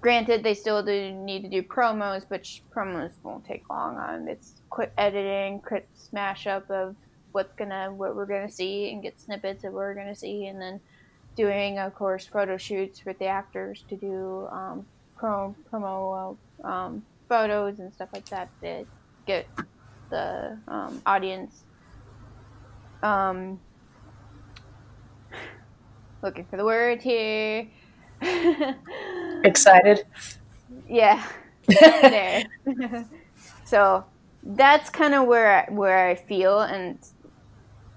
granted, 0.00 0.42
they 0.42 0.54
still 0.54 0.82
do 0.82 1.12
need 1.12 1.42
to 1.42 1.48
do 1.48 1.62
promos, 1.62 2.24
but 2.28 2.42
promos 2.74 3.12
won't 3.22 3.44
take 3.44 3.68
long. 3.68 3.96
On 3.96 4.28
it's 4.28 4.62
quick 4.70 4.92
editing, 4.96 5.60
quick 5.60 5.88
smash 5.94 6.46
up 6.46 6.70
of 6.70 6.96
what's 7.32 7.54
gonna 7.54 7.92
what 7.92 8.14
we're 8.16 8.26
gonna 8.26 8.50
see 8.50 8.90
and 8.90 9.02
get 9.02 9.20
snippets 9.20 9.64
of 9.64 9.72
what 9.72 9.80
we're 9.80 9.94
gonna 9.94 10.14
see, 10.14 10.46
and 10.46 10.60
then 10.60 10.80
doing, 11.36 11.78
of 11.78 11.94
course, 11.94 12.26
photo 12.26 12.56
shoots 12.56 13.04
with 13.04 13.18
the 13.18 13.26
actors 13.26 13.84
to 13.88 13.96
do 13.96 14.48
um, 14.50 14.86
pro, 15.16 15.54
promo 15.72 16.36
um, 16.64 17.02
photos 17.28 17.78
and 17.78 17.92
stuff 17.94 18.08
like 18.12 18.28
that 18.28 18.48
to 18.62 18.84
get 19.26 19.46
the 20.10 20.58
um, 20.68 21.00
audience 21.06 21.64
um, 23.02 23.60
looking 26.22 26.44
for 26.44 26.56
the 26.56 26.64
word 26.64 27.00
here. 27.00 27.68
Excited. 29.44 30.04
Yeah. 30.88 31.24
there. 31.68 32.44
so 33.64 34.04
that's 34.42 34.90
kind 34.90 35.14
of 35.14 35.26
where 35.26 35.66
I, 35.68 35.72
where 35.72 36.08
I 36.08 36.14
feel, 36.14 36.60
and 36.60 36.98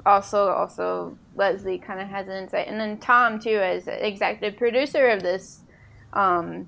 also 0.05 0.49
also 0.49 1.17
Leslie 1.35 1.77
kind 1.77 1.99
of 1.99 2.07
has 2.07 2.27
an 2.27 2.43
insight, 2.43 2.67
and 2.67 2.79
then 2.79 2.97
Tom 2.97 3.39
too 3.39 3.57
as 3.57 3.87
executive 3.87 4.57
producer 4.57 5.09
of 5.09 5.21
this 5.21 5.61
um, 6.13 6.67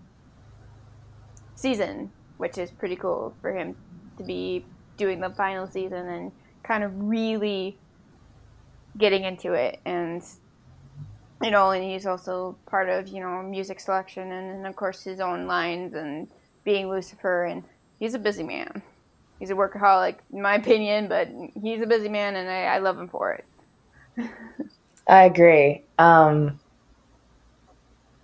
season, 1.55 2.11
which 2.37 2.57
is 2.57 2.71
pretty 2.71 2.95
cool 2.95 3.33
for 3.41 3.53
him 3.53 3.75
to 4.17 4.23
be 4.23 4.65
doing 4.97 5.19
the 5.19 5.29
final 5.29 5.67
season 5.67 6.07
and 6.07 6.31
kind 6.63 6.83
of 6.83 6.91
really 6.95 7.77
getting 8.97 9.23
into 9.23 9.53
it. 9.53 9.79
And 9.85 10.23
you 11.43 11.51
know 11.51 11.71
and 11.71 11.83
he's 11.83 12.05
also 12.05 12.57
part 12.65 12.87
of 12.89 13.09
you 13.09 13.19
know 13.19 13.43
music 13.43 13.79
selection 13.79 14.31
and, 14.31 14.51
and 14.51 14.67
of 14.67 14.75
course 14.75 15.03
his 15.03 15.19
own 15.19 15.45
lines 15.47 15.93
and 15.93 16.27
being 16.63 16.89
lucifer. 16.89 17.45
And 17.45 17.63
he's 17.99 18.13
a 18.13 18.19
busy 18.19 18.43
man 18.43 18.81
he's 19.39 19.49
a 19.49 19.55
workaholic, 19.55 20.15
in 20.31 20.41
my 20.41 20.55
opinion, 20.61 21.07
but 21.07 21.29
he's 21.61 21.81
a 21.81 21.87
busy 21.87 22.09
man, 22.09 22.35
and 22.35 22.49
I, 22.49 22.63
I 22.63 22.77
love 22.79 22.97
him 22.97 23.07
for 23.07 23.31
it. 23.33 23.45
I 25.07 25.25
agree. 25.25 25.83
Um, 25.99 26.59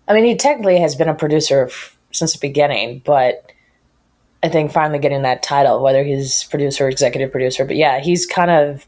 I 0.07 0.13
mean, 0.13 0.25
he 0.25 0.35
technically 0.35 0.79
has 0.79 0.95
been 0.95 1.09
a 1.09 1.13
producer 1.13 1.65
f- 1.65 1.97
since 2.11 2.33
the 2.33 2.39
beginning, 2.39 3.01
but 3.05 3.51
I 4.43 4.49
think 4.49 4.71
finally 4.71 4.99
getting 4.99 5.21
that 5.21 5.43
title, 5.43 5.81
whether 5.81 6.03
he's 6.03 6.43
producer 6.45 6.85
or 6.85 6.89
executive 6.89 7.31
producer, 7.31 7.65
but 7.65 7.75
yeah, 7.75 7.99
he's 7.99 8.25
kind 8.25 8.49
of 8.49 8.87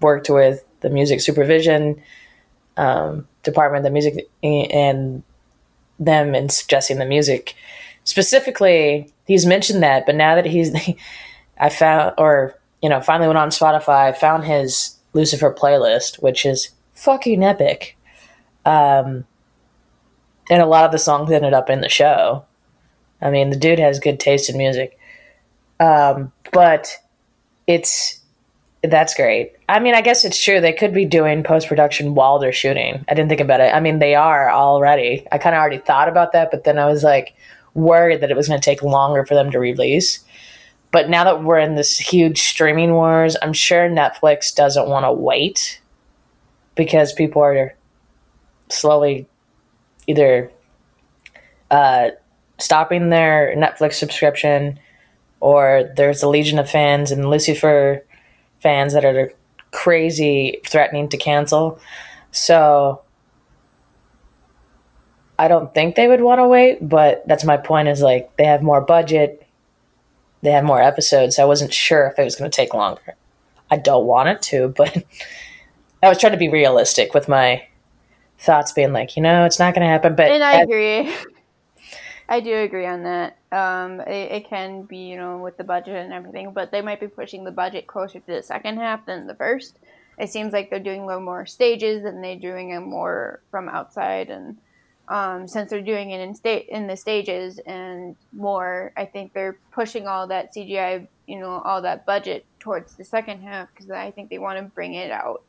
worked 0.00 0.28
with 0.28 0.64
the 0.80 0.90
music 0.90 1.20
supervision 1.20 2.02
um, 2.76 3.28
department, 3.42 3.84
the 3.84 3.90
music, 3.90 4.28
and 4.42 5.22
them 5.98 6.34
in 6.34 6.48
suggesting 6.48 6.98
the 6.98 7.04
music. 7.04 7.54
Specifically, 8.02 9.12
he's 9.26 9.46
mentioned 9.46 9.82
that, 9.82 10.04
but 10.06 10.14
now 10.14 10.34
that 10.34 10.46
he's 10.46 10.72
I 11.58 11.68
found, 11.68 12.14
or, 12.18 12.58
you 12.82 12.88
know, 12.88 13.00
finally 13.00 13.28
went 13.28 13.38
on 13.38 13.50
Spotify, 13.50 14.16
found 14.16 14.44
his 14.44 14.96
Lucifer 15.12 15.54
playlist, 15.54 16.22
which 16.22 16.44
is 16.44 16.70
fucking 16.94 17.42
epic. 17.42 17.96
Um, 18.64 19.24
and 20.50 20.62
a 20.62 20.66
lot 20.66 20.84
of 20.84 20.92
the 20.92 20.98
songs 20.98 21.30
ended 21.30 21.54
up 21.54 21.70
in 21.70 21.80
the 21.80 21.88
show. 21.88 22.44
I 23.22 23.30
mean, 23.30 23.50
the 23.50 23.56
dude 23.56 23.78
has 23.78 23.98
good 24.00 24.20
taste 24.20 24.50
in 24.50 24.58
music. 24.58 24.98
Um, 25.80 26.32
but 26.52 26.98
it's, 27.66 28.20
that's 28.82 29.14
great. 29.14 29.52
I 29.68 29.80
mean, 29.80 29.94
I 29.94 30.02
guess 30.02 30.24
it's 30.24 30.42
true. 30.42 30.60
They 30.60 30.72
could 30.72 30.92
be 30.92 31.06
doing 31.06 31.42
post 31.42 31.68
production 31.68 32.14
while 32.14 32.38
they're 32.38 32.52
shooting. 32.52 33.04
I 33.08 33.14
didn't 33.14 33.30
think 33.30 33.40
about 33.40 33.60
it. 33.60 33.74
I 33.74 33.80
mean, 33.80 33.98
they 33.98 34.14
are 34.14 34.50
already. 34.50 35.26
I 35.32 35.38
kind 35.38 35.54
of 35.54 35.60
already 35.60 35.78
thought 35.78 36.08
about 36.08 36.32
that, 36.32 36.50
but 36.50 36.64
then 36.64 36.78
I 36.78 36.86
was 36.86 37.02
like 37.02 37.34
worried 37.72 38.20
that 38.20 38.30
it 38.30 38.36
was 38.36 38.48
going 38.48 38.60
to 38.60 38.64
take 38.64 38.82
longer 38.82 39.24
for 39.24 39.34
them 39.34 39.50
to 39.52 39.58
release. 39.58 40.22
But 40.94 41.10
now 41.10 41.24
that 41.24 41.42
we're 41.42 41.58
in 41.58 41.74
this 41.74 41.98
huge 41.98 42.40
streaming 42.40 42.92
wars, 42.92 43.36
I'm 43.42 43.52
sure 43.52 43.88
Netflix 43.88 44.54
doesn't 44.54 44.86
want 44.86 45.02
to 45.04 45.12
wait 45.12 45.80
because 46.76 47.12
people 47.12 47.42
are 47.42 47.74
slowly 48.68 49.26
either 50.06 50.52
uh, 51.68 52.10
stopping 52.60 53.08
their 53.08 53.56
Netflix 53.56 53.94
subscription 53.94 54.78
or 55.40 55.92
there's 55.96 56.22
a 56.22 56.28
legion 56.28 56.60
of 56.60 56.70
fans 56.70 57.10
and 57.10 57.28
Lucifer 57.28 58.04
fans 58.60 58.92
that 58.92 59.04
are 59.04 59.32
crazy 59.72 60.60
threatening 60.64 61.08
to 61.08 61.16
cancel. 61.16 61.80
So 62.30 63.02
I 65.40 65.48
don't 65.48 65.74
think 65.74 65.96
they 65.96 66.06
would 66.06 66.20
want 66.20 66.38
to 66.38 66.46
wait, 66.46 66.88
but 66.88 67.26
that's 67.26 67.42
my 67.42 67.56
point 67.56 67.88
is 67.88 68.00
like 68.00 68.36
they 68.36 68.44
have 68.44 68.62
more 68.62 68.80
budget 68.80 69.43
they 70.44 70.52
had 70.52 70.64
more 70.64 70.80
episodes. 70.80 71.38
I 71.38 71.44
wasn't 71.44 71.72
sure 71.72 72.06
if 72.06 72.18
it 72.18 72.24
was 72.24 72.36
going 72.36 72.50
to 72.50 72.54
take 72.54 72.74
longer. 72.74 73.16
I 73.70 73.78
don't 73.78 74.06
want 74.06 74.28
it 74.28 74.42
to, 74.42 74.68
but 74.68 75.04
I 76.02 76.08
was 76.08 76.18
trying 76.18 76.32
to 76.32 76.38
be 76.38 76.48
realistic 76.48 77.14
with 77.14 77.28
my 77.28 77.66
thoughts, 78.38 78.72
being 78.72 78.92
like, 78.92 79.16
you 79.16 79.22
know, 79.22 79.44
it's 79.46 79.58
not 79.58 79.74
going 79.74 79.86
to 79.86 79.90
happen. 79.90 80.14
But 80.14 80.30
and 80.30 80.44
I 80.44 80.60
agree. 80.60 81.12
I 82.28 82.40
do 82.40 82.54
agree 82.56 82.86
on 82.86 83.02
that. 83.04 83.38
Um, 83.52 84.00
it, 84.00 84.32
it, 84.32 84.48
can 84.48 84.82
be, 84.82 84.98
you 84.98 85.16
know, 85.16 85.38
with 85.38 85.56
the 85.56 85.64
budget 85.64 85.96
and 85.96 86.12
everything, 86.12 86.52
but 86.52 86.70
they 86.70 86.80
might 86.80 87.00
be 87.00 87.08
pushing 87.08 87.44
the 87.44 87.50
budget 87.50 87.86
closer 87.86 88.20
to 88.20 88.26
the 88.26 88.42
second 88.42 88.78
half 88.78 89.04
than 89.06 89.26
the 89.26 89.34
first. 89.34 89.78
It 90.18 90.30
seems 90.30 90.52
like 90.52 90.70
they're 90.70 90.78
doing 90.78 91.02
a 91.02 91.06
little 91.06 91.22
more 91.22 91.46
stages 91.46 92.04
and 92.04 92.22
they're 92.22 92.38
doing 92.38 92.70
it 92.70 92.80
more 92.80 93.42
from 93.50 93.68
outside 93.68 94.30
and 94.30 94.56
um, 95.08 95.46
since 95.46 95.70
they're 95.70 95.82
doing 95.82 96.10
it 96.10 96.20
in 96.20 96.34
state 96.34 96.68
in 96.68 96.86
the 96.86 96.96
stages 96.96 97.58
and 97.66 98.16
more, 98.32 98.92
I 98.96 99.04
think 99.04 99.32
they're 99.32 99.58
pushing 99.72 100.06
all 100.06 100.26
that 100.28 100.54
CGI, 100.54 101.06
you 101.26 101.38
know, 101.38 101.60
all 101.64 101.82
that 101.82 102.06
budget 102.06 102.46
towards 102.58 102.96
the 102.96 103.04
second 103.04 103.42
half 103.42 103.68
because 103.72 103.90
I 103.90 104.10
think 104.10 104.30
they 104.30 104.38
want 104.38 104.58
to 104.58 104.64
bring 104.64 104.94
it 104.94 105.10
out, 105.10 105.42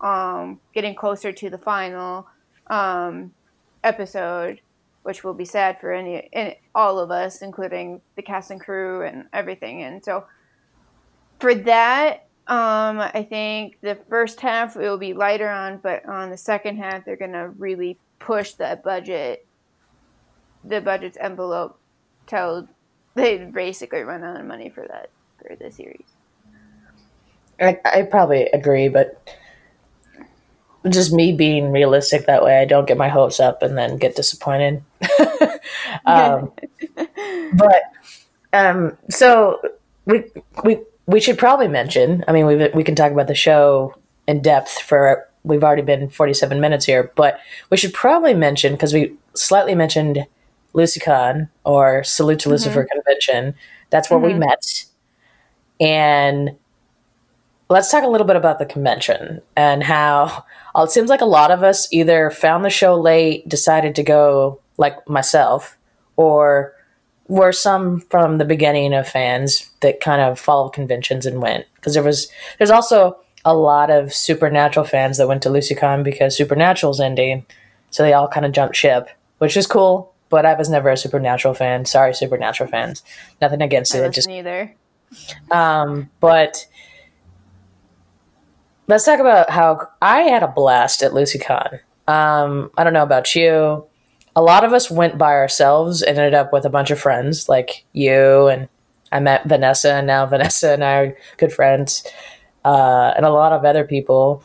um, 0.00 0.60
getting 0.74 0.94
closer 0.94 1.32
to 1.32 1.48
the 1.48 1.56
final 1.56 2.26
um, 2.66 3.32
episode, 3.82 4.60
which 5.04 5.24
will 5.24 5.34
be 5.34 5.46
sad 5.46 5.80
for 5.80 5.92
any, 5.92 6.58
all 6.74 6.98
of 6.98 7.10
us, 7.10 7.40
including 7.40 8.02
the 8.16 8.22
cast 8.22 8.50
and 8.50 8.60
crew 8.60 9.02
and 9.02 9.24
everything. 9.32 9.82
And 9.82 10.04
so, 10.04 10.26
for 11.40 11.54
that, 11.54 12.26
um, 12.46 13.00
I 13.00 13.26
think 13.28 13.78
the 13.80 13.94
first 13.94 14.40
half 14.40 14.76
it 14.76 14.80
will 14.80 14.98
be 14.98 15.14
lighter 15.14 15.48
on, 15.48 15.78
but 15.78 16.06
on 16.06 16.30
the 16.30 16.36
second 16.36 16.76
half 16.76 17.04
they're 17.04 17.16
gonna 17.16 17.48
really 17.50 17.98
push 18.18 18.52
that 18.54 18.82
budget 18.82 19.46
the 20.64 20.80
budget's 20.80 21.16
envelope 21.20 21.78
till 22.26 22.68
they 23.14 23.38
basically 23.38 24.02
run 24.02 24.22
out 24.22 24.38
of 24.38 24.46
money 24.46 24.68
for 24.68 24.86
that 24.88 25.10
for 25.38 25.56
the 25.56 25.70
series. 25.70 26.04
I, 27.60 27.78
I 27.84 28.02
probably 28.02 28.44
agree, 28.46 28.88
but 28.88 29.20
just 30.88 31.12
me 31.12 31.32
being 31.32 31.72
realistic 31.72 32.26
that 32.26 32.44
way, 32.44 32.60
I 32.60 32.64
don't 32.64 32.86
get 32.86 32.96
my 32.96 33.08
hopes 33.08 33.40
up 33.40 33.62
and 33.62 33.76
then 33.76 33.96
get 33.98 34.14
disappointed. 34.14 34.82
um, 36.06 36.52
but 37.54 37.82
um, 38.52 38.96
so 39.10 39.60
we 40.04 40.24
we 40.64 40.78
we 41.06 41.20
should 41.20 41.38
probably 41.38 41.68
mention. 41.68 42.24
I 42.28 42.32
mean, 42.32 42.46
we 42.46 42.68
we 42.68 42.84
can 42.84 42.94
talk 42.94 43.10
about 43.10 43.26
the 43.26 43.34
show 43.34 43.94
in 44.26 44.40
depth 44.42 44.80
for. 44.80 45.27
We've 45.48 45.64
already 45.64 45.82
been 45.82 46.08
forty 46.08 46.34
seven 46.34 46.60
minutes 46.60 46.86
here, 46.86 47.10
but 47.16 47.40
we 47.70 47.76
should 47.76 47.94
probably 47.94 48.34
mention 48.34 48.72
because 48.74 48.94
we 48.94 49.14
slightly 49.34 49.74
mentioned 49.74 50.26
LucyCon 50.74 51.48
or 51.64 52.04
Salute 52.04 52.38
to 52.40 52.50
Lucifer 52.50 52.84
mm-hmm. 52.84 52.92
convention. 52.92 53.54
That's 53.90 54.10
where 54.10 54.20
mm-hmm. 54.20 54.38
we 54.38 54.46
met, 54.46 54.84
and 55.80 56.56
let's 57.70 57.90
talk 57.90 58.04
a 58.04 58.08
little 58.08 58.26
bit 58.26 58.36
about 58.36 58.58
the 58.58 58.64
convention 58.64 59.42
and 59.56 59.82
how 59.82 60.44
uh, 60.74 60.82
it 60.84 60.90
seems 60.90 61.10
like 61.10 61.20
a 61.20 61.26
lot 61.26 61.50
of 61.50 61.62
us 61.62 61.92
either 61.92 62.30
found 62.30 62.64
the 62.64 62.70
show 62.70 62.98
late, 62.98 63.46
decided 63.48 63.94
to 63.94 64.02
go, 64.02 64.60
like 64.78 64.96
myself, 65.08 65.76
or 66.16 66.72
were 67.26 67.52
some 67.52 68.00
from 68.08 68.38
the 68.38 68.44
beginning 68.44 68.94
of 68.94 69.06
fans 69.06 69.70
that 69.80 70.00
kind 70.00 70.22
of 70.22 70.40
followed 70.40 70.70
conventions 70.70 71.26
and 71.26 71.42
went. 71.42 71.66
Because 71.74 71.92
there 71.92 72.02
was, 72.02 72.28
there's 72.56 72.70
also 72.70 73.18
a 73.48 73.54
lot 73.54 73.90
of 73.90 74.12
Supernatural 74.12 74.84
fans 74.84 75.16
that 75.16 75.26
went 75.26 75.42
to 75.42 75.48
LucyCon 75.48 76.04
because 76.04 76.36
Supernatural's 76.36 77.00
ending, 77.00 77.46
so 77.90 78.02
they 78.02 78.12
all 78.12 78.28
kind 78.28 78.44
of 78.44 78.52
jumped 78.52 78.76
ship, 78.76 79.08
which 79.38 79.56
is 79.56 79.66
cool. 79.66 80.12
But 80.28 80.44
I 80.44 80.52
was 80.52 80.68
never 80.68 80.90
a 80.90 80.98
Supernatural 80.98 81.54
fan. 81.54 81.86
Sorry, 81.86 82.12
Supernatural 82.12 82.68
fans. 82.68 83.02
Nothing 83.40 83.62
against 83.62 83.94
I 83.94 84.00
it. 84.00 84.12
Just 84.12 84.28
neither. 84.28 84.74
Um, 85.50 86.10
but 86.20 86.66
let's 88.86 89.06
talk 89.06 89.18
about 89.18 89.48
how 89.48 89.88
I 90.02 90.20
had 90.20 90.42
a 90.42 90.48
blast 90.48 91.02
at 91.02 91.12
LucyCon. 91.12 91.80
Um, 92.06 92.70
I 92.76 92.84
don't 92.84 92.92
know 92.92 93.02
about 93.02 93.34
you. 93.34 93.86
A 94.36 94.42
lot 94.42 94.62
of 94.62 94.74
us 94.74 94.90
went 94.90 95.16
by 95.16 95.32
ourselves 95.32 96.02
and 96.02 96.18
ended 96.18 96.34
up 96.34 96.52
with 96.52 96.66
a 96.66 96.70
bunch 96.70 96.90
of 96.90 97.00
friends 97.00 97.48
like 97.48 97.86
you 97.94 98.48
and 98.48 98.68
I 99.10 99.20
met 99.20 99.48
Vanessa 99.48 99.94
and 99.94 100.06
now 100.06 100.26
Vanessa 100.36 100.72
and 100.74 100.84
I 100.84 100.94
are 100.96 101.16
good 101.38 101.52
friends 101.54 102.04
uh, 102.64 103.12
and 103.16 103.24
a 103.24 103.30
lot 103.30 103.52
of 103.52 103.64
other 103.64 103.84
people. 103.84 104.42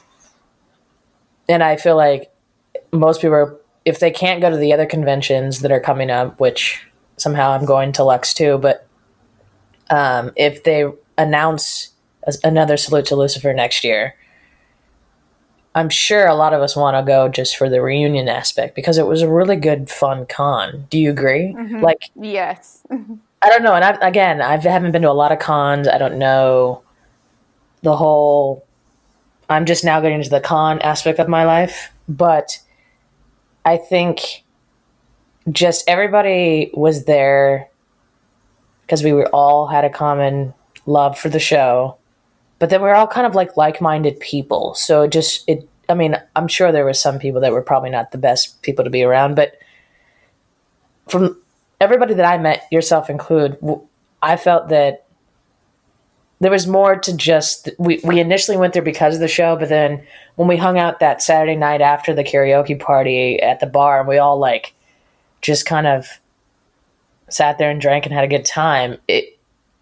And 1.49 1.64
I 1.64 1.76
feel 1.76 1.95
like 1.95 2.32
most 2.91 3.22
people 3.22 3.36
are, 3.36 3.59
if 3.86 3.99
they 3.99 4.11
can't 4.11 4.41
go 4.41 4.49
to 4.49 4.57
the 4.57 4.74
other 4.74 4.86
conventions 4.86 5.59
that 5.59 5.72
are 5.72 5.80
coming 5.80 6.09
up, 6.09 6.39
which 6.39 6.86
somehow 7.18 7.51
I'm 7.51 7.66
going 7.66 7.91
to 7.93 8.03
Lux 8.03 8.34
too, 8.34 8.57
but 8.57 8.88
um, 9.89 10.32
if 10.36 10.64
they 10.64 10.86
announce 11.18 11.89
another 12.43 12.78
salute 12.78 13.05
to 13.07 13.16
Lucifer 13.16 13.53
next 13.53 13.84
year, 13.84 14.16
I'm 15.76 15.89
sure 15.89 16.28
a 16.28 16.36
lot 16.36 16.53
of 16.53 16.61
us 16.61 16.76
want 16.76 16.95
to 16.95 17.03
go 17.03 17.28
just 17.28 17.57
for 17.57 17.68
the 17.68 17.82
reunion 17.82 18.28
aspect 18.30 18.76
because 18.76 18.97
it 18.97 19.07
was 19.07 19.24
a 19.24 19.30
really 19.30 19.55
good, 19.55 19.89
fun 19.89 20.28
con. 20.28 20.86
Do 20.89 20.99
you 20.99 21.09
agree? 21.09 21.55
Mm-hmm. 21.57 21.82
Like, 21.82 22.11
yes. 22.16 22.84
I 22.91 23.49
don't 23.49 23.64
know, 23.64 23.74
and 23.74 23.84
I, 23.84 24.07
again, 24.07 24.41
I 24.41 24.55
haven't 24.57 24.93
been 24.93 25.01
to 25.01 25.11
a 25.11 25.11
lot 25.11 25.34
of 25.34 25.39
cons. 25.39 25.88
I 25.88 25.97
don't 25.97 26.18
know 26.18 26.83
the 27.84 27.96
whole. 27.96 28.66
I'm 29.50 29.66
just 29.66 29.84
now 29.84 30.00
getting 30.02 30.18
into 30.18 30.30
the 30.30 30.40
con 30.40 30.82
aspect 30.82 31.20
of 31.20 31.28
my 31.28 31.44
life, 31.46 31.92
but 32.08 32.60
I 33.66 33.78
think 33.78 34.44
just 35.52 35.84
everybody 35.88 36.72
was 36.74 37.06
there 37.06 37.70
because 38.82 39.04
we 39.04 39.14
were 39.14 39.28
all 39.30 39.68
had 39.68 39.84
a 39.86 39.90
common 39.90 40.54
love 40.86 41.18
for 41.18 41.30
the 41.30 41.40
show 41.40 41.98
but 42.60 42.70
then 42.70 42.82
we're 42.82 42.94
all 42.94 43.08
kind 43.08 43.28
of 43.28 43.36
like 43.36 43.58
like-minded 43.58 44.20
people 44.20 44.74
so 44.74 45.02
it 45.04 45.12
just 45.12 45.48
it 45.50 45.68
i 45.90 45.94
mean 45.94 46.16
i'm 46.36 46.48
sure 46.48 46.72
there 46.72 46.86
were 46.86 46.94
some 46.94 47.20
people 47.20 47.42
that 47.42 47.52
were 47.52 47.62
probably 47.62 47.90
not 47.90 48.12
the 48.12 48.18
best 48.18 48.62
people 48.62 48.84
to 48.84 48.90
be 48.90 49.04
around 49.04 49.36
but 49.36 49.58
from 51.10 51.38
everybody 51.82 52.14
that 52.14 52.26
i 52.26 52.38
met 52.38 52.66
yourself 52.72 53.10
included 53.10 53.58
i 54.22 54.38
felt 54.38 54.70
that 54.70 55.03
there 56.44 56.52
was 56.52 56.68
more 56.68 56.96
to 56.96 57.16
just 57.16 57.70
we, 57.78 58.00
we 58.04 58.20
initially 58.20 58.58
went 58.58 58.74
there 58.74 58.82
because 58.82 59.16
of 59.16 59.22
the 59.22 59.28
show 59.28 59.56
but 59.56 59.70
then 59.70 60.02
when 60.36 60.48
we 60.48 60.58
hung 60.58 60.78
out 60.78 61.00
that 61.00 61.22
saturday 61.22 61.56
night 61.56 61.82
after 61.82 62.14
the 62.14 62.24
karaoke 62.24 62.80
party 62.80 63.39
at 63.41 63.60
the 63.60 63.66
bar 63.66 64.00
and 64.00 64.08
we 64.08 64.18
all 64.18 64.38
like 64.38 64.74
just 65.41 65.66
kind 65.66 65.88
of 65.88 66.08
sat 67.30 67.58
there 67.58 67.70
and 67.70 67.82
drank 67.82 68.06
and 68.06 68.14
had 68.14 68.24
a 68.24 68.28
good 68.28 68.46
time 68.46 68.98
it 69.08 69.34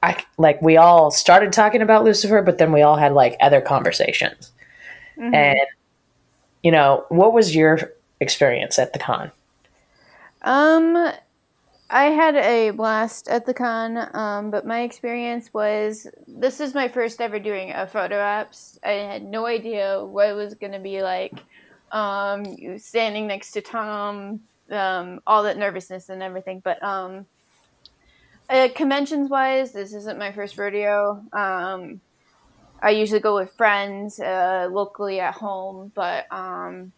I 0.03 0.23
like 0.37 0.61
we 0.61 0.77
all 0.77 1.11
started 1.11 1.53
talking 1.53 1.81
about 1.81 2.03
Lucifer, 2.03 2.41
but 2.41 2.57
then 2.57 2.71
we 2.71 2.81
all 2.81 2.95
had 2.95 3.13
like 3.13 3.37
other 3.39 3.61
conversations. 3.61 4.51
Mm-hmm. 5.17 5.33
And 5.35 5.59
you 6.63 6.71
know, 6.71 7.05
what 7.09 7.33
was 7.33 7.55
your 7.55 7.91
experience 8.19 8.79
at 8.79 8.93
the 8.93 8.99
con? 8.99 9.31
Um, 10.41 11.11
I 11.93 12.05
had 12.05 12.37
a 12.37 12.69
blast 12.69 13.27
at 13.27 13.45
the 13.45 13.53
con, 13.53 13.97
um, 14.15 14.49
but 14.49 14.65
my 14.65 14.83
experience 14.83 15.53
was 15.53 16.07
this 16.25 16.61
is 16.61 16.73
my 16.73 16.87
first 16.87 17.19
ever 17.19 17.37
doing 17.37 17.73
a 17.73 17.85
photo 17.85 18.17
ops. 18.17 18.79
I 18.81 18.91
had 18.91 19.25
no 19.25 19.45
idea 19.45 20.01
what 20.03 20.29
it 20.29 20.33
was 20.33 20.53
going 20.53 20.71
to 20.71 20.79
be 20.79 21.01
like. 21.01 21.33
Um, 21.91 22.77
standing 22.77 23.27
next 23.27 23.51
to 23.51 23.61
Tom, 23.61 24.39
um, 24.69 25.19
all 25.27 25.43
that 25.43 25.57
nervousness 25.57 26.07
and 26.07 26.23
everything, 26.23 26.61
but 26.63 26.81
um, 26.81 27.25
uh, 28.49 28.69
conventions 28.73 29.29
wise, 29.29 29.73
this 29.73 29.93
isn't 29.93 30.17
my 30.17 30.31
first 30.31 30.57
rodeo. 30.57 31.25
Um, 31.33 31.99
I 32.81 32.91
usually 32.91 33.19
go 33.19 33.35
with 33.35 33.51
friends 33.51 34.17
uh, 34.17 34.69
locally 34.71 35.19
at 35.19 35.33
home, 35.33 35.91
but 35.93 36.31
um, 36.31 36.93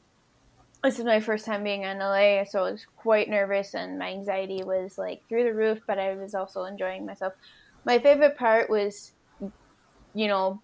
this 0.84 1.00
is 1.00 1.06
my 1.06 1.22
first 1.22 1.46
time 1.46 1.64
being 1.64 1.84
in 1.84 2.00
LA, 2.00 2.44
so 2.44 2.66
I 2.66 2.72
was 2.72 2.86
quite 2.98 3.30
nervous 3.30 3.74
and 3.74 3.98
my 3.98 4.10
anxiety 4.10 4.64
was 4.64 4.98
like 4.98 5.22
through 5.30 5.46
the 5.46 5.54
roof, 5.54 5.80
but 5.88 5.98
I 5.98 6.16
was 6.16 6.36
also 6.36 6.66
enjoying 6.66 7.06
myself. 7.06 7.34
My 7.86 8.00
favorite 8.00 8.38
part 8.38 8.70
was, 8.70 9.14
you 10.14 10.28
know, 10.28 10.62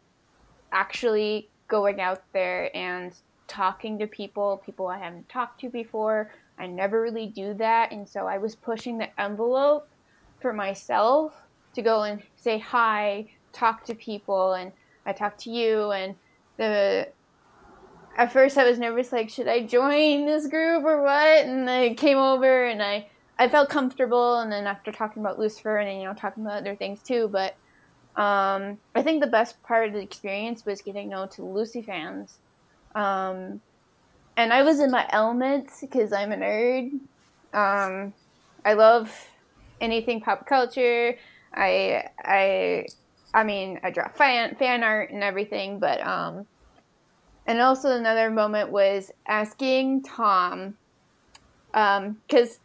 actually 0.73 1.49
going 1.69 2.01
out 2.01 2.23
there 2.33 2.75
and 2.75 3.13
talking 3.47 3.97
to 3.99 4.07
people, 4.07 4.61
people 4.65 4.87
I 4.87 4.97
haven't 4.97 5.29
talked 5.29 5.61
to 5.61 5.69
before. 5.69 6.31
I 6.57 6.67
never 6.67 7.01
really 7.01 7.27
do 7.27 7.53
that, 7.53 7.93
and 7.93 8.07
so 8.07 8.27
I 8.27 8.37
was 8.37 8.55
pushing 8.55 8.97
the 8.97 9.21
envelope 9.21 9.87
for 10.41 10.51
myself 10.51 11.33
to 11.75 11.81
go 11.81 12.03
and 12.03 12.21
say 12.35 12.59
hi, 12.59 13.29
talk 13.53 13.85
to 13.85 13.95
people, 13.95 14.53
and 14.53 14.73
I 15.05 15.13
talked 15.13 15.39
to 15.41 15.49
you. 15.49 15.91
And 15.91 16.15
the 16.57 17.07
at 18.19 18.33
first 18.33 18.57
I 18.57 18.65
was 18.65 18.77
nervous, 18.77 19.13
like, 19.13 19.29
should 19.29 19.47
I 19.47 19.65
join 19.65 20.25
this 20.25 20.45
group 20.47 20.83
or 20.83 21.01
what? 21.01 21.45
And 21.45 21.69
I 21.69 21.93
came 21.93 22.17
over 22.17 22.65
and 22.65 22.83
I 22.83 23.07
I 23.39 23.47
felt 23.47 23.69
comfortable. 23.69 24.39
And 24.39 24.51
then 24.51 24.67
after 24.67 24.91
talking 24.91 25.23
about 25.23 25.39
Lucifer 25.39 25.77
and 25.77 26.01
you 26.01 26.05
know 26.05 26.13
talking 26.13 26.43
about 26.43 26.57
other 26.57 26.75
things 26.75 27.01
too, 27.01 27.29
but 27.29 27.55
um, 28.21 28.77
I 28.93 29.03
think 29.03 29.21
the 29.21 29.29
best 29.29 29.63
part 29.63 29.87
of 29.87 29.93
the 29.93 30.01
experience 30.01 30.65
was 30.65 30.81
getting 30.81 31.09
to 31.09 31.15
know 31.15 31.25
to 31.27 31.45
Lucy 31.45 31.81
fans. 31.81 32.39
Um, 32.93 33.61
and 34.35 34.51
I 34.51 34.63
was 34.63 34.81
in 34.81 34.91
my 34.91 35.07
element 35.11 35.69
because 35.79 36.11
I'm 36.11 36.33
a 36.33 36.35
nerd. 36.35 36.91
Um, 37.53 38.13
I 38.65 38.73
love 38.73 39.29
anything 39.79 40.19
pop 40.19 40.45
culture. 40.45 41.15
I 41.53 42.09
I 42.21 42.85
I 43.33 43.45
mean 43.45 43.79
I 43.81 43.91
draw 43.91 44.09
fan 44.09 44.55
fan 44.55 44.83
art 44.83 45.11
and 45.11 45.23
everything, 45.23 45.79
but 45.79 46.05
um, 46.05 46.45
and 47.49 47.59
also 47.61 47.89
another 47.89 48.29
moment 48.29 48.69
was 48.69 49.11
asking 49.27 50.03
Tom, 50.03 50.75
um, 51.73 52.15
because 52.27 52.59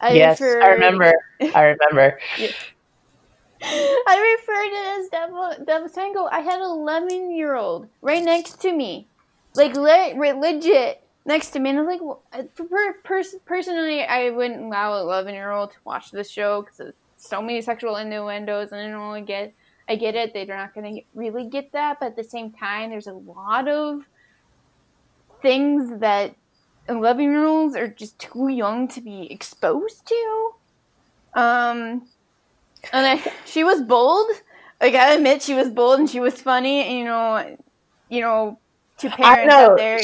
I 0.00 0.14
yes, 0.14 0.40
refer, 0.40 0.62
I 0.64 0.68
remember. 0.70 1.12
I 1.54 1.62
remember. 1.62 2.18
I 3.62 4.36
referred 4.38 4.68
to 4.68 4.74
it 4.74 5.00
as 5.00 5.08
Devil 5.10 5.64
Devil's 5.64 5.92
Tango. 5.92 6.24
I 6.24 6.40
had 6.40 6.58
an 6.58 6.66
eleven 6.66 7.30
year 7.30 7.54
old 7.54 7.86
right 8.02 8.22
next 8.22 8.60
to 8.62 8.72
me, 8.72 9.06
like 9.54 9.76
le- 9.76 10.14
legit 10.16 11.06
next 11.24 11.50
to 11.50 11.60
me. 11.60 11.70
And 11.70 11.78
I 11.78 11.82
was 11.82 11.88
like, 11.88 12.02
well, 12.02 12.22
per, 12.56 12.94
pers- 13.04 13.36
personally, 13.44 14.02
I 14.02 14.30
wouldn't 14.30 14.60
allow 14.60 14.96
an 14.96 15.02
11 15.02 15.34
year 15.34 15.52
old 15.52 15.70
to 15.70 15.76
watch 15.84 16.10
this 16.10 16.28
show 16.28 16.62
because 16.62 16.78
there's 16.78 16.94
so 17.16 17.40
many 17.40 17.62
sexual 17.62 17.94
innuendos, 17.94 18.72
and 18.72 18.80
I 18.80 18.90
don't 18.90 19.06
really 19.06 19.22
get. 19.22 19.54
I 19.88 19.94
get 19.94 20.16
it; 20.16 20.34
they're 20.34 20.46
not 20.48 20.74
going 20.74 20.96
to 20.96 21.02
really 21.14 21.48
get 21.48 21.70
that, 21.70 22.00
but 22.00 22.06
at 22.06 22.16
the 22.16 22.24
same 22.24 22.50
time, 22.50 22.90
there's 22.90 23.06
a 23.06 23.12
lot 23.12 23.68
of 23.68 24.00
things 25.42 26.00
that 26.00 26.34
11 26.88 27.24
year 27.24 27.44
olds 27.44 27.76
are 27.76 27.88
just 27.88 28.18
too 28.18 28.48
young 28.48 28.88
to 28.88 29.00
be 29.00 29.30
exposed 29.30 30.06
to. 30.06 30.50
Um, 31.34 32.06
and 32.92 33.06
I, 33.06 33.32
she 33.44 33.64
was 33.64 33.82
bold. 33.82 34.30
Like 34.80 34.90
I 34.94 34.96
gotta 34.96 35.16
admit, 35.16 35.42
she 35.42 35.54
was 35.54 35.70
bold 35.70 36.00
and 36.00 36.08
she 36.08 36.20
was 36.20 36.40
funny. 36.40 36.82
And, 36.82 36.98
you 36.98 37.04
know, 37.04 37.56
you 38.08 38.20
know, 38.20 38.58
to 38.98 39.10
parents 39.10 39.54
out 39.54 39.76
there 39.76 40.00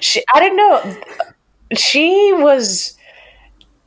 she, 0.00 0.22
I 0.34 0.40
didn't 0.40 0.56
know. 0.56 0.96
She 1.76 2.32
was. 2.34 2.96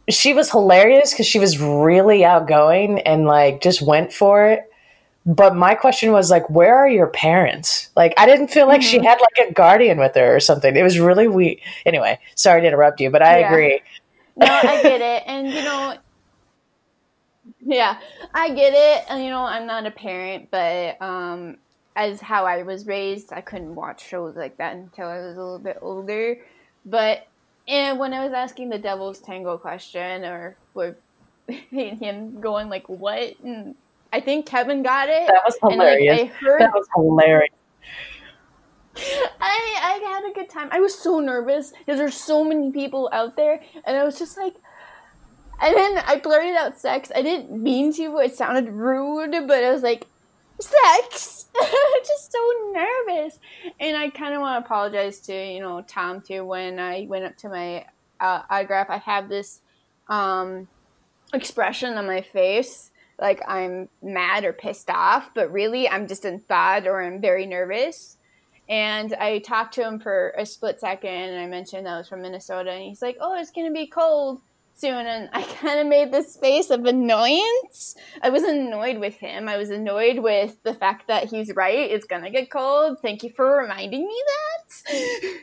she 0.10 0.34
was 0.34 0.52
hilarious 0.52 1.12
because 1.12 1.26
she 1.26 1.40
was 1.40 1.60
really 1.60 2.26
outgoing 2.26 3.00
and 3.02 3.26
like 3.26 3.62
just 3.62 3.82
went 3.82 4.12
for 4.12 4.48
it. 4.48 4.70
But 5.26 5.56
my 5.56 5.74
question 5.74 6.12
was 6.12 6.30
like, 6.30 6.50
where 6.50 6.76
are 6.76 6.90
your 6.90 7.08
parents? 7.08 7.90
Like, 7.96 8.14
I 8.18 8.26
didn't 8.26 8.50
feel 8.50 8.68
like 8.68 8.82
mm-hmm. 8.82 8.90
she 8.90 9.06
had 9.06 9.20
like 9.22 9.50
a 9.50 9.54
guardian 9.54 9.98
with 9.98 10.16
her 10.16 10.36
or 10.36 10.40
something. 10.42 10.76
It 10.76 10.84
was 10.84 11.00
really 11.00 11.30
weird. 11.30 11.60
Anyway, 11.86 12.20
sorry 12.36 12.62
to 12.62 12.68
interrupt 12.68 13.00
you, 13.00 13.10
but 13.10 13.22
I 13.22 13.40
yeah. 13.40 13.48
agree. 13.48 13.82
No, 14.36 14.48
I 14.48 14.84
get 14.84 15.02
it, 15.02 15.24
and 15.26 15.48
you 15.48 15.64
know, 15.64 15.96
yeah, 17.66 18.00
I 18.34 18.50
get 18.50 18.74
it. 18.74 19.06
And 19.10 19.24
you 19.24 19.30
know, 19.30 19.44
I'm 19.44 19.66
not 19.66 19.86
a 19.86 19.92
parent, 19.92 20.50
but 20.52 21.02
um, 21.02 21.58
as 21.96 22.20
how 22.20 22.46
I 22.46 22.64
was 22.64 22.86
raised, 22.86 23.32
I 23.32 23.42
couldn't 23.42 23.76
watch 23.76 24.06
shows 24.06 24.36
like 24.36 24.58
that 24.58 24.76
until 24.76 25.08
I 25.08 25.20
was 25.20 25.38
a 25.38 25.40
little 25.42 25.60
bit 25.60 25.78
older. 25.82 26.38
But 26.86 27.28
and 27.68 27.98
when 27.98 28.14
I 28.14 28.26
was 28.26 28.34
asking 28.34 28.70
the 28.70 28.78
Devil's 28.78 29.20
Tango 29.20 29.58
question, 29.58 30.26
or 30.26 30.58
with 30.74 30.96
him 31.48 32.42
going 32.42 32.68
like, 32.68 32.90
"What?" 32.90 33.40
and 33.44 33.76
I 34.14 34.20
think 34.20 34.46
Kevin 34.46 34.84
got 34.84 35.10
it. 35.10 35.28
That 35.28 35.42
was 35.44 35.58
hilarious. 35.60 36.08
And, 36.08 36.30
like, 36.30 36.32
I 36.32 36.46
heard, 36.46 36.62
that 36.62 36.72
was 36.72 36.88
hilarious. 36.96 37.50
I 38.96 39.80
I 39.82 40.08
had 40.08 40.30
a 40.30 40.34
good 40.36 40.50
time. 40.50 40.70
I 40.72 40.80
was 40.80 40.94
so 40.94 41.20
nervous 41.20 41.72
because 41.72 41.98
there's 41.98 42.16
so 42.16 42.44
many 42.44 42.72
people 42.72 43.10
out 43.12 43.36
there, 43.36 43.60
and 43.86 43.98
I 43.98 44.04
was 44.04 44.20
just 44.20 44.38
like, 44.38 44.54
and 45.60 45.76
then 45.76 45.98
I 46.06 46.20
blurted 46.24 46.56
out 46.56 46.78
sex. 46.78 47.12
I 47.16 47.24
didn't 47.24 47.52
mean 47.52 47.92
to. 47.94 48.20
It 48.20 48.36
sounded 48.36 48.70
rude, 48.72 49.32
but 49.48 49.64
I 49.64 49.72
was 49.72 49.82
like, 49.82 50.06
sex. 50.60 51.48
just 52.06 52.32
so 52.32 52.72
nervous. 52.72 53.40
And 53.80 53.98
I 53.98 54.10
kind 54.10 54.36
of 54.36 54.42
want 54.42 54.62
to 54.62 54.66
apologize 54.66 55.22
to, 55.22 55.34
you 55.34 55.60
know, 55.60 55.82
Tom 55.88 56.22
too. 56.22 56.46
When 56.46 56.78
I 56.78 57.08
went 57.10 57.26
up 57.26 57.36
to 57.38 57.50
my 57.50 57.86
uh, 58.20 58.44
autograph, 58.48 58.92
I 58.92 58.98
have 58.98 59.28
this 59.28 59.62
um, 60.08 60.68
expression 61.34 61.96
on 61.96 62.06
my 62.06 62.22
face 62.22 62.92
like 63.20 63.42
I'm 63.48 63.90
mad 64.02 64.44
or 64.44 64.54
pissed 64.54 64.90
off, 64.90 65.30
but 65.34 65.52
really 65.52 65.88
I'm 65.90 66.08
just 66.08 66.26
in 66.26 66.40
thought 66.40 66.88
or 66.88 67.02
I'm 67.02 67.22
very 67.22 67.46
nervous. 67.46 68.18
And 68.70 69.14
I 69.14 69.40
talked 69.40 69.74
to 69.76 69.84
him 69.84 70.00
for 70.00 70.34
a 70.38 70.46
split 70.46 70.80
second 70.80 71.10
and 71.10 71.40
I 71.40 71.48
mentioned 71.48 71.86
that 71.86 71.94
I 71.94 71.98
was 71.98 72.08
from 72.08 72.22
Minnesota 72.22 72.72
and 72.72 72.84
he's 72.84 73.02
like, 73.02 73.18
Oh, 73.20 73.36
it's 73.40 73.52
gonna 73.52 73.72
be 73.72 73.88
cold 73.88 74.42
soon 74.76 75.06
and 75.06 75.30
I 75.34 75.44
kind 75.62 75.80
of 75.80 75.88
made 75.88 76.12
this 76.12 76.38
face 76.38 76.70
of 76.70 76.86
annoyance. 76.86 77.96
I 78.22 78.30
wasn't 78.30 78.68
annoyed 78.68 79.00
with 79.00 79.16
him. 79.16 79.48
I 79.48 79.58
was 79.58 79.70
annoyed 79.70 80.20
with 80.20 80.62
the 80.64 80.74
fact 80.74 81.08
that 81.08 81.26
he's 81.26 81.54
right. 81.56 81.92
It's 81.92 82.08
gonna 82.08 82.32
get 82.32 82.50
cold. 82.50 83.00
Thank 83.02 83.24
you 83.24 83.30
for 83.30 83.58
reminding 83.58 84.06
me 84.06 84.24
that. 84.28 85.40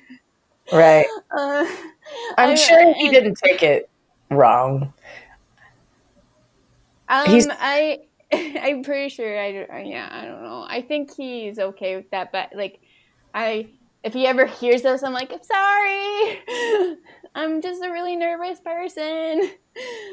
Right. 0.72 1.06
Uh, 1.32 1.64
I'm 2.38 2.50
I, 2.50 2.54
sure 2.56 2.92
he 2.94 3.06
and, 3.06 3.12
didn't 3.12 3.36
take 3.36 3.62
it 3.62 3.88
wrong. 4.32 4.92
Um. 7.10 7.52
I 7.58 8.00
I'm 8.32 8.82
pretty 8.82 9.08
sure. 9.08 9.38
I 9.38 9.82
yeah. 9.82 10.08
I 10.10 10.24
don't 10.24 10.42
know. 10.42 10.64
I 10.68 10.82
think 10.82 11.14
he's 11.14 11.58
okay 11.58 11.96
with 11.96 12.10
that. 12.10 12.32
But 12.32 12.50
like, 12.54 12.80
I 13.34 13.68
if 14.02 14.14
he 14.14 14.26
ever 14.26 14.46
hears 14.46 14.82
this, 14.82 15.02
I'm 15.02 15.12
like, 15.12 15.32
I'm 15.32 15.42
sorry. 15.42 16.96
I'm 17.34 17.60
just 17.60 17.82
a 17.82 17.90
really 17.90 18.16
nervous 18.16 18.60
person. 18.60 19.50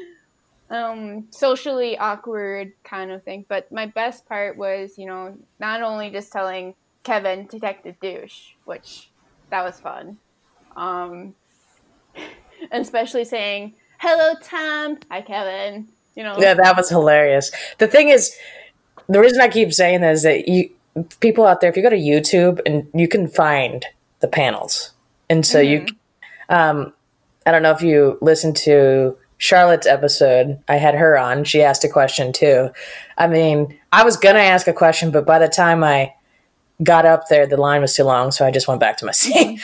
um, 0.70 1.26
socially 1.30 1.96
awkward 1.96 2.72
kind 2.84 3.10
of 3.10 3.22
thing. 3.22 3.46
But 3.48 3.70
my 3.72 3.86
best 3.86 4.26
part 4.26 4.56
was, 4.56 4.98
you 4.98 5.06
know, 5.06 5.36
not 5.58 5.82
only 5.82 6.10
just 6.10 6.32
telling 6.32 6.74
Kevin 7.02 7.48
to 7.48 7.58
take 7.58 7.82
the 7.82 7.92
douche, 7.92 8.50
which 8.64 9.10
that 9.50 9.64
was 9.64 9.80
fun. 9.80 10.18
Um, 10.76 11.34
especially 12.72 13.24
saying, 13.24 13.74
hello, 13.98 14.34
Tom. 14.42 14.98
Hi, 15.10 15.22
Kevin. 15.22 15.88
You 16.18 16.24
know, 16.24 16.34
yeah, 16.36 16.54
that 16.54 16.76
was 16.76 16.88
hilarious. 16.88 17.52
The 17.78 17.86
thing 17.86 18.08
is, 18.08 18.34
the 19.08 19.20
reason 19.20 19.40
I 19.40 19.46
keep 19.46 19.72
saying 19.72 20.00
that 20.00 20.14
is 20.14 20.24
that 20.24 20.48
you 20.48 20.68
people 21.20 21.46
out 21.46 21.60
there, 21.60 21.70
if 21.70 21.76
you 21.76 21.82
go 21.82 21.90
to 21.90 21.96
YouTube 21.96 22.60
and 22.66 22.88
you 22.92 23.06
can 23.06 23.28
find 23.28 23.86
the 24.18 24.26
panels, 24.26 24.90
and 25.30 25.46
so 25.46 25.62
mm-hmm. 25.62 25.86
you, 25.86 25.96
um, 26.48 26.92
I 27.46 27.52
don't 27.52 27.62
know 27.62 27.70
if 27.70 27.82
you 27.82 28.18
listened 28.20 28.56
to 28.56 29.16
Charlotte's 29.36 29.86
episode. 29.86 30.60
I 30.66 30.74
had 30.74 30.96
her 30.96 31.16
on. 31.16 31.44
She 31.44 31.62
asked 31.62 31.84
a 31.84 31.88
question 31.88 32.32
too. 32.32 32.70
I 33.16 33.28
mean, 33.28 33.78
I 33.92 34.02
was 34.02 34.16
gonna 34.16 34.40
ask 34.40 34.66
a 34.66 34.72
question, 34.72 35.12
but 35.12 35.24
by 35.24 35.38
the 35.38 35.46
time 35.46 35.84
I 35.84 36.12
got 36.82 37.06
up 37.06 37.28
there, 37.28 37.46
the 37.46 37.56
line 37.56 37.80
was 37.80 37.94
too 37.94 38.02
long, 38.02 38.32
so 38.32 38.44
I 38.44 38.50
just 38.50 38.66
went 38.66 38.80
back 38.80 38.96
to 38.96 39.06
my 39.06 39.12
seat. 39.12 39.60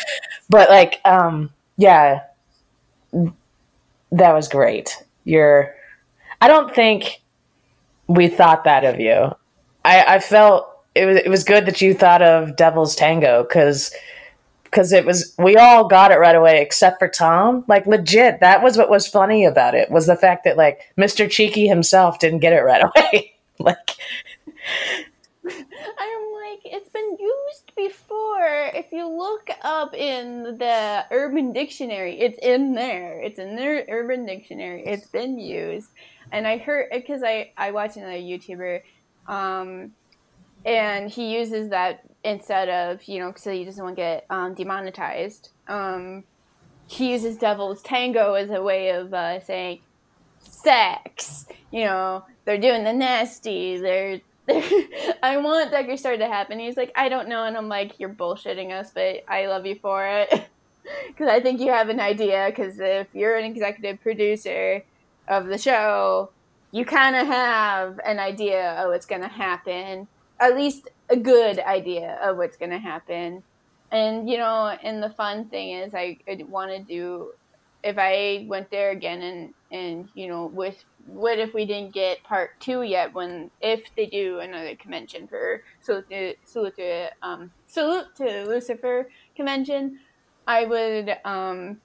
but 0.48 0.70
like, 0.70 1.00
um, 1.05 1.50
yeah, 1.76 2.20
that 3.12 4.32
was 4.32 4.46
great. 4.46 5.02
You're. 5.24 5.74
I 6.45 6.47
don't 6.47 6.74
think 6.74 7.22
we 8.07 8.28
thought 8.28 8.64
that 8.64 8.84
of 8.84 9.01
you. 9.01 9.34
I, 9.82 10.16
I 10.16 10.18
felt 10.18 10.68
it 10.95 11.07
was 11.07 11.16
it 11.16 11.30
was 11.30 11.42
good 11.42 11.64
that 11.64 11.80
you 11.80 11.95
thought 11.95 12.20
of 12.20 12.55
Devil's 12.57 12.95
Tango 12.95 13.45
because 13.45 13.95
because 14.64 14.92
it 14.92 15.07
was 15.07 15.34
we 15.38 15.57
all 15.57 15.88
got 15.88 16.12
it 16.12 16.18
right 16.18 16.36
away 16.36 16.61
except 16.61 16.99
for 16.99 17.09
Tom. 17.09 17.64
Like 17.66 17.86
legit, 17.86 18.40
that 18.40 18.62
was 18.62 18.76
what 18.76 18.90
was 18.90 19.09
funny 19.09 19.47
about 19.47 19.74
it 19.74 19.90
was 19.90 20.07
the 20.07 20.16
fact 20.16 20.45
that 20.45 20.59
like 20.59 20.82
Mr. 20.99 21.30
Cheeky 21.30 21.66
himself 21.66 22.18
didn't 22.18 22.40
get 22.40 22.53
it 22.53 22.61
right 22.61 22.84
away. 22.95 23.32
like 23.59 23.97
I'm 25.47 26.34
like 26.55 26.72
it's 26.72 26.88
been 26.88 27.16
used 27.18 27.72
before. 27.76 28.70
If 28.74 28.92
you 28.92 29.09
look 29.09 29.48
up 29.62 29.94
in 29.94 30.59
the 30.59 31.05
Urban 31.11 31.52
Dictionary, 31.52 32.20
it's 32.20 32.38
in 32.42 32.74
there. 32.74 33.20
It's 33.20 33.38
in 33.38 33.57
their 33.57 33.84
Urban 33.88 34.26
Dictionary. 34.26 34.84
It's 34.86 35.07
been 35.07 35.38
used. 35.38 35.88
And 36.32 36.46
I 36.46 36.59
heard 36.59 36.90
because 36.92 37.22
I 37.22 37.52
I 37.57 37.70
watched 37.70 37.96
another 37.96 38.12
YouTuber 38.12 38.82
um 39.26 39.92
and 40.66 41.11
he 41.11 41.36
uses 41.36 41.70
that 41.70 42.00
instead 42.22 42.68
of 42.68 43.02
you 43.05 43.18
know 43.18 43.32
so 43.36 43.50
he 43.50 43.64
doesn't 43.64 43.82
want 43.82 43.96
to 43.96 44.02
get 44.02 44.26
um, 44.30 44.55
demonetized 44.55 45.50
um, 45.68 46.24
he 46.86 47.12
uses 47.12 47.36
devil's 47.36 47.80
tango 47.82 48.34
as 48.34 48.50
a 48.50 48.62
way 48.62 48.90
of 48.90 49.12
uh, 49.14 49.40
saying 49.40 49.80
sex 50.40 51.46
you 51.70 51.84
know 51.84 52.22
they're 52.44 52.61
doing 52.61 52.84
the 52.84 52.92
nasty 52.92 53.78
they're 53.78 54.20
i 55.22 55.36
want 55.36 55.70
Decker 55.70 55.97
Star 55.97 56.16
to 56.16 56.26
happen 56.26 56.59
he's 56.59 56.76
like 56.76 56.92
i 56.97 57.09
don't 57.09 57.28
know 57.28 57.45
and 57.45 57.57
i'm 57.57 57.68
like 57.68 57.99
you're 57.99 58.11
bullshitting 58.11 58.72
us 58.72 58.90
but 58.95 59.24
i 59.28 59.47
love 59.47 59.64
you 59.64 59.76
for 59.76 60.07
it 60.07 60.28
because 61.09 61.28
i 61.28 61.40
think 61.40 61.61
you 61.61 61.70
have 61.70 61.88
an 61.88 62.01
idea 62.01 62.47
because 62.51 62.78
if 62.78 63.09
you're 63.14 63.36
an 63.36 63.45
executive 63.45 64.01
producer 64.03 64.82
of 65.28 65.47
the 65.47 65.57
show 65.57 66.30
you 66.72 66.84
kind 66.84 67.16
of 67.16 67.26
have 67.26 67.99
an 68.05 68.18
idea 68.18 68.72
of 68.72 68.90
what's 68.90 69.07
going 69.07 69.22
to 69.22 69.28
happen 69.28 70.07
at 70.40 70.55
least 70.57 70.88
a 71.09 71.16
good 71.16 71.59
idea 71.59 72.18
of 72.22 72.36
what's 72.36 72.57
going 72.57 72.70
to 72.70 72.78
happen. 72.78 73.42
And 73.90 74.28
you 74.28 74.38
know, 74.38 74.76
and 74.82 75.03
the 75.03 75.11
fun 75.11 75.47
thing 75.47 75.70
is, 75.70 75.95
I, 75.95 76.18
want 76.49 76.70
to 76.72 76.80
do 76.80 77.32
if 77.82 77.97
I 77.99 78.47
went 78.49 78.70
there 78.70 78.90
again 78.90 79.22
and 79.22 79.55
and 79.70 80.09
you 80.14 80.28
know, 80.28 80.47
with 80.47 80.82
what 81.07 81.38
if 81.38 81.55
we 81.55 81.66
didn't 81.66 81.92
get 81.92 82.22
part 82.22 82.59
two 82.61 82.82
yet? 82.82 83.14
When 83.14 83.50
if 83.61 83.94
they 83.96 84.07
do 84.07 84.40
another 84.40 84.74
convention 84.76 85.26
for 85.26 85.62
salute 85.80 86.09
to 86.11 86.34
salute 86.44 86.76
to 86.76 87.11
um, 87.22 87.50
salute 87.66 88.07
to 88.16 88.44
Lucifer 88.46 89.11
convention, 89.36 89.98
I 90.46 90.64
would 90.64 91.16
um, 91.24 91.80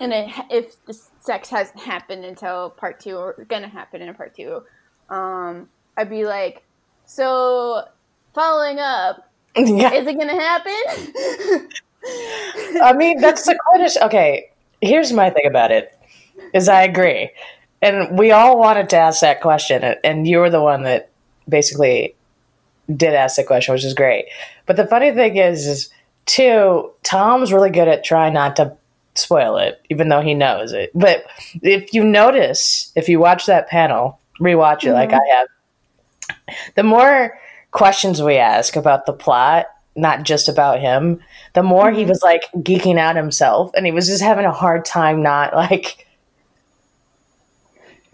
and 0.00 0.12
it, 0.12 0.30
if 0.50 0.84
the 0.86 0.98
sex 1.20 1.48
hasn't 1.48 1.80
happened 1.80 2.24
until 2.24 2.70
part 2.70 3.00
two 3.00 3.16
or 3.16 3.44
gonna 3.48 3.68
happen 3.68 4.02
in 4.02 4.08
a 4.08 4.14
part 4.14 4.34
two, 4.34 4.62
um, 5.10 5.68
I'd 5.96 6.10
be 6.10 6.24
like, 6.24 6.64
so, 7.06 7.84
following 8.32 8.78
up, 8.78 9.30
yeah. 9.56 9.92
is 9.92 10.06
it 10.06 10.14
going 10.14 10.28
to 10.28 10.34
happen? 10.34 11.68
I 12.82 12.92
mean, 12.94 13.20
that's 13.20 13.44
the 13.44 13.58
question. 13.70 14.02
Okay, 14.02 14.50
here's 14.80 15.12
my 15.12 15.30
thing 15.30 15.46
about 15.46 15.70
it. 15.70 15.98
Is 16.52 16.68
I 16.68 16.82
agree, 16.82 17.30
and 17.84 18.18
we 18.18 18.32
all 18.32 18.58
wanted 18.58 18.88
to 18.88 18.96
ask 18.96 19.20
that 19.20 19.42
question, 19.42 19.82
and 20.02 20.26
you 20.26 20.38
were 20.38 20.48
the 20.48 20.62
one 20.62 20.84
that 20.84 21.10
basically 21.46 22.14
did 22.94 23.12
ask 23.12 23.36
the 23.36 23.44
question, 23.44 23.74
which 23.74 23.84
is 23.84 23.92
great. 23.92 24.24
But 24.64 24.76
the 24.76 24.86
funny 24.86 25.12
thing 25.12 25.36
is, 25.36 25.66
is 25.66 25.90
too, 26.24 26.90
Tom's 27.02 27.52
really 27.52 27.68
good 27.68 27.86
at 27.86 28.02
trying 28.02 28.32
not 28.32 28.56
to 28.56 28.74
spoil 29.14 29.58
it, 29.58 29.82
even 29.90 30.08
though 30.08 30.22
he 30.22 30.32
knows 30.32 30.72
it. 30.72 30.92
But 30.94 31.26
if 31.62 31.92
you 31.92 32.02
notice, 32.02 32.90
if 32.96 33.10
you 33.10 33.20
watch 33.20 33.44
that 33.46 33.68
panel, 33.68 34.18
rewatch 34.40 34.84
it 34.84 34.86
mm-hmm. 34.86 34.94
like 34.94 35.12
I 35.12 35.20
have, 35.36 36.46
the 36.76 36.82
more 36.82 37.38
questions 37.70 38.22
we 38.22 38.36
ask 38.36 38.76
about 38.76 39.04
the 39.04 39.12
plot, 39.12 39.66
not 39.94 40.22
just 40.22 40.48
about 40.48 40.80
him, 40.80 41.20
the 41.52 41.62
more 41.62 41.88
mm-hmm. 41.88 41.98
he 41.98 42.04
was 42.06 42.22
like 42.22 42.44
geeking 42.56 42.98
out 42.98 43.14
himself 43.14 43.72
and 43.76 43.84
he 43.84 43.92
was 43.92 44.08
just 44.08 44.22
having 44.22 44.46
a 44.46 44.52
hard 44.52 44.86
time 44.86 45.22
not 45.22 45.54
like 45.54 46.03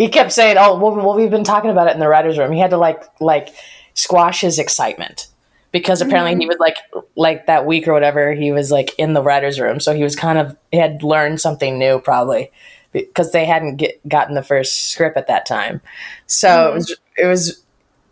he 0.00 0.08
kept 0.08 0.32
saying, 0.32 0.56
"Oh, 0.58 0.78
well, 0.78 0.96
well, 0.96 1.14
we've 1.14 1.30
been 1.30 1.44
talking 1.44 1.70
about 1.70 1.86
it 1.86 1.92
in 1.92 2.00
the 2.00 2.08
writers' 2.08 2.38
room." 2.38 2.52
He 2.52 2.58
had 2.58 2.70
to 2.70 2.78
like 2.78 3.04
like 3.20 3.50
squash 3.92 4.40
his 4.40 4.58
excitement 4.58 5.28
because 5.72 6.00
apparently 6.00 6.32
mm-hmm. 6.32 6.40
he 6.40 6.46
was 6.46 6.56
like 6.58 6.78
like 7.16 7.46
that 7.46 7.66
week 7.66 7.86
or 7.86 7.92
whatever 7.92 8.32
he 8.32 8.50
was 8.50 8.70
like 8.70 8.94
in 8.98 9.12
the 9.12 9.22
writers' 9.22 9.60
room, 9.60 9.78
so 9.78 9.92
he 9.92 10.02
was 10.02 10.16
kind 10.16 10.38
of 10.38 10.56
he 10.72 10.78
had 10.78 11.02
learned 11.02 11.38
something 11.38 11.78
new 11.78 12.00
probably 12.00 12.50
because 12.92 13.32
they 13.32 13.44
hadn't 13.44 13.76
get, 13.76 14.08
gotten 14.08 14.34
the 14.34 14.42
first 14.42 14.90
script 14.90 15.18
at 15.18 15.26
that 15.26 15.44
time. 15.44 15.82
So 16.26 16.48
mm-hmm. 16.48 16.70
it 16.70 16.74
was 16.74 16.96
it 17.18 17.26
was 17.26 17.62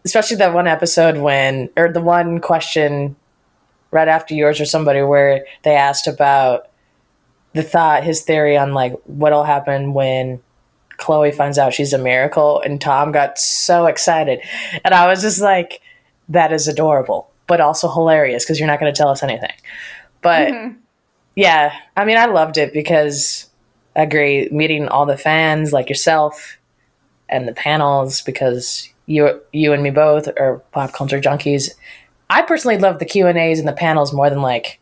especially 0.05 0.37
that 0.37 0.53
one 0.53 0.67
episode 0.67 1.17
when 1.17 1.71
or 1.75 1.91
the 1.91 2.03
one 2.03 2.39
question 2.39 3.17
right 3.93 4.09
after 4.09 4.35
yours 4.35 4.61
or 4.61 4.67
somebody 4.67 5.01
where 5.01 5.47
they 5.63 5.75
asked 5.75 6.07
about 6.07 6.69
the 7.55 7.63
thought 7.63 8.05
his 8.05 8.21
theory 8.21 8.59
on 8.59 8.75
like 8.75 8.93
what'll 9.07 9.45
happen 9.45 9.95
when 9.95 10.43
Chloe 10.99 11.33
finds 11.33 11.59
out 11.59 11.73
she's 11.73 11.93
a 11.93 11.99
miracle 11.99 12.61
and 12.61 12.81
Tom 12.81 13.13
got 13.13 13.39
so 13.39 13.87
excited. 13.87 14.41
And 14.85 14.93
I 14.95 15.07
was 15.07 15.23
just 15.23 15.41
like 15.41 15.81
that 16.29 16.53
is 16.53 16.69
adorable 16.69 17.31
but 17.47 17.61
also 17.61 17.91
hilarious 17.91 18.45
because 18.45 18.61
you're 18.61 18.67
not 18.67 18.79
going 18.79 18.93
to 18.93 18.97
tell 18.97 19.09
us 19.09 19.23
anything. 19.23 19.53
But 20.21 20.49
mm-hmm. 20.49 20.79
yeah 21.35 21.75
I 21.97 22.05
mean 22.05 22.19
I 22.19 22.27
loved 22.27 22.59
it 22.59 22.73
because 22.73 23.49
I 23.97 24.03
agree 24.03 24.49
meeting 24.53 24.87
all 24.89 25.07
the 25.07 25.17
fans 25.17 25.73
like 25.73 25.89
yourself 25.89 26.59
and 27.29 27.49
the 27.49 27.55
panels 27.55 28.21
because 28.23 28.89
you 29.07 29.41
you 29.53 29.73
and 29.73 29.83
me 29.83 29.91
both 29.91 30.29
are 30.39 30.63
pop 30.73 30.93
culture 30.93 31.21
junkies. 31.21 31.71
I 32.31 32.43
personally 32.43 32.79
love 32.79 32.99
the 32.99 33.07
Q 33.07 33.27
and 33.27 33.39
A's 33.39 33.59
and 33.59 33.67
the 33.67 33.73
panels 33.73 34.13
more 34.13 34.29
than 34.29 34.43
like 34.43 34.81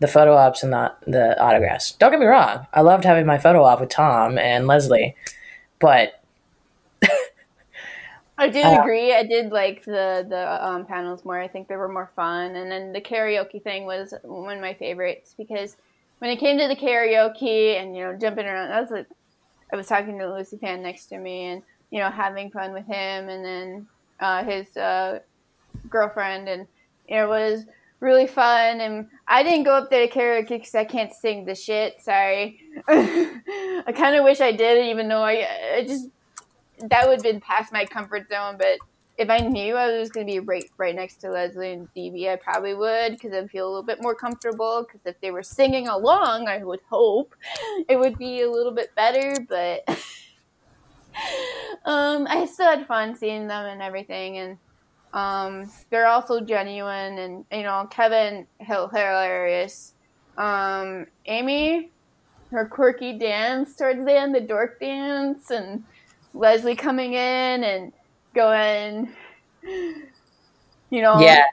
the 0.00 0.08
photo 0.08 0.34
ops 0.34 0.62
and 0.62 0.72
the 0.72 0.92
the 1.06 1.40
autographs. 1.40 1.92
Don't 1.92 2.10
get 2.10 2.20
me 2.20 2.26
wrong, 2.26 2.66
I 2.72 2.80
loved 2.80 3.04
having 3.04 3.26
my 3.26 3.38
photo 3.38 3.62
op 3.62 3.80
with 3.80 3.90
Tom 3.90 4.38
and 4.38 4.66
Lesley, 4.66 5.14
but 5.78 6.20
I 8.40 8.48
did 8.48 8.64
uh, 8.64 8.80
agree. 8.80 9.14
I 9.14 9.22
did 9.22 9.52
like 9.52 9.84
the 9.84 10.26
the 10.26 10.66
um, 10.66 10.86
panels 10.86 11.26
more. 11.26 11.38
I 11.38 11.46
think 11.46 11.68
they 11.68 11.76
were 11.76 11.88
more 11.88 12.10
fun, 12.16 12.56
and 12.56 12.72
then 12.72 12.92
the 12.92 13.00
karaoke 13.00 13.62
thing 13.62 13.84
was 13.84 14.14
one 14.22 14.56
of 14.56 14.62
my 14.62 14.72
favorites 14.72 15.34
because 15.36 15.76
when 16.20 16.30
it 16.30 16.38
came 16.38 16.58
to 16.58 16.66
the 16.66 16.74
karaoke 16.74 17.78
and 17.78 17.94
you 17.94 18.02
know 18.02 18.16
jumping 18.16 18.46
around, 18.46 18.72
I 18.72 18.80
was 18.80 18.90
like, 18.90 19.06
I 19.70 19.76
was 19.76 19.86
talking 19.86 20.18
to 20.18 20.32
Lucy 20.32 20.56
Fan 20.56 20.82
next 20.82 21.06
to 21.06 21.18
me 21.18 21.44
and 21.44 21.62
you 21.90 21.98
know 21.98 22.08
having 22.08 22.50
fun 22.50 22.72
with 22.72 22.86
him, 22.86 23.28
and 23.28 23.44
then 23.44 23.86
uh, 24.20 24.42
his 24.42 24.74
uh, 24.74 25.18
girlfriend, 25.90 26.48
and 26.48 26.66
it 27.08 27.28
was 27.28 27.66
really 28.00 28.26
fun. 28.26 28.80
And 28.80 29.08
I 29.28 29.42
didn't 29.42 29.64
go 29.64 29.76
up 29.76 29.90
there 29.90 30.06
to 30.06 30.12
karaoke 30.12 30.48
because 30.48 30.74
I 30.74 30.84
can't 30.84 31.12
sing 31.12 31.44
the 31.44 31.54
shit. 31.54 32.00
Sorry. 32.00 32.60
I 32.88 33.92
kind 33.94 34.16
of 34.16 34.24
wish 34.24 34.40
I 34.40 34.52
did, 34.52 34.86
even 34.86 35.08
though 35.08 35.22
I, 35.22 35.46
I 35.76 35.84
just 35.86 36.08
that 36.88 37.06
would 37.06 37.16
have 37.16 37.22
been 37.22 37.40
past 37.40 37.72
my 37.72 37.84
comfort 37.84 38.28
zone. 38.28 38.56
But 38.58 38.78
if 39.18 39.28
I 39.28 39.38
knew 39.38 39.76
I 39.76 39.98
was 39.98 40.08
going 40.10 40.26
to 40.26 40.32
be 40.32 40.40
right 40.40 40.64
right 40.78 40.94
next 40.94 41.16
to 41.16 41.30
Lesley 41.30 41.72
and 41.72 41.92
Dee, 41.94 42.28
I 42.28 42.36
probably 42.36 42.74
would 42.74 43.12
because 43.12 43.32
I'd 43.32 43.50
feel 43.50 43.66
a 43.66 43.68
little 43.68 43.82
bit 43.82 44.00
more 44.00 44.14
comfortable. 44.14 44.84
Because 44.86 45.04
if 45.04 45.20
they 45.20 45.30
were 45.30 45.42
singing 45.42 45.88
along, 45.88 46.48
I 46.48 46.64
would 46.64 46.80
hope 46.88 47.34
it 47.88 47.98
would 47.98 48.16
be 48.18 48.42
a 48.42 48.50
little 48.50 48.72
bit 48.72 48.94
better. 48.94 49.34
But 49.48 49.86
um, 51.84 52.26
I 52.28 52.46
still 52.50 52.66
had 52.66 52.86
fun 52.86 53.14
seeing 53.14 53.46
them 53.46 53.66
and 53.66 53.82
everything, 53.82 54.38
and 54.38 54.58
um, 55.12 55.70
they're 55.90 56.06
also 56.06 56.40
genuine, 56.40 57.18
and 57.18 57.44
you 57.50 57.62
know 57.62 57.86
Kevin 57.90 58.46
hilarious. 58.60 59.94
Um, 60.38 61.06
Aimee, 61.26 61.90
her 62.50 62.66
quirky 62.66 63.18
dance 63.18 63.76
towards 63.76 64.04
the 64.04 64.12
end, 64.12 64.34
the 64.34 64.40
dork 64.40 64.78
dance, 64.80 65.50
and 65.50 65.82
Lesley 66.32 66.76
coming 66.76 67.14
in 67.14 67.64
and 67.64 67.92
going, 68.34 69.12
you 69.62 71.02
know, 71.02 71.20
yeah, 71.20 71.44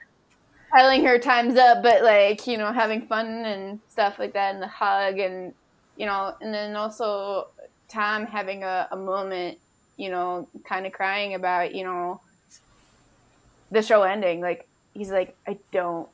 telling 0.76 1.04
her 1.04 1.18
time's 1.18 1.56
up, 1.58 1.82
but 1.82 2.02
like 2.02 2.46
you 2.46 2.58
know 2.58 2.72
having 2.72 3.06
fun 3.06 3.26
and 3.26 3.80
stuff 3.88 4.20
like 4.20 4.34
that, 4.34 4.54
and 4.54 4.62
the 4.62 4.68
hug, 4.68 5.18
and 5.18 5.52
you 5.96 6.06
know, 6.06 6.32
and 6.40 6.54
then 6.54 6.76
also 6.76 7.48
Tom 7.88 8.24
having 8.24 8.62
a, 8.62 8.86
a 8.92 8.96
moment, 8.96 9.58
you 9.96 10.10
know, 10.10 10.48
kind 10.64 10.86
of 10.86 10.92
crying 10.92 11.34
about 11.34 11.74
you 11.74 11.82
know 11.82 12.20
the 13.70 13.82
show 13.82 14.02
ending, 14.02 14.40
like 14.40 14.68
he's 14.94 15.10
like, 15.10 15.36
I 15.46 15.58
don't, 15.72 16.08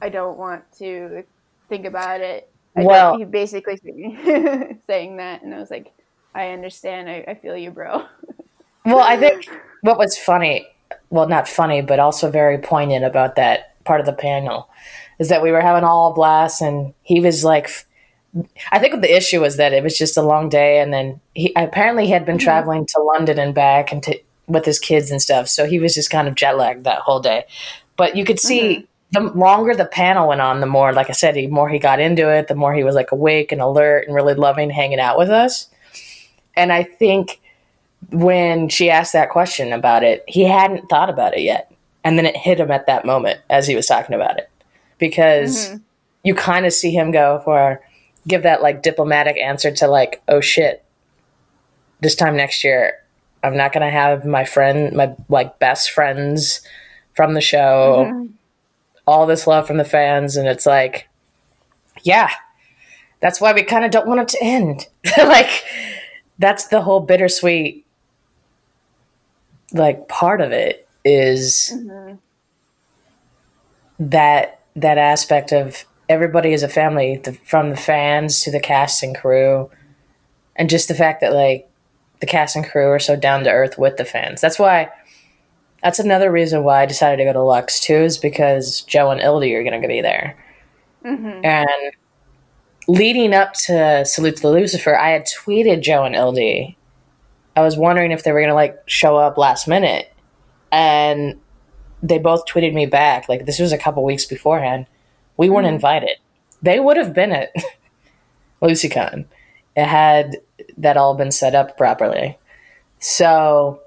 I 0.00 0.08
don't 0.08 0.38
want 0.38 0.64
to 0.78 1.24
think 1.68 1.86
about 1.86 2.20
it. 2.20 2.50
I 2.76 2.82
well, 2.82 3.16
he 3.16 3.24
basically 3.24 3.76
saying 4.86 5.16
that, 5.18 5.42
and 5.42 5.54
I 5.54 5.58
was 5.58 5.70
like, 5.70 5.92
I 6.34 6.48
understand. 6.50 7.08
I, 7.08 7.24
I 7.28 7.34
feel 7.34 7.56
you, 7.56 7.70
bro. 7.70 8.04
well, 8.84 8.98
I 8.98 9.16
think 9.16 9.48
what 9.82 9.98
was 9.98 10.18
funny, 10.18 10.66
well, 11.10 11.28
not 11.28 11.48
funny, 11.48 11.82
but 11.82 12.00
also 12.00 12.30
very 12.30 12.58
poignant 12.58 13.04
about 13.04 13.36
that 13.36 13.82
part 13.84 14.00
of 14.00 14.06
the 14.06 14.12
panel 14.12 14.68
is 15.18 15.28
that 15.28 15.42
we 15.42 15.52
were 15.52 15.60
having 15.60 15.84
all 15.84 16.10
a 16.10 16.14
blast, 16.14 16.60
and 16.60 16.94
he 17.02 17.20
was 17.20 17.44
like. 17.44 17.70
I 18.72 18.80
think 18.80 19.00
the 19.00 19.16
issue 19.16 19.40
was 19.40 19.58
that 19.58 19.72
it 19.72 19.84
was 19.84 19.96
just 19.96 20.16
a 20.16 20.22
long 20.22 20.48
day, 20.48 20.80
and 20.80 20.92
then 20.92 21.20
he 21.34 21.52
apparently 21.54 22.06
he 22.06 22.10
had 22.10 22.26
been 22.26 22.36
mm-hmm. 22.36 22.42
traveling 22.42 22.86
to 22.86 23.00
London 23.00 23.38
and 23.38 23.54
back, 23.54 23.92
and 23.92 24.02
to, 24.02 24.18
with 24.46 24.64
his 24.64 24.78
kids 24.78 25.10
and 25.10 25.20
stuff. 25.20 25.48
So 25.48 25.66
he 25.66 25.78
was 25.78 25.94
just 25.94 26.10
kind 26.10 26.28
of 26.28 26.34
jet 26.34 26.56
lagged 26.56 26.84
that 26.84 27.00
whole 27.00 27.20
day. 27.20 27.44
But 27.96 28.16
you 28.16 28.24
could 28.24 28.40
see 28.40 28.88
mm-hmm. 29.14 29.26
the 29.26 29.32
longer 29.32 29.74
the 29.74 29.86
panel 29.86 30.28
went 30.28 30.40
on, 30.40 30.60
the 30.60 30.66
more, 30.66 30.92
like 30.92 31.08
I 31.08 31.12
said, 31.12 31.34
the 31.34 31.46
more 31.46 31.68
he 31.68 31.78
got 31.78 32.00
into 32.00 32.28
it, 32.30 32.48
the 32.48 32.54
more 32.54 32.74
he 32.74 32.84
was 32.84 32.94
like 32.94 33.12
awake 33.12 33.52
and 33.52 33.60
alert 33.60 34.06
and 34.06 34.14
really 34.14 34.34
loving 34.34 34.70
hanging 34.70 35.00
out 35.00 35.18
with 35.18 35.30
us. 35.30 35.68
And 36.56 36.72
I 36.72 36.82
think 36.82 37.40
when 38.10 38.68
she 38.68 38.90
asked 38.90 39.12
that 39.12 39.30
question 39.30 39.72
about 39.72 40.02
it, 40.02 40.24
he 40.28 40.44
hadn't 40.44 40.88
thought 40.88 41.10
about 41.10 41.34
it 41.34 41.42
yet. 41.42 41.72
And 42.04 42.18
then 42.18 42.26
it 42.26 42.36
hit 42.36 42.60
him 42.60 42.70
at 42.70 42.86
that 42.86 43.06
moment 43.06 43.40
as 43.48 43.66
he 43.66 43.74
was 43.74 43.86
talking 43.86 44.14
about 44.14 44.38
it. 44.38 44.50
Because 44.98 45.68
mm-hmm. 45.68 45.76
you 46.22 46.34
kind 46.34 46.66
of 46.66 46.72
see 46.72 46.90
him 46.90 47.10
go 47.10 47.40
for, 47.44 47.80
give 48.28 48.42
that 48.42 48.62
like 48.62 48.82
diplomatic 48.82 49.38
answer 49.38 49.70
to 49.70 49.86
like, 49.86 50.22
oh 50.28 50.40
shit, 50.40 50.84
this 52.00 52.14
time 52.14 52.36
next 52.36 52.62
year, 52.62 53.03
I'm 53.44 53.56
not 53.56 53.72
gonna 53.72 53.90
have 53.90 54.24
my 54.24 54.44
friend, 54.44 54.96
my 54.96 55.14
like 55.28 55.58
best 55.58 55.90
friends 55.90 56.62
from 57.14 57.34
the 57.34 57.40
show, 57.40 58.06
mm-hmm. 58.08 58.26
all 59.06 59.26
this 59.26 59.46
love 59.46 59.66
from 59.66 59.76
the 59.76 59.84
fans, 59.84 60.36
and 60.36 60.48
it's 60.48 60.66
like, 60.66 61.08
yeah, 62.02 62.30
that's 63.20 63.40
why 63.40 63.52
we 63.52 63.62
kind 63.62 63.84
of 63.84 63.90
don't 63.90 64.08
want 64.08 64.20
it 64.20 64.28
to 64.28 64.42
end. 64.42 64.88
like, 65.18 65.64
that's 66.38 66.68
the 66.68 66.80
whole 66.80 67.00
bittersweet, 67.00 67.86
like 69.72 70.08
part 70.08 70.40
of 70.40 70.50
it 70.50 70.88
is 71.04 71.72
mm-hmm. 71.74 72.14
that 73.98 74.60
that 74.74 74.98
aspect 74.98 75.52
of 75.52 75.84
everybody 76.08 76.52
is 76.52 76.62
a 76.62 76.68
family, 76.68 77.20
the, 77.22 77.34
from 77.44 77.70
the 77.70 77.76
fans 77.76 78.40
to 78.40 78.50
the 78.50 78.60
cast 78.60 79.02
and 79.02 79.14
crew, 79.14 79.70
and 80.56 80.70
just 80.70 80.88
the 80.88 80.94
fact 80.94 81.20
that 81.20 81.34
like 81.34 81.68
the 82.24 82.30
cast 82.30 82.56
and 82.56 82.64
crew 82.64 82.88
are 82.88 82.98
so 82.98 83.16
down 83.16 83.44
to 83.44 83.50
earth 83.50 83.76
with 83.76 83.98
the 83.98 84.04
fans. 84.04 84.40
That's 84.40 84.58
why. 84.58 84.90
That's 85.82 85.98
another 85.98 86.32
reason 86.32 86.64
why 86.64 86.80
I 86.80 86.86
decided 86.86 87.18
to 87.18 87.24
go 87.24 87.34
to 87.34 87.42
Lux 87.42 87.80
too, 87.80 87.96
is 87.96 88.16
because 88.16 88.80
Joe 88.80 89.10
and 89.10 89.20
Ildy 89.20 89.54
are 89.54 89.62
going 89.62 89.82
to 89.82 89.86
be 89.86 90.00
there. 90.00 90.34
Mm-hmm. 91.04 91.44
And 91.44 91.92
leading 92.88 93.34
up 93.34 93.52
to 93.64 94.06
Salute 94.06 94.36
to 94.36 94.42
the 94.42 94.50
Lucifer, 94.50 94.98
I 94.98 95.10
had 95.10 95.26
tweeted 95.26 95.82
Joe 95.82 96.04
and 96.04 96.14
Ildy. 96.14 96.78
I 97.56 97.60
was 97.60 97.76
wondering 97.76 98.10
if 98.10 98.24
they 98.24 98.32
were 98.32 98.40
going 98.40 98.48
to 98.48 98.54
like 98.54 98.82
show 98.86 99.18
up 99.18 99.36
last 99.36 99.68
minute, 99.68 100.10
and 100.72 101.38
they 102.02 102.18
both 102.18 102.46
tweeted 102.46 102.72
me 102.72 102.86
back. 102.86 103.28
Like 103.28 103.44
this 103.44 103.58
was 103.58 103.70
a 103.72 103.78
couple 103.78 104.02
weeks 104.02 104.24
beforehand. 104.24 104.86
We 105.36 105.50
weren't 105.50 105.66
mm-hmm. 105.66 105.74
invited. 105.74 106.16
They 106.62 106.80
would 106.80 106.96
have 106.96 107.12
been 107.12 107.32
at 107.32 107.52
LucyCon. 108.62 109.26
It 109.76 109.84
had 109.84 110.36
that 110.78 110.96
all 110.96 111.14
been 111.14 111.32
set 111.32 111.54
up 111.54 111.76
properly. 111.76 112.38
So 112.98 113.80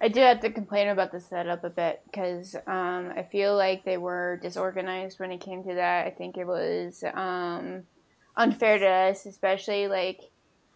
I 0.00 0.08
do 0.08 0.20
have 0.20 0.40
to 0.40 0.50
complain 0.50 0.88
about 0.88 1.12
the 1.12 1.20
setup 1.20 1.62
a 1.62 1.70
bit 1.70 2.00
because 2.06 2.54
um, 2.66 3.12
I 3.14 3.22
feel 3.30 3.56
like 3.56 3.84
they 3.84 3.98
were 3.98 4.38
disorganized 4.42 5.20
when 5.20 5.30
it 5.30 5.40
came 5.40 5.62
to 5.64 5.74
that. 5.74 6.06
I 6.06 6.10
think 6.10 6.38
it 6.38 6.46
was 6.46 7.04
um, 7.12 7.82
unfair 8.36 8.78
to 8.78 8.86
us, 8.86 9.26
especially 9.26 9.88
like 9.88 10.20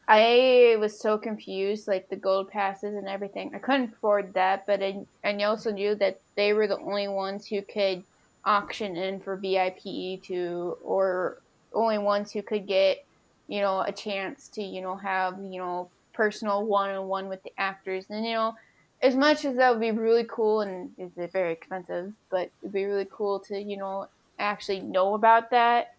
I 0.07 0.77
was 0.79 1.01
so 1.01 1.17
confused, 1.17 1.89
like 1.89 2.11
the 2.11 2.17
gold 2.17 2.51
passes 2.51 2.95
and 2.95 3.09
everything. 3.09 3.53
I 3.55 3.59
couldn't 3.59 3.95
afford 3.95 4.35
that, 4.35 4.67
but 4.67 4.83
I, 4.83 5.07
I 5.25 5.35
also 5.45 5.73
knew 5.73 5.95
that 5.95 6.21
they 6.37 6.53
were 6.53 6.67
the 6.67 6.79
only 6.79 7.09
ones 7.09 7.47
who 7.47 7.63
could 7.63 8.03
auction 8.45 8.97
in 8.97 9.21
for 9.21 9.37
VIP 9.37 10.23
to, 10.25 10.77
or 10.85 11.39
only 11.73 11.97
ones 11.97 12.31
who 12.31 12.43
could 12.43 12.67
get 12.67 13.07
you 13.49 13.61
know, 13.61 13.81
a 13.81 13.93
chance 13.93 14.49
to, 14.49 14.63
you 14.63 14.81
know, 14.81 14.97
have, 14.97 15.39
you 15.39 15.59
know, 15.59 15.91
personal 16.13 16.65
one 16.65 16.91
on 16.91 17.09
one 17.09 17.29
with 17.29 17.43
the 17.43 17.53
actors. 17.59 18.07
And, 18.09 18.25
you 18.25 18.33
know, 18.33 18.55
as 19.03 19.15
much 19.15 19.45
as 19.45 19.57
that 19.57 19.71
would 19.71 19.81
be 19.81 19.91
really 19.91 20.25
cool 20.29 20.63
and 20.63 20.91
it's 20.97 21.33
very 21.33 21.53
expensive, 21.53 22.13
but 22.31 22.51
it'd 22.63 22.73
be 22.73 22.85
really 22.85 23.07
cool 23.11 23.41
to, 23.41 23.61
you 23.61 23.77
know, 23.77 24.09
actually 24.39 24.81
know 24.81 25.15
about 25.15 25.51
that, 25.51 25.95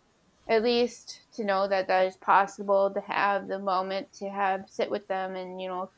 at 0.48 0.64
least 0.64 1.22
to 1.36 1.44
know 1.44 1.68
that 1.68 1.88
that 1.88 2.08
is 2.08 2.16
possible 2.18 2.90
to 2.90 3.02
have 3.02 3.48
the 3.48 3.60
moment 3.60 4.12
to 4.14 4.30
have 4.30 4.66
sit 4.70 4.90
with 4.90 5.08
them 5.08 5.36
and, 5.36 5.62
you 5.62 5.68
know, 5.68 5.90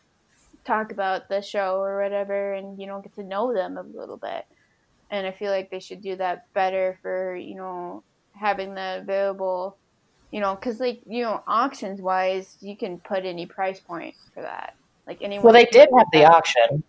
talk 0.66 0.92
about 0.92 1.30
the 1.30 1.42
show 1.42 1.80
or 1.80 2.02
whatever 2.02 2.54
and, 2.54 2.80
you 2.80 2.88
know, 2.88 3.00
get 3.00 3.16
to 3.16 3.24
know 3.24 3.54
them 3.54 3.78
a 3.78 3.82
little 3.82 4.18
bit. 4.18 4.46
And 5.10 5.26
I 5.26 5.32
feel 5.32 5.52
like 5.52 5.70
they 5.70 5.80
should 5.80 6.02
do 6.02 6.18
that 6.18 6.52
better 6.54 7.00
for, 7.02 7.36
you 7.38 7.56
know, 7.56 8.04
having 8.34 8.76
that 8.76 9.04
available 9.04 9.78
you 10.32 10.40
know, 10.42 10.56
because 10.56 10.80
like 10.80 11.02
you 11.08 11.24
know, 11.24 11.44
auctions 11.48 12.02
wise, 12.02 12.58
you 12.62 12.78
can 12.78 13.00
put 13.00 13.26
any 13.26 13.46
price 13.46 13.80
point 13.80 14.16
for 14.34 14.42
that. 14.44 14.74
Like 15.06 15.20
anyone. 15.22 15.46
Well, 15.46 15.54
they 15.54 15.66
did 15.66 15.90
have 15.98 16.08
the 16.12 16.26
auction. 16.26 16.84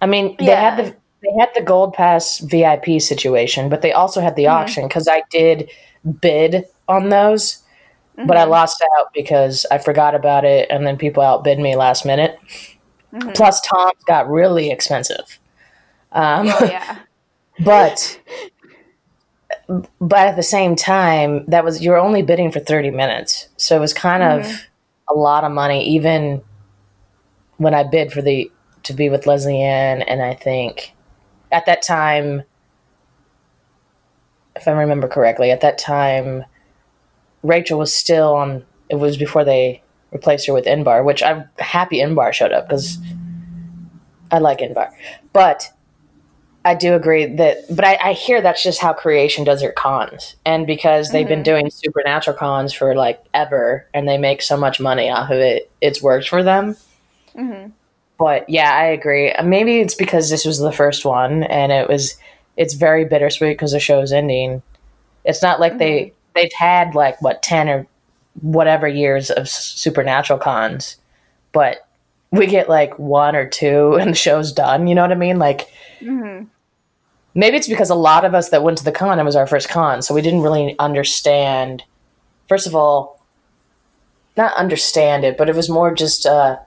I 0.00 0.06
mean, 0.06 0.36
they 0.38 0.46
had 0.46 0.76
the 0.76 0.96
they 1.22 1.32
had 1.38 1.50
the 1.54 1.62
gold 1.62 1.94
pass 1.94 2.38
VIP 2.38 3.00
situation, 3.00 3.68
but 3.68 3.82
they 3.82 3.92
also 3.92 4.20
had 4.20 4.36
the 4.36 4.44
Mhm. 4.44 4.50
auction 4.52 4.88
because 4.88 5.08
I 5.08 5.22
did 5.30 5.70
bid 6.20 6.64
on 6.88 7.08
those, 7.08 7.62
but 8.16 8.36
I 8.36 8.44
Mhm. 8.44 8.50
lost 8.50 8.84
out 8.98 9.06
because 9.14 9.64
I 9.70 9.78
forgot 9.78 10.14
about 10.14 10.44
it, 10.44 10.68
and 10.70 10.86
then 10.86 10.96
people 10.96 11.22
outbid 11.22 11.58
me 11.58 11.76
last 11.76 12.04
minute. 12.04 12.38
Mhm. 13.12 13.34
Plus, 13.34 13.60
Tom's 13.60 14.02
got 14.06 14.28
really 14.28 14.70
expensive. 14.70 15.38
Um, 16.12 16.48
Oh 16.48 16.66
yeah. 16.66 16.98
but 17.64 18.20
but 20.00 20.26
at 20.28 20.36
the 20.36 20.42
same 20.42 20.76
time, 20.76 21.46
that 21.46 21.64
was 21.64 21.82
you're 21.82 21.98
only 21.98 22.22
bidding 22.22 22.50
for 22.50 22.60
thirty 22.60 22.90
minutes, 22.90 23.48
so 23.56 23.76
it 23.76 23.80
was 23.80 23.94
kind 23.94 24.22
Mhm. 24.22 24.40
of 24.40 24.62
a 25.08 25.14
lot 25.14 25.44
of 25.44 25.52
money. 25.52 25.84
Even 25.84 26.42
when 27.58 27.74
I 27.74 27.82
bid 27.84 28.12
for 28.12 28.22
the 28.22 28.50
to 28.84 28.92
be 28.92 29.08
with 29.08 29.26
Lesley-Ann, 29.26 30.02
and 30.02 30.22
I 30.22 30.34
think 30.34 30.94
at 31.52 31.66
that 31.66 31.82
time, 31.82 32.42
if 34.56 34.66
I 34.66 34.72
remember 34.72 35.06
correctly, 35.08 35.50
at 35.50 35.60
that 35.60 35.78
time, 35.78 36.44
Rachael 37.42 37.78
was 37.78 37.94
still 37.94 38.34
on. 38.34 38.64
It 38.88 38.96
was 38.96 39.16
before 39.16 39.44
they 39.44 39.82
replaced 40.10 40.46
her 40.46 40.52
with 40.52 40.66
Inbar, 40.66 41.04
which 41.04 41.22
I'm 41.22 41.48
happy 41.58 41.98
Inbar 41.98 42.32
showed 42.32 42.52
up 42.52 42.68
because 42.68 42.98
I 44.30 44.38
like 44.38 44.58
Inbar, 44.58 44.90
but 45.32 45.70
I 46.64 46.74
do 46.76 46.94
agree 46.94 47.26
that, 47.26 47.58
but 47.74 47.84
I, 47.84 47.98
I 48.02 48.12
hear 48.12 48.40
that's 48.40 48.62
just 48.62 48.80
how 48.80 48.92
creation 48.92 49.44
does 49.44 49.60
their 49.60 49.72
cons, 49.72 50.36
and 50.44 50.66
because 50.66 51.10
they've 51.10 51.26
been 51.26 51.40
Mhm. 51.40 51.44
doing 51.44 51.70
supernatural 51.70 52.36
cons 52.36 52.72
for 52.72 52.94
like 52.94 53.20
ever, 53.34 53.86
and 53.92 54.08
they 54.08 54.16
make 54.18 54.42
so 54.42 54.56
much 54.56 54.78
money 54.78 55.10
off 55.10 55.30
of 55.30 55.38
it, 55.38 55.70
it's 55.80 56.00
worked 56.02 56.28
for 56.28 56.42
them. 56.42 56.76
hmm 57.34 57.66
But 58.18 58.48
yeah, 58.48 58.72
I 58.72 58.84
agree. 58.84 59.34
Maybe 59.42 59.80
it's 59.80 59.96
because 59.96 60.30
this 60.30 60.44
was 60.44 60.58
the 60.60 60.70
first 60.72 61.04
one, 61.04 61.42
and 61.44 61.72
it 61.72 61.88
was 61.88 62.14
it's 62.56 62.74
very 62.74 63.04
bittersweet 63.04 63.54
because 63.54 63.72
the 63.72 63.80
show's 63.80 64.12
ending. 64.12 64.62
It's 65.24 65.42
not 65.42 65.58
like 65.60 65.78
they 65.78 66.12
they've 66.36 66.52
had 66.56 66.94
like 66.94 67.20
what 67.22 67.42
ten 67.42 67.68
or 67.68 67.86
whatever 68.40 68.86
years 68.86 69.30
of 69.30 69.44
s- 69.44 69.64
supernatural 69.64 70.38
cons, 70.38 70.96
but 71.52 71.86
we 72.30 72.46
get 72.46 72.68
like 72.68 72.98
one 72.98 73.34
or 73.34 73.48
two, 73.48 73.94
and 73.94 74.10
the 74.12 74.16
show's 74.16 74.52
done. 74.52 74.86
You 74.86 74.94
know 74.94 75.02
what 75.02 75.12
I 75.12 75.16
mean? 75.16 75.38
Like 75.40 75.68
hmm 76.00 76.44
maybe 77.34 77.56
it's 77.56 77.68
because 77.68 77.90
a 77.90 77.94
lot 77.94 78.24
of 78.24 78.34
us 78.34 78.50
that 78.50 78.62
went 78.62 78.78
to 78.78 78.84
the 78.84 78.92
con 78.92 79.18
it 79.18 79.24
was 79.24 79.36
our 79.36 79.46
first 79.46 79.68
con 79.68 80.02
so 80.02 80.14
we 80.14 80.22
didn't 80.22 80.42
really 80.42 80.76
understand 80.78 81.82
first 82.48 82.66
of 82.66 82.74
all 82.74 83.20
not 84.36 84.54
understand 84.54 85.24
it 85.24 85.36
but 85.36 85.48
it 85.48 85.54
was 85.54 85.68
more 85.68 85.94
just 85.94 86.26
uh 86.26 86.58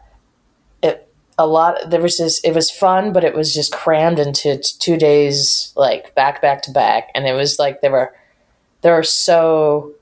it 0.82 1.08
a 1.38 1.48
lot 1.48 1.90
there 1.90 2.02
was 2.02 2.18
this 2.18 2.40
it 2.42 2.54
was 2.54 2.70
fun 2.72 3.14
but 3.14 3.24
it 3.24 3.36
was 3.36 3.54
just 3.54 3.72
crammed 3.72 4.20
into 4.20 4.58
two 4.80 4.98
days 4.98 5.74
like 5.76 6.14
back 6.16 6.42
back 6.42 6.62
to 6.62 6.72
back 6.72 7.10
and 7.16 7.26
it 7.26 7.34
was 7.34 7.60
like 7.60 7.82
they 7.82 7.90
were 7.90 8.14
they 8.86 8.92
were 8.92 9.02
so 9.02 9.96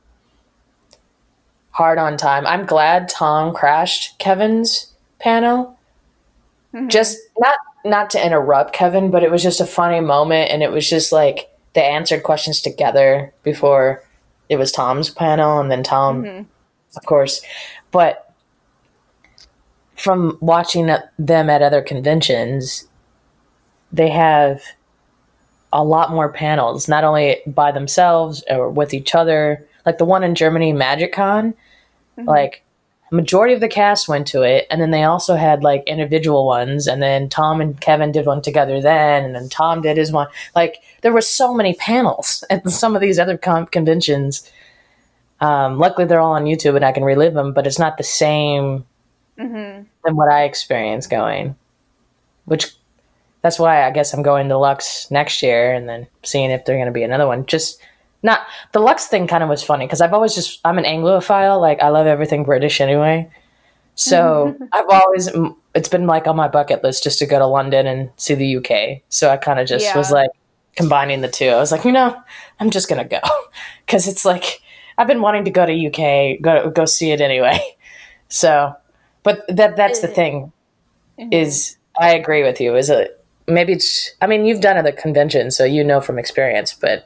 hard 1.71 1.97
on 1.97 2.17
time. 2.17 2.45
I'm 2.45 2.65
glad 2.65 3.07
tom 3.07 3.53
crashed 3.53 4.19
kevin's 4.19 4.93
panel. 5.19 5.77
Hmm 6.71 6.89
just 6.89 7.17
not 7.39 7.57
not 7.85 8.09
to 8.11 8.25
interrupt 8.25 8.73
Kevin, 8.73 9.11
but 9.11 9.23
it 9.23 9.31
was 9.31 9.43
just 9.43 9.61
a 9.61 9.65
funny 9.65 9.99
moment, 9.99 10.51
and 10.51 10.63
it 10.63 10.71
was 10.71 10.89
just 10.89 11.11
like 11.11 11.49
they 11.73 11.83
answered 11.83 12.23
questions 12.23 12.61
together 12.61 13.33
before 13.43 14.03
it 14.49 14.57
was 14.57 14.71
Tom's 14.71 15.09
panel, 15.09 15.59
and 15.59 15.71
then 15.71 15.83
Tom, 15.83 16.23
hmm 16.25 16.41
of 16.95 17.03
course. 17.07 17.41
But 17.91 18.31
from 19.95 20.37
watching 20.41 20.95
them 21.17 21.49
at 21.49 21.61
other 21.61 21.81
conventions, 21.81 22.87
they 23.91 24.09
have 24.09 24.61
a 25.71 25.83
lot 25.83 26.11
more 26.11 26.31
panels, 26.31 26.87
not 26.87 27.03
only 27.03 27.41
by 27.47 27.71
themselves 27.71 28.43
or 28.49 28.69
with 28.69 28.93
each 28.93 29.15
other. 29.15 29.65
Like 29.85 29.97
the 29.97 30.05
one 30.05 30.23
in 30.23 30.35
Germany, 30.35 30.71
MagicCon, 30.71 31.53
Mhm. 32.19 32.27
like 32.27 32.62
majority 33.13 33.53
of 33.53 33.61
the 33.61 33.67
cast 33.67 34.07
went 34.07 34.25
to 34.25 34.41
it 34.41 34.65
and 34.71 34.81
then 34.81 34.89
they 34.89 35.03
also 35.03 35.35
had 35.35 35.61
like 35.61 35.83
individual 35.85 36.47
ones 36.47 36.87
and 36.87 37.01
then 37.01 37.29
tom 37.29 37.61
and 37.61 37.79
kevin 37.79 38.11
did 38.11 38.25
one 38.25 38.41
together 38.41 38.81
then 38.81 39.23
and 39.23 39.35
then 39.35 39.47
tom 39.49 39.81
did 39.81 39.97
his 39.97 40.11
one. 40.11 40.27
Like 40.55 40.81
there 41.01 41.13
were 41.13 41.21
so 41.21 41.53
many 41.53 41.75
panels 41.75 42.43
at 42.49 42.67
some 42.69 42.95
of 42.95 43.01
these 43.01 43.19
other 43.19 43.37
con- 43.37 43.67
conventions. 43.67 44.49
Um, 45.39 45.77
luckily 45.77 46.07
they're 46.07 46.21
all 46.21 46.33
on 46.33 46.45
youtube 46.45 46.75
and 46.75 46.85
i 46.85 46.91
can 46.91 47.03
relive 47.03 47.33
them 47.33 47.53
but 47.53 47.67
it's 47.67 47.79
not 47.79 47.97
the 47.97 48.03
same 48.03 48.85
hmm 49.37 49.81
than 50.03 50.15
what 50.15 50.31
i 50.31 50.43
experienced 50.43 51.09
going 51.09 51.55
which 52.45 52.71
that's 53.41 53.59
why 53.59 53.85
i 53.85 53.91
guess 53.91 54.13
i'm 54.13 54.23
going 54.23 54.47
to 54.47 54.57
lux 54.57 55.11
next 55.11 55.43
year 55.43 55.73
and 55.73 55.89
then 55.89 56.07
seeing 56.23 56.49
if 56.49 56.63
they're 56.63 56.77
going 56.77 56.87
to 56.87 56.93
be 56.93 57.03
another 57.03 57.27
one. 57.27 57.45
Just 57.45 57.79
not 58.23 58.41
the 58.71 58.79
Lux 58.79 59.07
thing 59.07 59.27
kind 59.27 59.43
of 59.43 59.49
was 59.49 59.63
funny 59.63 59.85
because 59.85 60.01
I've 60.01 60.13
always 60.13 60.33
just 60.33 60.59
I'm 60.65 60.77
an 60.77 60.85
Anglophile 60.85 61.59
like 61.61 61.79
I 61.81 61.89
love 61.89 62.07
everything 62.07 62.43
British 62.43 62.81
anyway, 62.81 63.29
so 63.95 64.55
I've 64.71 64.89
always 64.89 65.29
it's 65.75 65.89
been 65.89 66.07
like 66.07 66.27
on 66.27 66.35
my 66.35 66.47
bucket 66.47 66.83
list 66.83 67.03
just 67.03 67.19
to 67.19 67.25
go 67.25 67.39
to 67.39 67.45
London 67.45 67.85
and 67.87 68.09
see 68.17 68.33
the 68.35 68.57
UK. 68.57 69.01
So 69.09 69.29
I 69.29 69.37
kind 69.37 69.59
of 69.59 69.67
just 69.67 69.85
was 69.95 70.11
like 70.11 70.29
combining 70.75 71.21
the 71.21 71.27
two. 71.27 71.47
I 71.49 71.57
was 71.57 71.71
like, 71.71 71.85
you 71.85 71.91
know, 71.91 72.15
I'm 72.59 72.69
just 72.69 72.89
gonna 72.89 73.05
go 73.05 73.19
because 73.85 74.07
it's 74.07 74.25
like 74.25 74.61
I've 74.97 75.07
been 75.07 75.21
wanting 75.21 75.45
to 75.45 75.51
go 75.51 75.65
to 75.65 75.73
UK 75.87 76.41
go 76.41 76.69
go 76.69 76.85
see 76.85 77.11
it 77.11 77.21
anyway. 77.21 77.59
So, 78.29 78.73
but 79.21 79.45
that 79.47 79.75
that's 79.75 79.99
the 79.99 80.07
thing 80.07 80.51
Mhm. 81.19 81.31
is 81.31 81.77
I 81.99 82.13
agree 82.15 82.41
with 82.41 82.59
you. 82.59 82.75
Is 82.75 82.89
it 82.89 83.23
maybe 83.47 83.73
it's 83.73 84.11
I 84.21 84.25
mean 84.27 84.45
you've 84.45 84.61
done 84.61 84.75
other 84.77 84.91
conventions 84.91 85.55
so 85.55 85.65
you 85.65 85.83
know 85.83 86.01
from 86.01 86.17
experience, 86.17 86.73
but 86.73 87.05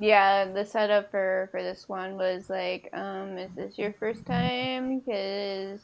Yeah, 0.00 0.44
the 0.52 0.64
setup 0.64 1.10
for 1.10 1.48
for 1.50 1.62
this 1.62 1.88
one 1.88 2.16
was 2.16 2.48
like, 2.48 2.88
um, 2.92 3.36
is 3.36 3.52
this 3.54 3.78
your 3.78 3.92
first 3.94 4.24
time? 4.26 5.00
Because 5.00 5.80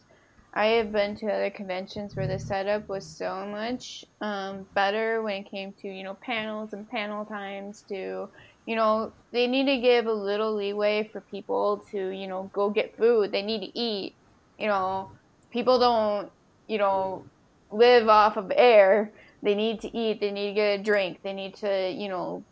I 0.52 0.66
have 0.66 0.92
been 0.92 1.16
to 1.16 1.26
other 1.26 1.50
conventions 1.50 2.14
where 2.14 2.28
the 2.28 2.38
setup 2.38 2.88
was 2.88 3.04
so 3.04 3.44
much 3.44 4.04
um, 4.20 4.66
better 4.74 5.20
when 5.20 5.42
it 5.42 5.50
came 5.50 5.72
to 5.82 5.88
you 5.88 6.04
know 6.04 6.14
panels 6.14 6.72
and 6.72 6.88
panel 6.88 7.24
times. 7.24 7.82
To 7.88 8.28
you 8.66 8.76
know, 8.76 9.12
they 9.32 9.48
need 9.48 9.66
to 9.66 9.78
give 9.78 10.06
a 10.06 10.12
little 10.12 10.54
leeway 10.54 11.08
for 11.12 11.20
people 11.20 11.84
to 11.90 12.10
you 12.10 12.28
know 12.28 12.50
go 12.52 12.70
get 12.70 12.96
food. 12.96 13.32
They 13.32 13.42
need 13.42 13.60
to 13.62 13.78
eat. 13.78 14.14
You 14.58 14.68
know, 14.68 15.10
people 15.50 15.80
don't 15.80 16.30
you 16.68 16.78
know 16.78 17.24
live 17.72 18.08
off 18.08 18.36
of 18.36 18.53
air. 18.54 19.11
They 19.42 19.57
need 19.57 19.80
to 19.80 19.96
eat. 19.96 20.20
They 20.20 20.30
need 20.30 20.50
to 20.50 20.54
get 20.54 20.80
a 20.80 20.82
drink. 20.84 21.20
They 21.24 21.32
need 21.32 21.54
to 21.57 21.91
you 21.91 22.08
know 22.08 22.45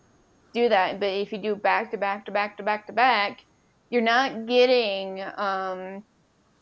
do 0.52 0.68
that. 0.68 1.00
But 1.00 1.10
if 1.10 1.32
you 1.32 1.38
do 1.38 1.54
back 1.54 1.90
to 1.90 1.96
back 1.96 2.26
to 2.26 2.32
back 2.32 2.56
to 2.58 2.62
back 2.62 2.86
to 2.86 2.92
back, 2.92 3.44
you're 3.90 4.02
not 4.02 4.46
getting 4.46 5.22
um, 5.36 6.02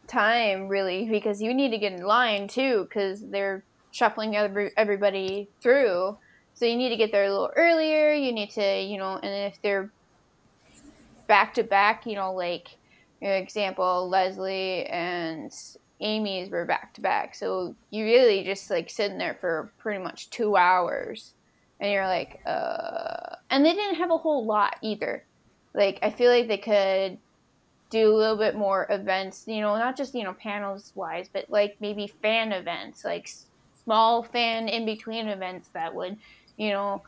time 0.06 0.68
really 0.68 1.08
because 1.08 1.40
you 1.40 1.54
need 1.54 1.70
to 1.70 1.78
get 1.78 1.92
in 1.92 2.02
line 2.02 2.48
too 2.48 2.84
because 2.84 3.28
they're 3.28 3.62
shuffling 3.92 4.36
every, 4.36 4.70
everybody 4.76 5.48
through. 5.60 6.16
So 6.54 6.66
you 6.66 6.76
need 6.76 6.90
to 6.90 6.96
get 6.96 7.12
there 7.12 7.24
a 7.24 7.30
little 7.30 7.50
earlier. 7.56 8.12
You 8.12 8.32
need 8.32 8.50
to, 8.50 8.82
you 8.82 8.98
know, 8.98 9.18
and 9.22 9.52
if 9.52 9.60
they're 9.62 9.90
back 11.26 11.54
to 11.54 11.62
back, 11.62 12.06
you 12.06 12.16
know, 12.16 12.34
like 12.34 12.76
you 13.20 13.28
know, 13.28 13.34
example, 13.34 14.08
Lesley 14.08 14.86
and 14.86 15.52
Aimee's 16.00 16.50
were 16.50 16.64
back 16.64 16.94
to 16.94 17.00
back. 17.00 17.34
So 17.34 17.74
you 17.90 18.04
really 18.04 18.44
just 18.44 18.70
like 18.70 18.90
sitting 18.90 19.18
there 19.18 19.36
for 19.40 19.70
pretty 19.78 20.02
much 20.02 20.30
two 20.30 20.56
hours 20.56 21.34
and 21.80 21.90
you're 21.90 22.06
like, 22.06 22.40
uh, 22.46 23.36
and 23.50 23.64
they 23.64 23.72
didn't 23.72 23.96
have 23.96 24.10
a 24.10 24.18
whole 24.18 24.44
lot 24.44 24.76
either. 24.82 25.24
Like, 25.74 25.98
I 26.02 26.10
feel 26.10 26.30
like 26.30 26.46
they 26.46 26.58
could 26.58 27.18
do 27.90 28.12
a 28.12 28.16
little 28.16 28.36
bit 28.36 28.54
more 28.54 28.86
events, 28.90 29.44
you 29.46 29.60
know, 29.60 29.76
not 29.76 29.96
just, 29.96 30.14
you 30.14 30.22
know, 30.22 30.34
panels 30.34 30.92
wise, 30.94 31.28
but 31.32 31.46
like 31.48 31.76
maybe 31.80 32.06
fan 32.22 32.52
events, 32.52 33.04
like 33.04 33.28
small 33.82 34.22
fan 34.22 34.68
in 34.68 34.84
between 34.86 35.26
events 35.26 35.68
that 35.72 35.94
would, 35.94 36.16
you 36.56 36.70
know, 36.70 37.02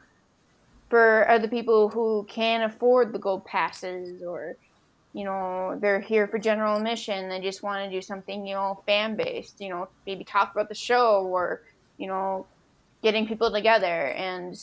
for 0.91 1.29
other 1.31 1.49
people 1.49 1.89
who 1.89 2.27
can't 2.29 2.71
afford 2.71 3.13
the 3.13 3.19
gold 3.19 3.45
passes 3.45 4.23
or, 4.23 4.57
you 5.13 5.25
know, 5.25 5.79
they're 5.81 6.01
here 6.01 6.27
for 6.27 6.39
general 6.39 6.77
admission, 6.77 7.29
they 7.29 7.41
just 7.41 7.63
want 7.63 7.85
to 7.85 7.91
do 7.95 8.03
something, 8.03 8.47
you 8.47 8.55
know, 8.55 8.83
fan 8.87 9.15
based, 9.15 9.61
you 9.61 9.69
know, 9.69 9.89
maybe 10.07 10.25
talk 10.25 10.53
about 10.53 10.69
the 10.69 10.75
show 10.75 11.25
or, 11.27 11.63
you 11.99 12.09
know, 12.09 12.47
getting 13.03 13.27
people 13.27 13.51
together 13.51 14.09
and 14.09 14.61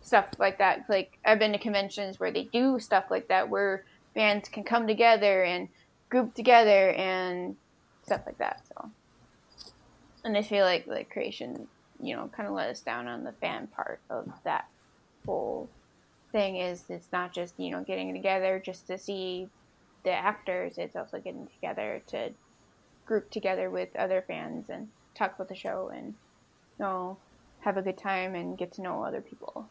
stuff 0.00 0.28
like 0.38 0.58
that. 0.58 0.84
Like 0.88 1.18
I've 1.24 1.38
been 1.38 1.52
to 1.52 1.58
conventions 1.58 2.18
where 2.18 2.30
they 2.30 2.44
do 2.44 2.78
stuff 2.78 3.04
like 3.10 3.28
that 3.28 3.48
where 3.48 3.84
bands 4.14 4.48
can 4.48 4.64
come 4.64 4.86
together 4.86 5.44
and 5.44 5.68
group 6.08 6.34
together 6.34 6.90
and 6.92 7.56
stuff 8.04 8.22
like 8.26 8.38
that. 8.38 8.62
So 8.68 8.90
and 10.24 10.36
I 10.36 10.42
feel 10.42 10.64
like 10.64 10.86
like 10.86 11.10
creation, 11.10 11.68
you 12.02 12.16
know, 12.16 12.30
kind 12.34 12.48
of 12.48 12.54
let 12.54 12.70
us 12.70 12.80
down 12.80 13.06
on 13.06 13.24
the 13.24 13.32
fan 13.32 13.66
part 13.68 14.00
of 14.10 14.30
that 14.44 14.66
whole 15.26 15.68
thing 16.32 16.56
is 16.56 16.84
it's 16.88 17.12
not 17.12 17.32
just, 17.32 17.54
you 17.58 17.70
know, 17.70 17.82
getting 17.82 18.12
together 18.12 18.62
just 18.64 18.86
to 18.86 18.98
see 18.98 19.48
the 20.04 20.12
actors, 20.12 20.78
it's 20.78 20.96
also 20.96 21.18
getting 21.18 21.48
together 21.48 22.02
to 22.08 22.30
group 23.04 23.30
together 23.30 23.70
with 23.70 23.88
other 23.96 24.22
fans 24.26 24.68
and 24.68 24.88
talk 25.14 25.34
about 25.34 25.48
the 25.48 25.54
show 25.54 25.90
and 25.94 26.08
you 26.78 26.84
know 26.84 27.16
have 27.60 27.76
a 27.76 27.82
good 27.82 27.98
time 27.98 28.34
and 28.34 28.56
get 28.56 28.72
to 28.72 28.82
know 28.82 29.02
other 29.02 29.20
people. 29.20 29.68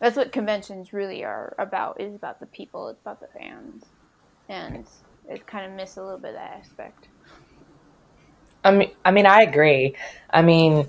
That's 0.00 0.16
what 0.16 0.32
conventions 0.32 0.92
really 0.92 1.24
are 1.24 1.54
about. 1.58 2.00
Is 2.00 2.14
about 2.14 2.40
the 2.40 2.46
people. 2.46 2.88
It's 2.88 3.00
about 3.00 3.20
the 3.20 3.28
fans, 3.28 3.84
and 4.48 4.86
it 5.28 5.46
kind 5.46 5.70
of 5.70 5.76
miss 5.76 5.96
a 5.96 6.02
little 6.02 6.18
bit 6.18 6.30
of 6.30 6.34
that 6.34 6.58
aspect. 6.58 7.08
I 8.62 8.72
mean, 8.72 8.90
I 9.04 9.10
mean, 9.10 9.26
I 9.26 9.42
agree. 9.42 9.94
I 10.28 10.42
mean, 10.42 10.86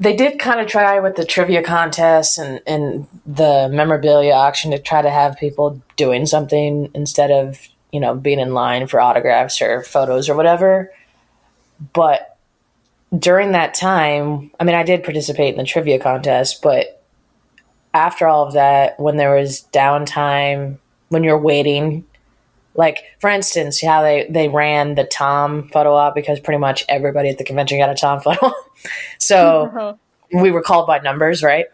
they 0.00 0.16
did 0.16 0.38
kind 0.38 0.60
of 0.60 0.66
try 0.66 0.98
with 0.98 1.16
the 1.16 1.24
trivia 1.24 1.62
contest 1.62 2.38
and, 2.38 2.60
and 2.66 3.06
the 3.24 3.68
memorabilia 3.70 4.32
auction 4.32 4.72
to 4.72 4.78
try 4.78 5.00
to 5.00 5.10
have 5.10 5.38
people 5.38 5.82
doing 5.96 6.26
something 6.26 6.90
instead 6.94 7.30
of 7.30 7.68
you 7.92 8.00
know 8.00 8.14
being 8.14 8.40
in 8.40 8.52
line 8.52 8.86
for 8.86 9.00
autographs 9.00 9.62
or 9.62 9.82
photos 9.82 10.28
or 10.28 10.34
whatever. 10.34 10.90
But 11.94 12.19
during 13.18 13.52
that 13.52 13.74
time, 13.74 14.50
I 14.60 14.64
mean, 14.64 14.76
I 14.76 14.82
did 14.82 15.02
participate 15.02 15.54
in 15.54 15.58
the 15.58 15.64
trivia 15.64 15.98
contest, 15.98 16.62
but 16.62 17.02
after 17.92 18.28
all 18.28 18.46
of 18.46 18.54
that, 18.54 18.98
when 19.00 19.16
there 19.16 19.34
was 19.34 19.66
downtime, 19.72 20.78
when 21.08 21.24
you're 21.24 21.38
waiting, 21.38 22.04
like 22.74 22.98
for 23.18 23.28
instance, 23.28 23.82
how 23.82 24.02
they 24.02 24.26
they 24.30 24.48
ran 24.48 24.94
the 24.94 25.04
Tom 25.04 25.68
photo 25.68 25.94
op 25.94 26.14
because 26.14 26.38
pretty 26.38 26.58
much 26.58 26.84
everybody 26.88 27.28
at 27.28 27.38
the 27.38 27.44
convention 27.44 27.78
got 27.78 27.90
a 27.90 27.94
Tom 27.94 28.20
photo, 28.22 28.52
so 29.18 29.98
we 30.32 30.52
were 30.52 30.62
called 30.62 30.86
by 30.86 30.98
numbers, 30.98 31.42
right? 31.42 31.66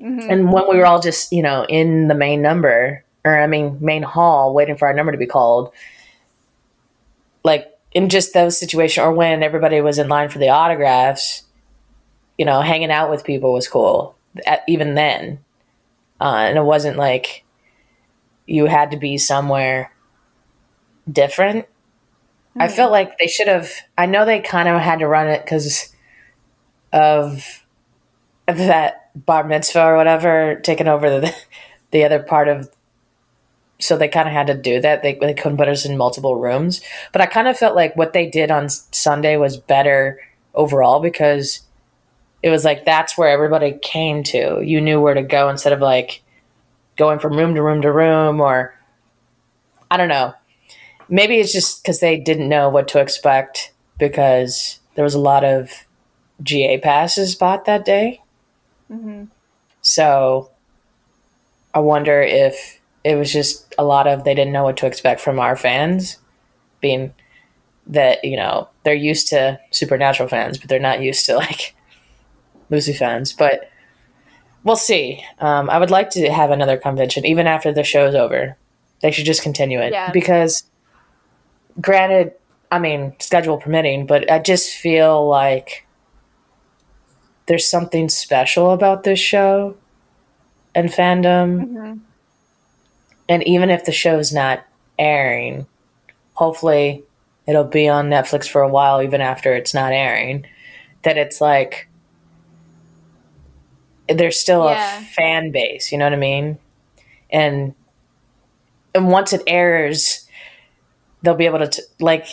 Mm-hmm. 0.00 0.30
And 0.30 0.52
when 0.52 0.68
we 0.68 0.78
were 0.78 0.86
all 0.86 1.00
just 1.00 1.32
you 1.32 1.42
know 1.42 1.66
in 1.68 2.08
the 2.08 2.14
main 2.14 2.40
number, 2.40 3.04
or 3.24 3.38
I 3.38 3.46
mean 3.46 3.76
main 3.80 4.02
hall, 4.02 4.54
waiting 4.54 4.76
for 4.76 4.88
our 4.88 4.94
number 4.94 5.12
to 5.12 5.18
be 5.18 5.26
called, 5.26 5.70
like 7.44 7.71
in 7.94 8.08
just 8.08 8.32
those 8.32 8.58
situations, 8.58 9.04
or 9.04 9.12
when 9.12 9.42
everybody 9.42 9.80
was 9.80 9.98
in 9.98 10.08
line 10.08 10.28
for 10.28 10.38
the 10.38 10.48
autographs, 10.48 11.44
you 12.38 12.44
know, 12.44 12.60
hanging 12.60 12.90
out 12.90 13.10
with 13.10 13.24
people 13.24 13.52
was 13.52 13.68
cool. 13.68 14.16
At, 14.46 14.62
even 14.66 14.94
then, 14.94 15.40
uh, 16.20 16.36
and 16.48 16.56
it 16.56 16.64
wasn't 16.64 16.96
like 16.96 17.44
you 18.46 18.66
had 18.66 18.90
to 18.92 18.96
be 18.96 19.18
somewhere 19.18 19.92
different. 21.10 21.66
Mm-hmm. 21.66 22.62
I 22.62 22.68
felt 22.68 22.88
hmm. 22.88 22.92
like 22.92 23.18
they 23.18 23.26
should 23.26 23.48
have. 23.48 23.70
I 23.98 24.06
know 24.06 24.24
they 24.24 24.40
kind 24.40 24.68
of 24.68 24.80
had 24.80 25.00
to 25.00 25.06
run 25.06 25.28
it 25.28 25.44
because 25.44 25.94
of 26.92 27.64
that 28.46 29.10
bar 29.14 29.44
mitzvah 29.44 29.84
or 29.84 29.96
whatever 29.96 30.60
taking 30.62 30.88
over 30.88 31.08
the 31.08 31.34
the 31.90 32.04
other 32.04 32.22
part 32.22 32.48
of. 32.48 32.70
So 33.82 33.96
they 33.96 34.08
kind 34.08 34.28
of 34.28 34.32
had 34.32 34.46
to 34.46 34.54
do 34.54 34.80
that. 34.80 35.02
They 35.02 35.14
they 35.14 35.34
couldn't 35.34 35.58
put 35.58 35.68
us 35.68 35.84
in 35.84 35.96
multiple 35.96 36.36
rooms, 36.36 36.80
but 37.10 37.20
I 37.20 37.26
kind 37.26 37.48
of 37.48 37.58
felt 37.58 37.74
like 37.74 37.96
what 37.96 38.12
they 38.12 38.30
did 38.30 38.50
on 38.50 38.68
Sunday 38.68 39.36
was 39.36 39.56
better 39.56 40.20
overall 40.54 41.00
because 41.00 41.60
it 42.42 42.50
was 42.50 42.64
like 42.64 42.84
that's 42.84 43.18
where 43.18 43.28
everybody 43.28 43.78
came 43.82 44.22
to. 44.24 44.62
You 44.62 44.80
knew 44.80 45.00
where 45.00 45.14
to 45.14 45.22
go 45.22 45.48
instead 45.48 45.72
of 45.72 45.80
like 45.80 46.22
going 46.96 47.18
from 47.18 47.36
room 47.36 47.54
to 47.54 47.62
room 47.62 47.82
to 47.82 47.92
room 47.92 48.40
or 48.40 48.74
I 49.90 49.96
don't 49.96 50.08
know. 50.08 50.34
Maybe 51.08 51.36
it's 51.36 51.52
just 51.52 51.82
because 51.82 52.00
they 52.00 52.18
didn't 52.18 52.48
know 52.48 52.68
what 52.68 52.88
to 52.88 53.00
expect 53.00 53.72
because 53.98 54.78
there 54.94 55.04
was 55.04 55.14
a 55.14 55.20
lot 55.20 55.44
of 55.44 55.70
GA 56.42 56.78
passes 56.78 57.34
bought 57.34 57.64
that 57.64 57.84
day. 57.84 58.22
Mm-hmm. 58.90 59.24
So 59.82 60.50
I 61.74 61.80
wonder 61.80 62.22
if 62.22 62.80
it 63.04 63.16
was 63.16 63.32
just 63.32 63.74
a 63.78 63.84
lot 63.84 64.06
of 64.06 64.24
they 64.24 64.34
didn't 64.34 64.52
know 64.52 64.64
what 64.64 64.76
to 64.78 64.86
expect 64.86 65.20
from 65.20 65.38
our 65.38 65.56
fans, 65.56 66.18
being 66.80 67.14
that 67.86 68.24
you 68.24 68.36
know 68.36 68.68
they're 68.84 68.94
used 68.94 69.28
to 69.28 69.58
supernatural 69.70 70.28
fans, 70.28 70.58
but 70.58 70.68
they're 70.68 70.78
not 70.78 71.02
used 71.02 71.26
to 71.26 71.36
like 71.36 71.74
Lucy 72.70 72.92
fans, 72.92 73.32
but 73.32 73.70
we'll 74.64 74.76
see. 74.76 75.24
Um, 75.38 75.68
I 75.68 75.78
would 75.78 75.90
like 75.90 76.10
to 76.10 76.30
have 76.30 76.50
another 76.50 76.76
convention 76.76 77.26
even 77.26 77.46
after 77.46 77.72
the 77.72 77.84
show's 77.84 78.14
over. 78.14 78.56
They 79.00 79.10
should 79.10 79.24
just 79.24 79.42
continue 79.42 79.80
it 79.80 79.92
yeah. 79.92 80.12
because, 80.12 80.64
granted, 81.80 82.32
I 82.70 82.78
mean 82.78 83.14
schedule 83.18 83.58
permitting, 83.58 84.06
but 84.06 84.30
I 84.30 84.38
just 84.38 84.70
feel 84.70 85.28
like 85.28 85.86
there's 87.46 87.68
something 87.68 88.08
special 88.08 88.70
about 88.70 89.02
this 89.02 89.18
show 89.18 89.76
and 90.74 90.88
fandom. 90.88 91.66
Mm-hmm. 91.66 91.94
And 93.28 93.46
even 93.46 93.70
if 93.70 93.84
the 93.84 93.92
show's 93.92 94.32
not 94.32 94.64
airing, 94.98 95.66
hopefully 96.34 97.04
it'll 97.46 97.64
be 97.64 97.88
on 97.88 98.10
Netflix 98.10 98.48
for 98.48 98.62
a 98.62 98.68
while, 98.68 99.02
even 99.02 99.20
after 99.20 99.54
it's 99.54 99.74
not 99.74 99.92
airing. 99.92 100.46
That 101.02 101.18
it's 101.18 101.40
like 101.40 101.88
there's 104.08 104.38
still 104.38 104.64
yeah. 104.64 105.00
a 105.00 105.04
fan 105.04 105.50
base, 105.50 105.92
you 105.92 105.98
know 105.98 106.06
what 106.06 106.12
I 106.12 106.16
mean? 106.16 106.58
And 107.30 107.74
and 108.94 109.08
once 109.08 109.32
it 109.32 109.42
airs, 109.46 110.28
they'll 111.22 111.34
be 111.34 111.46
able 111.46 111.60
to 111.60 111.68
t- 111.68 111.82
like 112.00 112.26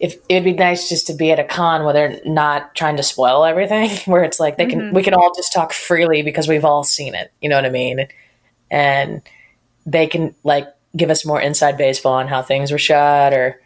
if 0.00 0.16
it'd 0.28 0.44
be 0.44 0.54
nice 0.54 0.88
just 0.88 1.06
to 1.06 1.14
be 1.14 1.30
at 1.30 1.38
a 1.38 1.44
con 1.44 1.84
where 1.84 1.92
they're 1.92 2.20
not 2.24 2.74
trying 2.74 2.96
to 2.96 3.02
spoil 3.02 3.44
everything, 3.44 3.90
where 4.06 4.24
it's 4.24 4.40
like 4.40 4.56
they 4.56 4.66
can 4.66 4.80
mm-hmm. 4.80 4.94
we 4.94 5.02
can 5.02 5.14
all 5.14 5.32
just 5.34 5.52
talk 5.52 5.72
freely 5.72 6.22
because 6.22 6.48
we've 6.48 6.64
all 6.64 6.84
seen 6.84 7.14
it, 7.14 7.32
you 7.40 7.48
know 7.48 7.56
what 7.56 7.66
I 7.66 7.70
mean? 7.70 8.06
And 8.70 9.22
they 9.90 10.06
can 10.06 10.34
like 10.44 10.66
give 10.96 11.10
us 11.10 11.24
more 11.24 11.40
inside 11.40 11.76
baseball 11.76 12.14
on 12.14 12.28
how 12.28 12.42
things 12.42 12.72
were 12.72 12.78
shot 12.78 13.32
or 13.32 13.60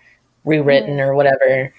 rewritten 0.44 1.01
or 1.01 1.14
whatever. 1.14 1.72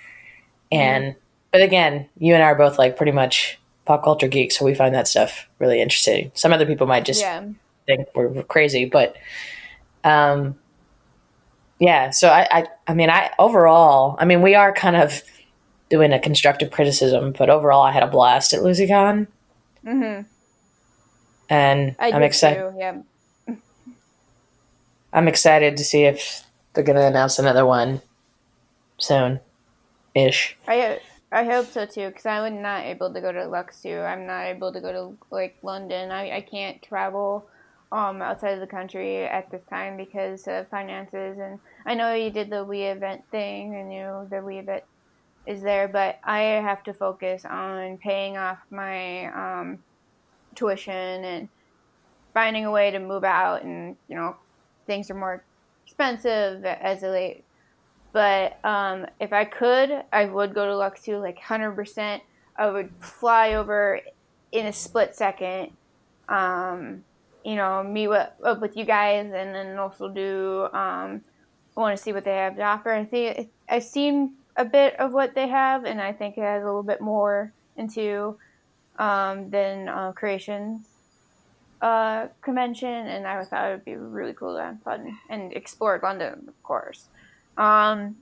And 0.71 1.03
mm-hmm. 1.05 1.19
but 1.51 1.61
again, 1.61 2.07
you 2.17 2.33
and 2.33 2.43
I 2.43 2.47
are 2.47 2.55
both 2.55 2.77
like 2.77 2.97
pretty 2.97 3.11
much 3.11 3.59
pop 3.85 4.03
culture 4.03 4.27
geeks, 4.27 4.57
so 4.57 4.65
we 4.65 4.73
find 4.73 4.93
that 4.95 5.07
stuff 5.07 5.47
really 5.59 5.81
interesting. 5.81 6.31
Some 6.33 6.53
other 6.53 6.65
people 6.65 6.87
might 6.87 7.05
just 7.05 7.21
yeah. 7.21 7.43
think 7.85 8.07
we're 8.15 8.43
crazy, 8.43 8.85
but 8.85 9.15
um, 10.03 10.55
yeah. 11.79 12.09
So 12.09 12.29
I, 12.29 12.47
I, 12.51 12.67
I 12.87 12.93
mean, 12.93 13.09
I 13.09 13.31
overall, 13.37 14.15
I 14.19 14.25
mean, 14.25 14.41
we 14.41 14.55
are 14.55 14.73
kind 14.73 14.95
of 14.95 15.21
doing 15.89 16.13
a 16.13 16.19
constructive 16.19 16.71
criticism, 16.71 17.33
but 17.37 17.49
overall, 17.49 17.83
I 17.83 17.91
had 17.91 18.03
a 18.03 18.07
blast 18.07 18.53
at 18.53 18.61
LucyCon. 18.61 19.27
Mm-hmm. 19.85 20.21
And 21.47 21.95
I 21.99 22.07
am 22.09 22.23
excited. 22.23 22.73
yeah. 22.77 22.97
I'm 25.15 25.29
excited 25.29 25.77
to 25.77 25.83
see 25.85 26.03
if 26.03 26.43
they're 26.73 26.83
going 26.83 26.97
to 26.97 27.07
announce 27.07 27.39
another 27.39 27.65
one 27.65 28.01
soon, 28.97 29.39
ish. 30.13 30.57
I 30.67 30.99
I 31.31 31.45
hope 31.45 31.67
so 31.67 31.85
too, 31.85 32.09
because 32.09 32.25
I 32.25 32.41
was 32.41 32.51
not 32.51 32.83
able 32.83 33.13
to 33.13 33.21
go 33.21 33.31
to 33.31 33.39
Luxu. 33.39 34.05
I'm 34.05 34.27
not 34.27 34.43
able 34.43 34.73
to 34.73 34.81
go 34.81 34.91
to 34.91 35.17
like 35.31 35.55
London. 35.63 36.11
I, 36.11 36.35
I 36.35 36.41
can't 36.41 36.83
travel 36.83 37.47
um 37.93 38.21
outside 38.21 38.55
of 38.55 38.59
the 38.59 38.67
country 38.67 39.23
at 39.23 39.49
this 39.51 39.63
time 39.69 39.95
because 39.95 40.49
of 40.49 40.67
finances. 40.67 41.37
And 41.39 41.59
I 41.85 41.93
know 41.93 42.13
you 42.13 42.29
did 42.29 42.49
the 42.49 42.65
We 42.65 42.81
event 42.81 43.23
thing, 43.31 43.73
and 43.73 43.93
you 43.93 44.01
know 44.01 44.27
the 44.29 44.41
We 44.41 44.57
event 44.57 44.83
is 45.45 45.61
there, 45.61 45.87
but 45.87 46.19
I 46.25 46.41
have 46.41 46.83
to 46.83 46.93
focus 46.93 47.45
on 47.45 47.99
paying 47.99 48.35
off 48.35 48.57
my 48.69 49.27
um, 49.27 49.79
tuition 50.55 51.23
and 51.23 51.47
finding 52.33 52.65
a 52.65 52.71
way 52.71 52.91
to 52.91 52.99
move 52.99 53.23
out. 53.23 53.63
And 53.63 53.95
you 54.09 54.17
know, 54.17 54.35
things 54.85 55.09
are 55.09 55.15
more 55.15 55.43
expensive 55.85 56.65
as 56.65 57.03
a 57.03 57.09
late 57.09 57.45
but 58.15 58.63
um, 58.63 59.07
if 59.19 59.33
I 59.33 59.43
could, 59.43 59.91
I 60.13 60.23
would 60.23 60.53
go 60.53 60.65
to 60.65 60.71
Luxu 60.71 61.19
like 61.19 61.37
100%. 61.37 62.21
I 62.55 62.69
would 62.69 62.89
fly 63.01 63.55
over 63.55 63.99
in 64.53 64.67
a 64.67 64.71
split 64.71 65.13
second. 65.13 65.71
Um, 66.29 67.03
you 67.43 67.57
know, 67.57 67.83
meet 67.83 68.07
up 68.07 68.61
with 68.61 68.77
you 68.77 68.85
guys, 68.85 69.25
and 69.35 69.53
then 69.53 69.77
also 69.77 70.07
do. 70.07 70.69
Um, 70.71 71.25
I 71.75 71.81
want 71.81 71.97
to 71.97 72.01
see 72.01 72.13
what 72.13 72.23
they 72.23 72.37
have 72.37 72.55
to 72.55 72.61
offer. 72.61 72.93
I 72.93 73.03
think 73.03 73.49
I've 73.67 73.83
seen 73.83 74.35
a 74.55 74.63
bit 74.63 74.97
of 74.97 75.11
what 75.11 75.35
they 75.35 75.49
have, 75.49 75.83
and 75.83 75.99
I 75.99 76.13
think 76.13 76.37
it 76.37 76.41
has 76.41 76.63
a 76.63 76.65
little 76.65 76.83
bit 76.83 77.01
more 77.01 77.51
into 77.75 78.37
um, 78.97 79.49
than 79.49 79.89
uh, 79.89 80.13
Creations 80.13 80.87
uh, 81.81 82.27
convention, 82.41 82.89
and 82.89 83.27
I 83.27 83.43
thought 83.43 83.67
it 83.67 83.71
would 83.71 83.85
be 83.85 83.95
really 83.95 84.33
cool 84.33 84.55
to 84.55 84.61
have 84.61 84.81
fun 84.83 85.17
and 85.29 85.53
explore 85.53 85.99
London, 86.01 86.45
of 86.47 86.63
course. 86.63 87.05
Um, 87.57 88.15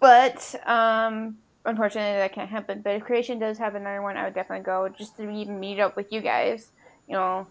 but 0.00 0.54
um, 0.66 1.38
unfortunately, 1.64 2.18
that 2.18 2.32
can't 2.32 2.50
happen. 2.50 2.82
But 2.82 2.96
if 2.96 3.04
Creation 3.04 3.38
does 3.38 3.58
have 3.58 3.74
another 3.74 4.02
one, 4.02 4.16
I 4.16 4.24
would 4.24 4.34
definitely 4.34 4.64
go 4.64 4.88
just 4.88 5.16
to 5.16 5.28
even 5.28 5.58
meet 5.58 5.80
up 5.80 5.96
with 5.96 6.12
you 6.12 6.20
guys. 6.20 6.68
You 7.08 7.14
know, 7.14 7.46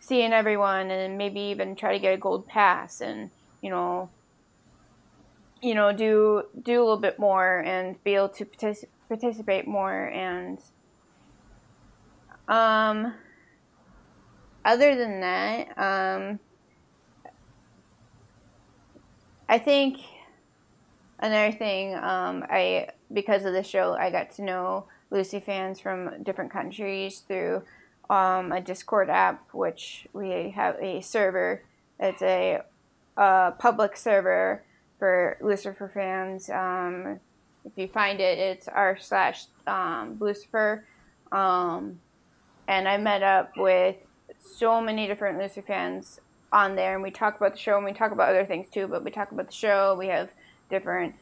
seeing 0.00 0.32
everyone, 0.32 0.90
and 0.90 1.18
maybe 1.18 1.40
even 1.40 1.74
try 1.76 1.92
to 1.92 1.98
get 1.98 2.14
a 2.14 2.18
gold 2.18 2.46
pass, 2.46 3.00
and 3.00 3.30
you 3.60 3.70
know, 3.70 4.10
you 5.60 5.74
know, 5.74 5.92
do 5.92 6.44
do 6.62 6.80
a 6.80 6.84
little 6.84 6.96
bit 6.96 7.18
more 7.18 7.58
and 7.58 8.02
be 8.04 8.14
able 8.14 8.28
to 8.30 8.44
partic- 8.44 8.84
participate 9.08 9.66
more. 9.66 10.06
And 10.06 10.58
um, 12.48 13.14
other 14.68 14.94
than 14.96 15.20
that, 15.20 15.78
um, 15.78 16.38
I 19.48 19.58
think 19.58 19.98
another 21.18 21.56
thing, 21.56 21.94
um, 21.94 22.44
I 22.50 22.88
because 23.10 23.46
of 23.46 23.54
the 23.54 23.62
show, 23.62 23.94
I 23.94 24.10
got 24.10 24.30
to 24.32 24.42
know 24.42 24.84
Lucy 25.10 25.40
fans 25.40 25.80
from 25.80 26.22
different 26.22 26.52
countries 26.52 27.20
through 27.20 27.62
um, 28.10 28.52
a 28.52 28.60
Discord 28.60 29.08
app, 29.08 29.42
which 29.54 30.06
we 30.12 30.50
have 30.50 30.76
a 30.82 31.00
server. 31.00 31.62
It's 31.98 32.20
a, 32.20 32.60
a 33.16 33.54
public 33.58 33.96
server 33.96 34.62
for 34.98 35.38
Lucifer 35.40 35.90
fans. 35.92 36.50
Um, 36.50 37.18
if 37.64 37.72
you 37.76 37.88
find 37.88 38.20
it, 38.20 38.38
it's 38.38 38.68
r 38.68 38.98
slash 39.00 39.46
um, 39.66 40.18
Lucifer. 40.20 40.84
Um, 41.32 42.00
and 42.66 42.86
I 42.86 42.98
met 42.98 43.22
up 43.22 43.52
with 43.56 43.96
so 44.40 44.80
many 44.80 45.06
different 45.06 45.38
Lucifer 45.38 45.66
fans 45.66 46.20
on 46.52 46.76
there, 46.76 46.94
and 46.94 47.02
we 47.02 47.10
talk 47.10 47.36
about 47.36 47.52
the 47.52 47.58
show, 47.58 47.76
and 47.76 47.84
we 47.84 47.92
talk 47.92 48.12
about 48.12 48.30
other 48.30 48.46
things 48.46 48.68
too. 48.68 48.86
But 48.86 49.04
we 49.04 49.10
talk 49.10 49.32
about 49.32 49.46
the 49.46 49.52
show. 49.52 49.96
We 49.98 50.08
have 50.08 50.30
different, 50.70 51.14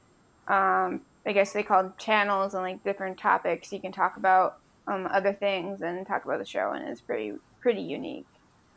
um, 0.48 1.01
I 1.26 1.32
guess 1.32 1.52
they 1.52 1.62
call 1.62 1.82
them 1.82 1.94
channels 1.98 2.55
and 2.55 2.62
like 2.62 2.84
different 2.84 3.18
topics 3.18 3.72
you 3.72 3.80
can 3.80 3.93
talk 3.93 4.16
about 4.16 4.59
um, 4.86 5.09
other 5.10 5.32
things 5.32 5.82
and 5.82 6.06
talk 6.06 6.24
about 6.24 6.38
the 6.38 6.44
show, 6.44 6.72
and 6.72 6.88
it's 6.88 7.01
pretty 7.01 7.34
pretty 7.60 7.82
unique. 7.82 8.26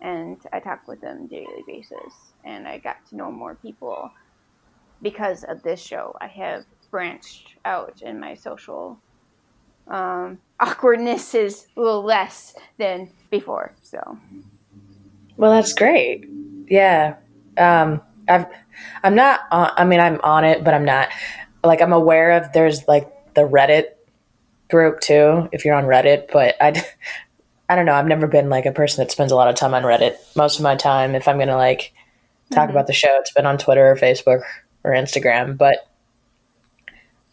And 0.02 0.38
I 0.54 0.60
talk 0.60 0.88
with 0.88 1.02
them 1.02 1.28
daily 1.28 1.64
basis, 1.68 2.14
and 2.46 2.68
I 2.68 2.78
got 2.78 3.06
to 3.10 3.16
know 3.16 3.32
more 3.32 3.56
people 3.56 4.12
because 5.02 5.44
of 5.44 5.62
this 5.64 5.82
show. 5.82 6.16
I 6.22 6.28
have 6.28 6.66
branched 6.90 7.56
out 7.66 8.02
in 8.02 8.20
my 8.20 8.34
social 8.34 8.98
um, 9.90 10.40
awkwardness 10.60 11.34
is 11.36 11.68
a 11.76 11.82
little 11.82 12.04
less 12.04 12.56
than 12.78 13.10
before. 13.30 13.74
So, 13.82 14.18
well, 15.38 15.52
that's 15.52 15.74
great. 15.74 16.28
Yeah, 16.68 17.16
um, 17.58 18.02
I've 18.28 18.46
I'm 19.04 19.16
not. 19.16 19.42
On, 19.52 19.72
I 19.76 19.86
mean, 19.86 20.00
I'm 20.00 20.20
on 20.22 20.46
it, 20.46 20.64
but 20.64 20.74
I'm 20.74 20.86
not. 20.86 21.10
Like, 21.64 21.82
I'm 21.82 21.94
aware 21.94 22.32
of 22.32 22.54
there's 22.54 22.88
like 22.88 23.34
the 23.34 23.42
Reddit 23.42 23.86
group 24.70 25.00
too. 25.02 25.50
If 25.52 25.66
you're 25.66 25.76
on 25.76 25.86
Reddit, 25.86 26.32
but 26.32 26.56
I. 26.62 26.84
I 27.72 27.76
don't 27.76 27.86
know. 27.86 27.94
I've 27.94 28.08
never 28.08 28.26
been 28.26 28.50
like 28.50 28.66
a 28.66 28.72
person 28.72 29.04
that 29.04 29.12
spends 29.12 29.32
a 29.32 29.36
lot 29.36 29.48
of 29.48 29.54
time 29.54 29.76
on 29.76 29.84
Reddit. 29.84 30.16
Most 30.36 30.58
of 30.58 30.64
my 30.64 30.76
time, 30.76 31.14
if 31.14 31.28
I'm 31.28 31.38
gonna 31.38 31.56
like 31.56 31.94
talk 32.50 32.64
mm-hmm. 32.64 32.72
about 32.72 32.88
the 32.88 32.94
show, 32.94 33.16
it's 33.20 33.32
been 33.32 33.46
on 33.46 33.60
Twitter 33.60 33.92
or 33.92 33.96
Facebook 33.96 34.42
or 34.84 34.94
Instagram. 34.94 35.56
But 35.56 35.88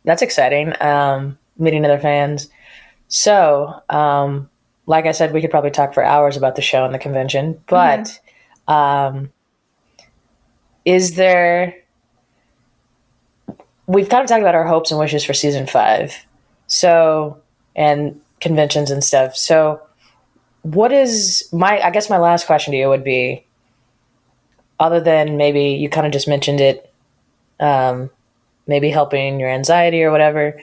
that's 0.05 0.21
exciting. 0.21 0.75
Um, 0.81 1.39
meeting 1.59 1.85
other 1.85 1.99
fans. 1.99 2.49
So, 3.09 3.83
um, 3.89 4.49
like 4.87 5.07
I 5.07 5.13
said, 5.13 5.33
we 5.33 5.41
could 5.41 5.51
probably 5.51 5.71
talk 5.71 5.95
for 5.95 6.03
hours 6.03 6.37
about 6.37 6.57
the 6.57 6.63
show 6.63 6.85
and 6.85 6.95
the 6.95 6.99
convention, 6.99 7.61
but 7.69 8.21
mm-hmm. 8.69 8.73
um, 8.73 9.33
is 10.85 11.17
there? 11.17 11.77
We've 13.87 14.09
kind 14.09 14.23
of 14.23 14.29
talked 14.29 14.41
about 14.41 14.55
our 14.55 14.67
hopes 14.67 14.91
and 14.91 14.99
wishes 14.99 15.25
for 15.25 15.35
season 15.35 15.67
five, 15.67 16.15
so 16.67 17.41
and 17.75 18.21
conventions 18.41 18.91
and 18.91 19.03
stuff. 19.03 19.37
So, 19.37 19.81
what 20.63 20.93
is 20.93 21.49
my? 21.53 21.81
I 21.81 21.91
guess 21.91 22.09
my 22.09 22.19
last 22.19 22.47
question 22.47 22.73
to 22.73 22.79
you 22.79 22.89
would 22.89 23.05
be, 23.05 23.45
other 24.79 25.01
than 25.01 25.37
maybe 25.37 25.63
you 25.63 25.89
kind 25.89 26.07
of 26.07 26.13
just 26.13 26.29
mentioned 26.29 26.61
it, 26.61 26.93
um, 27.61 28.11
maybe 28.67 28.91
helping 28.91 29.41
your 29.41 29.51
anxiety 29.51 30.03
or 30.03 30.11
whatever. 30.11 30.61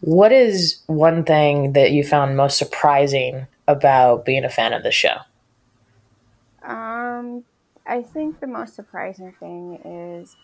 What 0.00 0.32
is 0.32 0.80
one 0.86 1.24
thing 1.24 1.72
that 1.72 1.90
you 1.90 2.04
found 2.04 2.36
most 2.36 2.56
surprising 2.56 3.46
about 3.66 4.24
being 4.24 4.44
a 4.44 4.48
fan 4.48 4.72
of 4.72 4.82
the 4.82 4.92
show? 4.92 5.16
Um, 6.62 7.44
I 7.86 8.02
think 8.02 8.40
the 8.40 8.46
most 8.46 8.74
surprising 8.74 9.32
thing 9.40 9.80
is 9.84 10.36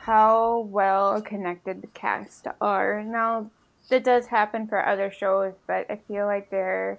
how 0.00 0.60
well 0.60 1.20
connected 1.20 1.82
the 1.82 1.88
cast 1.88 2.46
are. 2.60 3.02
Now, 3.02 3.50
that 3.90 4.04
does 4.04 4.26
happen 4.26 4.66
for 4.66 4.84
other 4.84 5.10
shows, 5.10 5.54
but 5.66 5.90
I 5.90 5.96
feel 6.08 6.26
like 6.26 6.50
they're 6.50 6.98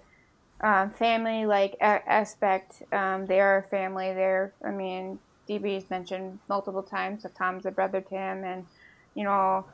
um, 0.61 0.91
family 0.91 1.45
like 1.45 1.75
aspect. 1.81 2.83
Um, 2.91 3.25
they 3.25 3.39
are 3.39 3.57
a 3.57 3.63
family. 3.63 4.13
They're, 4.13 4.53
I 4.63 4.69
mean, 4.69 5.19
DB's 5.49 5.89
mentioned 5.89 6.39
multiple 6.47 6.83
times 6.83 7.23
that 7.23 7.35
Tom's 7.35 7.65
a 7.65 7.71
brother 7.71 8.01
to 8.01 8.15
him, 8.15 8.43
and 8.43 8.65
you 9.15 9.23
know, 9.23 9.65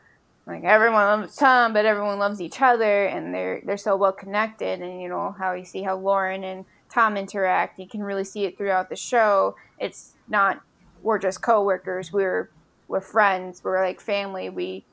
like 0.47 0.63
everyone 0.63 1.03
loves 1.03 1.35
Tom, 1.35 1.73
but 1.73 1.85
everyone 1.85 2.19
loves 2.19 2.39
each 2.39 2.61
other, 2.61 3.05
and 3.05 3.33
they're 3.33 3.61
they're 3.65 3.77
so 3.77 3.97
well 3.97 4.13
connected. 4.13 4.81
And 4.81 5.01
you 5.01 5.09
know 5.09 5.35
how 5.37 5.53
you 5.53 5.65
see 5.65 5.83
how 5.83 5.97
Lauren 5.97 6.45
and 6.45 6.63
Tom 6.89 7.17
interact. 7.17 7.77
You 7.77 7.87
can 7.87 8.01
really 8.01 8.23
see 8.23 8.45
it 8.45 8.57
throughout 8.57 8.89
the 8.89 8.95
show. 8.95 9.55
It's 9.77 10.13
not 10.29 10.61
we're 11.03 11.19
just 11.19 11.41
coworkers. 11.41 12.13
We're 12.13 12.49
we're 12.87 13.01
friends. 13.01 13.61
We're 13.61 13.83
like 13.83 13.99
family. 13.99 14.49
We 14.49 14.85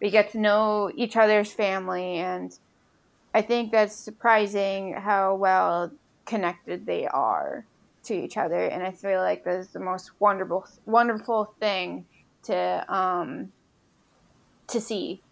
we 0.00 0.08
get 0.08 0.32
to 0.32 0.38
know 0.38 0.90
each 0.94 1.16
other's 1.16 1.52
family, 1.52 2.16
and 2.16 2.58
I 3.34 3.42
think 3.42 3.72
that's 3.72 3.94
surprising 3.94 4.94
how 4.94 5.34
well 5.34 5.92
connected 6.24 6.86
they 6.86 7.06
are 7.06 7.66
to 8.04 8.14
each 8.14 8.38
other. 8.38 8.64
And 8.64 8.82
I 8.82 8.92
feel 8.92 9.20
like 9.20 9.44
that's 9.44 9.68
the 9.68 9.80
most 9.80 10.12
wonderful 10.18 10.66
wonderful 10.86 11.54
thing 11.60 12.06
to 12.44 12.84
um, 12.88 13.52
to 14.68 14.80
see. 14.80 15.22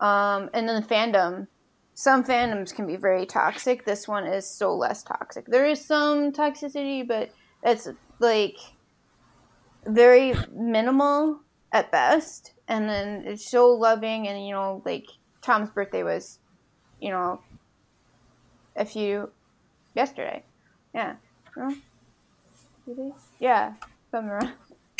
Um, 0.00 0.50
and 0.52 0.68
then 0.68 0.80
the 0.80 0.86
fandom. 0.86 1.48
Some 1.94 2.24
fandoms 2.24 2.74
can 2.74 2.86
be 2.86 2.96
very 2.96 3.26
toxic. 3.26 3.84
This 3.84 4.08
one 4.08 4.26
is 4.26 4.46
so 4.48 4.74
less 4.74 5.02
toxic. 5.02 5.46
There 5.46 5.66
is 5.66 5.84
some 5.84 6.32
toxicity, 6.32 7.06
but 7.06 7.30
it's 7.62 7.88
like 8.18 8.56
very 9.86 10.34
minimal 10.50 11.40
at 11.70 11.92
best. 11.92 12.54
And 12.66 12.88
then 12.88 13.24
it's 13.26 13.48
so 13.48 13.68
loving, 13.68 14.26
and 14.26 14.44
you 14.46 14.52
know, 14.52 14.82
like 14.86 15.06
Tom's 15.42 15.70
birthday 15.70 16.02
was, 16.02 16.38
you 17.00 17.10
know, 17.10 17.40
a 18.74 18.86
few 18.86 19.30
yesterday. 19.94 20.42
Yeah. 20.94 21.16
Yeah, 23.38 23.74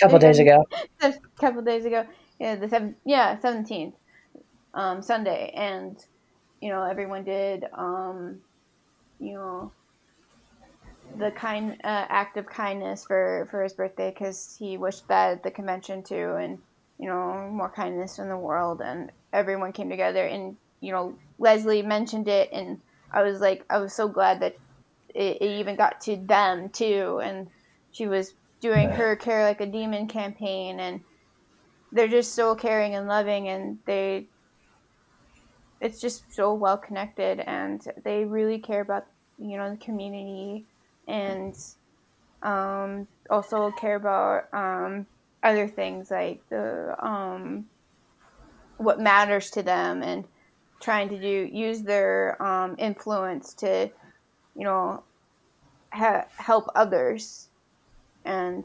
couple 0.01 0.19
days 0.19 0.39
ago. 0.39 0.65
a 1.01 1.15
couple 1.41 1.63
days 1.63 1.85
ago 1.85 2.07
yeah, 2.43 2.57
the 2.57 2.69
seven, 2.69 2.97
yeah, 3.05 3.39
seventeenth, 3.39 3.95
um, 4.75 5.01
Sunday, 5.01 5.53
and 5.55 5.97
you 6.61 6.71
know 6.71 6.83
everyone 6.83 7.23
did, 7.23 7.65
um, 7.73 8.41
you 9.21 9.35
know, 9.35 9.71
the 11.17 11.31
kind 11.31 11.77
uh, 11.85 12.07
act 12.09 12.37
of 12.37 12.47
kindness 12.47 13.07
for 13.07 13.47
for 13.49 13.63
his 13.63 13.75
birthday 13.75 14.11
because 14.11 14.57
he 14.59 14.77
wished 14.77 15.07
that 15.07 15.31
at 15.31 15.43
the 15.45 15.53
convention 15.53 16.03
too, 16.03 16.35
and 16.35 16.59
you 16.99 17.07
know 17.07 17.49
more 17.53 17.71
kindness 17.71 18.19
in 18.19 18.29
the 18.29 18.37
world, 18.37 18.83
and 18.85 19.13
everyone 19.33 19.73
came 19.73 19.89
together, 19.89 20.27
and 20.27 20.57
you 20.81 20.91
know 20.91 21.15
Lesley 21.39 21.81
mentioned 21.81 22.27
it, 22.27 22.51
and 22.53 22.81
I 23.13 23.23
was 23.23 23.41
like, 23.41 23.65
I 23.71 23.79
was 23.79 23.93
so 23.93 24.09
glad 24.09 24.41
that 24.41 24.57
it, 25.15 25.37
it 25.41 25.61
even 25.61 25.77
got 25.77 26.01
to 26.03 26.17
them 26.17 26.71
too, 26.71 27.21
and 27.23 27.47
she 27.93 28.09
was 28.09 28.35
doing 28.61 28.91
her 28.91 29.15
care 29.15 29.45
like 29.45 29.61
a 29.61 29.67
demon 29.67 30.09
campaign 30.09 30.81
and 30.81 31.03
they're 31.93 32.09
just 32.09 32.35
so 32.35 32.55
caring 32.55 32.95
and 32.95 33.07
loving 33.07 33.49
and 33.49 33.79
they 33.85 34.27
it's 35.81 36.01
just 36.01 36.33
so 36.33 36.55
well 36.55 36.77
connected 36.77 37.41
and 37.41 37.87
they 38.05 38.25
really 38.25 38.59
care 38.59 38.81
about 38.81 39.07
you 39.39 39.57
know 39.57 39.71
the 39.71 39.77
community 39.77 40.65
and 41.09 41.57
um, 42.43 43.07
also 43.31 43.71
care 43.73 43.97
about 43.97 44.53
um, 44.53 45.07
other 45.43 45.69
things 45.69 46.11
like 46.11 46.41
the 46.49 46.95
um, 47.05 47.67
what 48.79 49.01
matters 49.01 49.51
to 49.51 49.63
them 49.63 50.03
and 50.03 50.25
trying 50.81 51.09
to 51.09 51.21
do 51.21 51.49
use 51.53 51.83
their 51.83 52.41
um, 52.43 52.75
influence 52.79 53.55
to 53.55 53.91
you 54.57 54.65
know 54.65 55.03
ha- 55.93 56.27
help 56.37 56.69
others. 56.75 57.49
And 58.25 58.65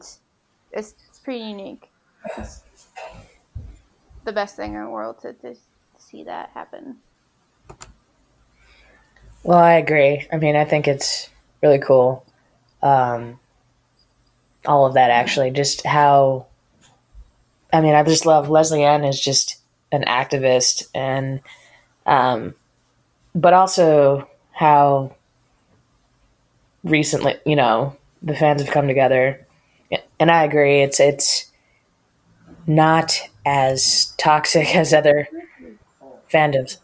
it's, 0.72 0.94
it's 1.08 1.18
pretty 1.22 1.44
unique. 1.44 1.90
It's, 2.36 2.62
the 4.24 4.32
best 4.32 4.56
thing 4.56 4.74
in 4.74 4.84
the 4.84 4.90
world 4.90 5.20
to, 5.22 5.32
to 5.32 5.56
see 5.98 6.24
that 6.24 6.50
happen. 6.50 6.96
Well, 9.42 9.58
I 9.58 9.74
agree. 9.74 10.26
I 10.32 10.36
mean, 10.36 10.56
I 10.56 10.64
think 10.64 10.86
it's 10.86 11.30
really 11.62 11.78
cool. 11.78 12.26
Um, 12.82 13.38
all 14.66 14.86
of 14.86 14.94
that, 14.94 15.10
actually, 15.10 15.50
just 15.50 15.86
how. 15.86 16.46
I 17.72 17.80
mean, 17.80 17.94
I 17.94 18.02
just 18.02 18.26
love 18.26 18.48
Lesley-Ann 18.48 19.04
is 19.04 19.20
just 19.20 19.58
an 19.92 20.04
activist, 20.04 20.88
and, 20.94 21.40
um, 22.06 22.54
but 23.34 23.52
also 23.52 24.28
how 24.52 25.14
recently, 26.82 27.36
you 27.44 27.56
know, 27.56 27.96
the 28.22 28.34
fans 28.34 28.62
have 28.62 28.72
come 28.72 28.88
together, 28.88 29.46
and 30.18 30.30
I 30.30 30.44
agree. 30.44 30.82
It's 30.82 31.00
it's 31.00 31.47
not 32.68 33.20
as 33.44 34.14
toxic 34.18 34.76
as 34.76 34.94
other 34.94 35.28
fandoms. 36.32 36.78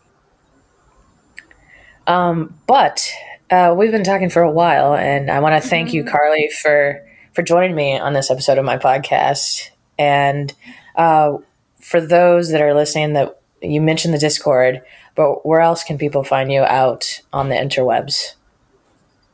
Um, 2.06 2.58
but 2.66 3.08
uh, 3.50 3.74
we've 3.76 3.92
been 3.92 4.04
talking 4.04 4.30
for 4.30 4.42
a 4.42 4.50
while, 4.50 4.94
and 4.94 5.30
I 5.30 5.40
want 5.40 5.62
to 5.62 5.68
thank 5.68 5.92
you, 5.92 6.02
mm-hmm. 6.02 6.10
Carly, 6.10 6.50
for 6.62 7.06
for 7.32 7.42
joining 7.42 7.74
me 7.74 7.98
on 7.98 8.12
this 8.12 8.30
episode 8.30 8.58
of 8.58 8.64
my 8.64 8.78
podcast. 8.78 9.70
And 9.98 10.52
uh, 10.94 11.38
for 11.80 12.00
those 12.00 12.50
that 12.50 12.62
are 12.62 12.74
listening, 12.74 13.14
that 13.14 13.40
you 13.60 13.80
mentioned 13.80 14.14
the 14.14 14.18
Discord, 14.18 14.82
but 15.14 15.44
where 15.44 15.60
else 15.60 15.82
can 15.82 15.98
people 15.98 16.22
find 16.22 16.52
you 16.52 16.62
out 16.62 17.20
on 17.32 17.48
the 17.48 17.56
interwebs? 17.56 18.34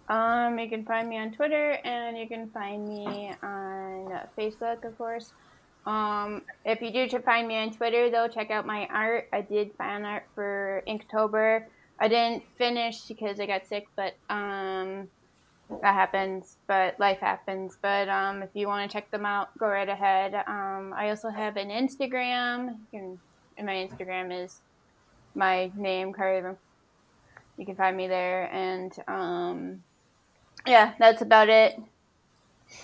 Um, 0.08 0.58
you 0.58 0.68
can 0.68 0.84
find 0.84 1.08
me 1.08 1.18
on 1.18 1.32
Twitter 1.32 1.78
and 1.84 2.18
you 2.18 2.26
can 2.26 2.50
find 2.50 2.88
me 2.88 3.32
on 3.42 4.20
Facebook, 4.36 4.84
of 4.84 4.96
course. 4.98 5.32
Um, 5.86 6.42
if 6.64 6.82
you 6.82 6.92
do 6.92 7.18
find 7.20 7.48
me 7.48 7.56
on 7.56 7.72
Twitter, 7.72 8.10
though, 8.10 8.28
check 8.28 8.50
out 8.50 8.66
my 8.66 8.86
art. 8.86 9.28
I 9.32 9.40
did 9.40 9.72
fan 9.76 10.04
art 10.04 10.24
for 10.34 10.82
Inktober. 10.86 11.64
I 11.98 12.08
didn't 12.08 12.44
finish 12.56 13.02
because 13.02 13.40
I 13.40 13.46
got 13.46 13.66
sick, 13.66 13.88
but 13.96 14.14
um, 14.28 15.08
that 15.82 15.94
happens. 15.94 16.56
But 16.66 16.98
life 17.00 17.20
happens. 17.20 17.78
But 17.80 18.08
um, 18.08 18.42
if 18.42 18.50
you 18.54 18.66
want 18.66 18.90
to 18.90 18.94
check 18.94 19.10
them 19.10 19.26
out, 19.26 19.56
go 19.58 19.66
right 19.66 19.88
ahead. 19.88 20.34
Um, 20.46 20.94
I 20.96 21.10
also 21.10 21.28
have 21.30 21.56
an 21.56 21.68
Instagram. 21.68 22.76
Can, 22.90 23.18
and 23.56 23.66
my 23.66 23.74
Instagram 23.74 24.44
is 24.44 24.60
my 25.34 25.70
name, 25.76 26.12
Carly. 26.12 26.56
You 27.56 27.66
can 27.66 27.76
find 27.76 27.96
me 27.96 28.08
there, 28.08 28.44
and 28.52 28.92
um, 29.06 29.82
yeah, 30.66 30.94
that's 30.98 31.20
about 31.20 31.48
it. 31.48 31.78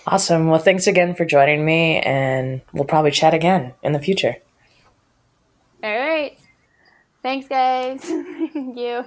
Awesome. 0.05 0.47
Well, 0.47 0.59
thanks 0.59 0.87
again 0.87 1.15
for 1.15 1.25
joining 1.25 1.65
me, 1.65 1.99
and 1.99 2.61
we'll 2.71 2.85
probably 2.85 3.11
chat 3.11 3.33
again 3.33 3.73
in 3.83 3.91
the 3.91 3.99
future. 3.99 4.37
All 5.83 5.97
right. 5.99 6.37
Thanks, 7.21 7.47
guys. 7.47 8.01
Thank 8.03 8.77
you. 8.77 9.03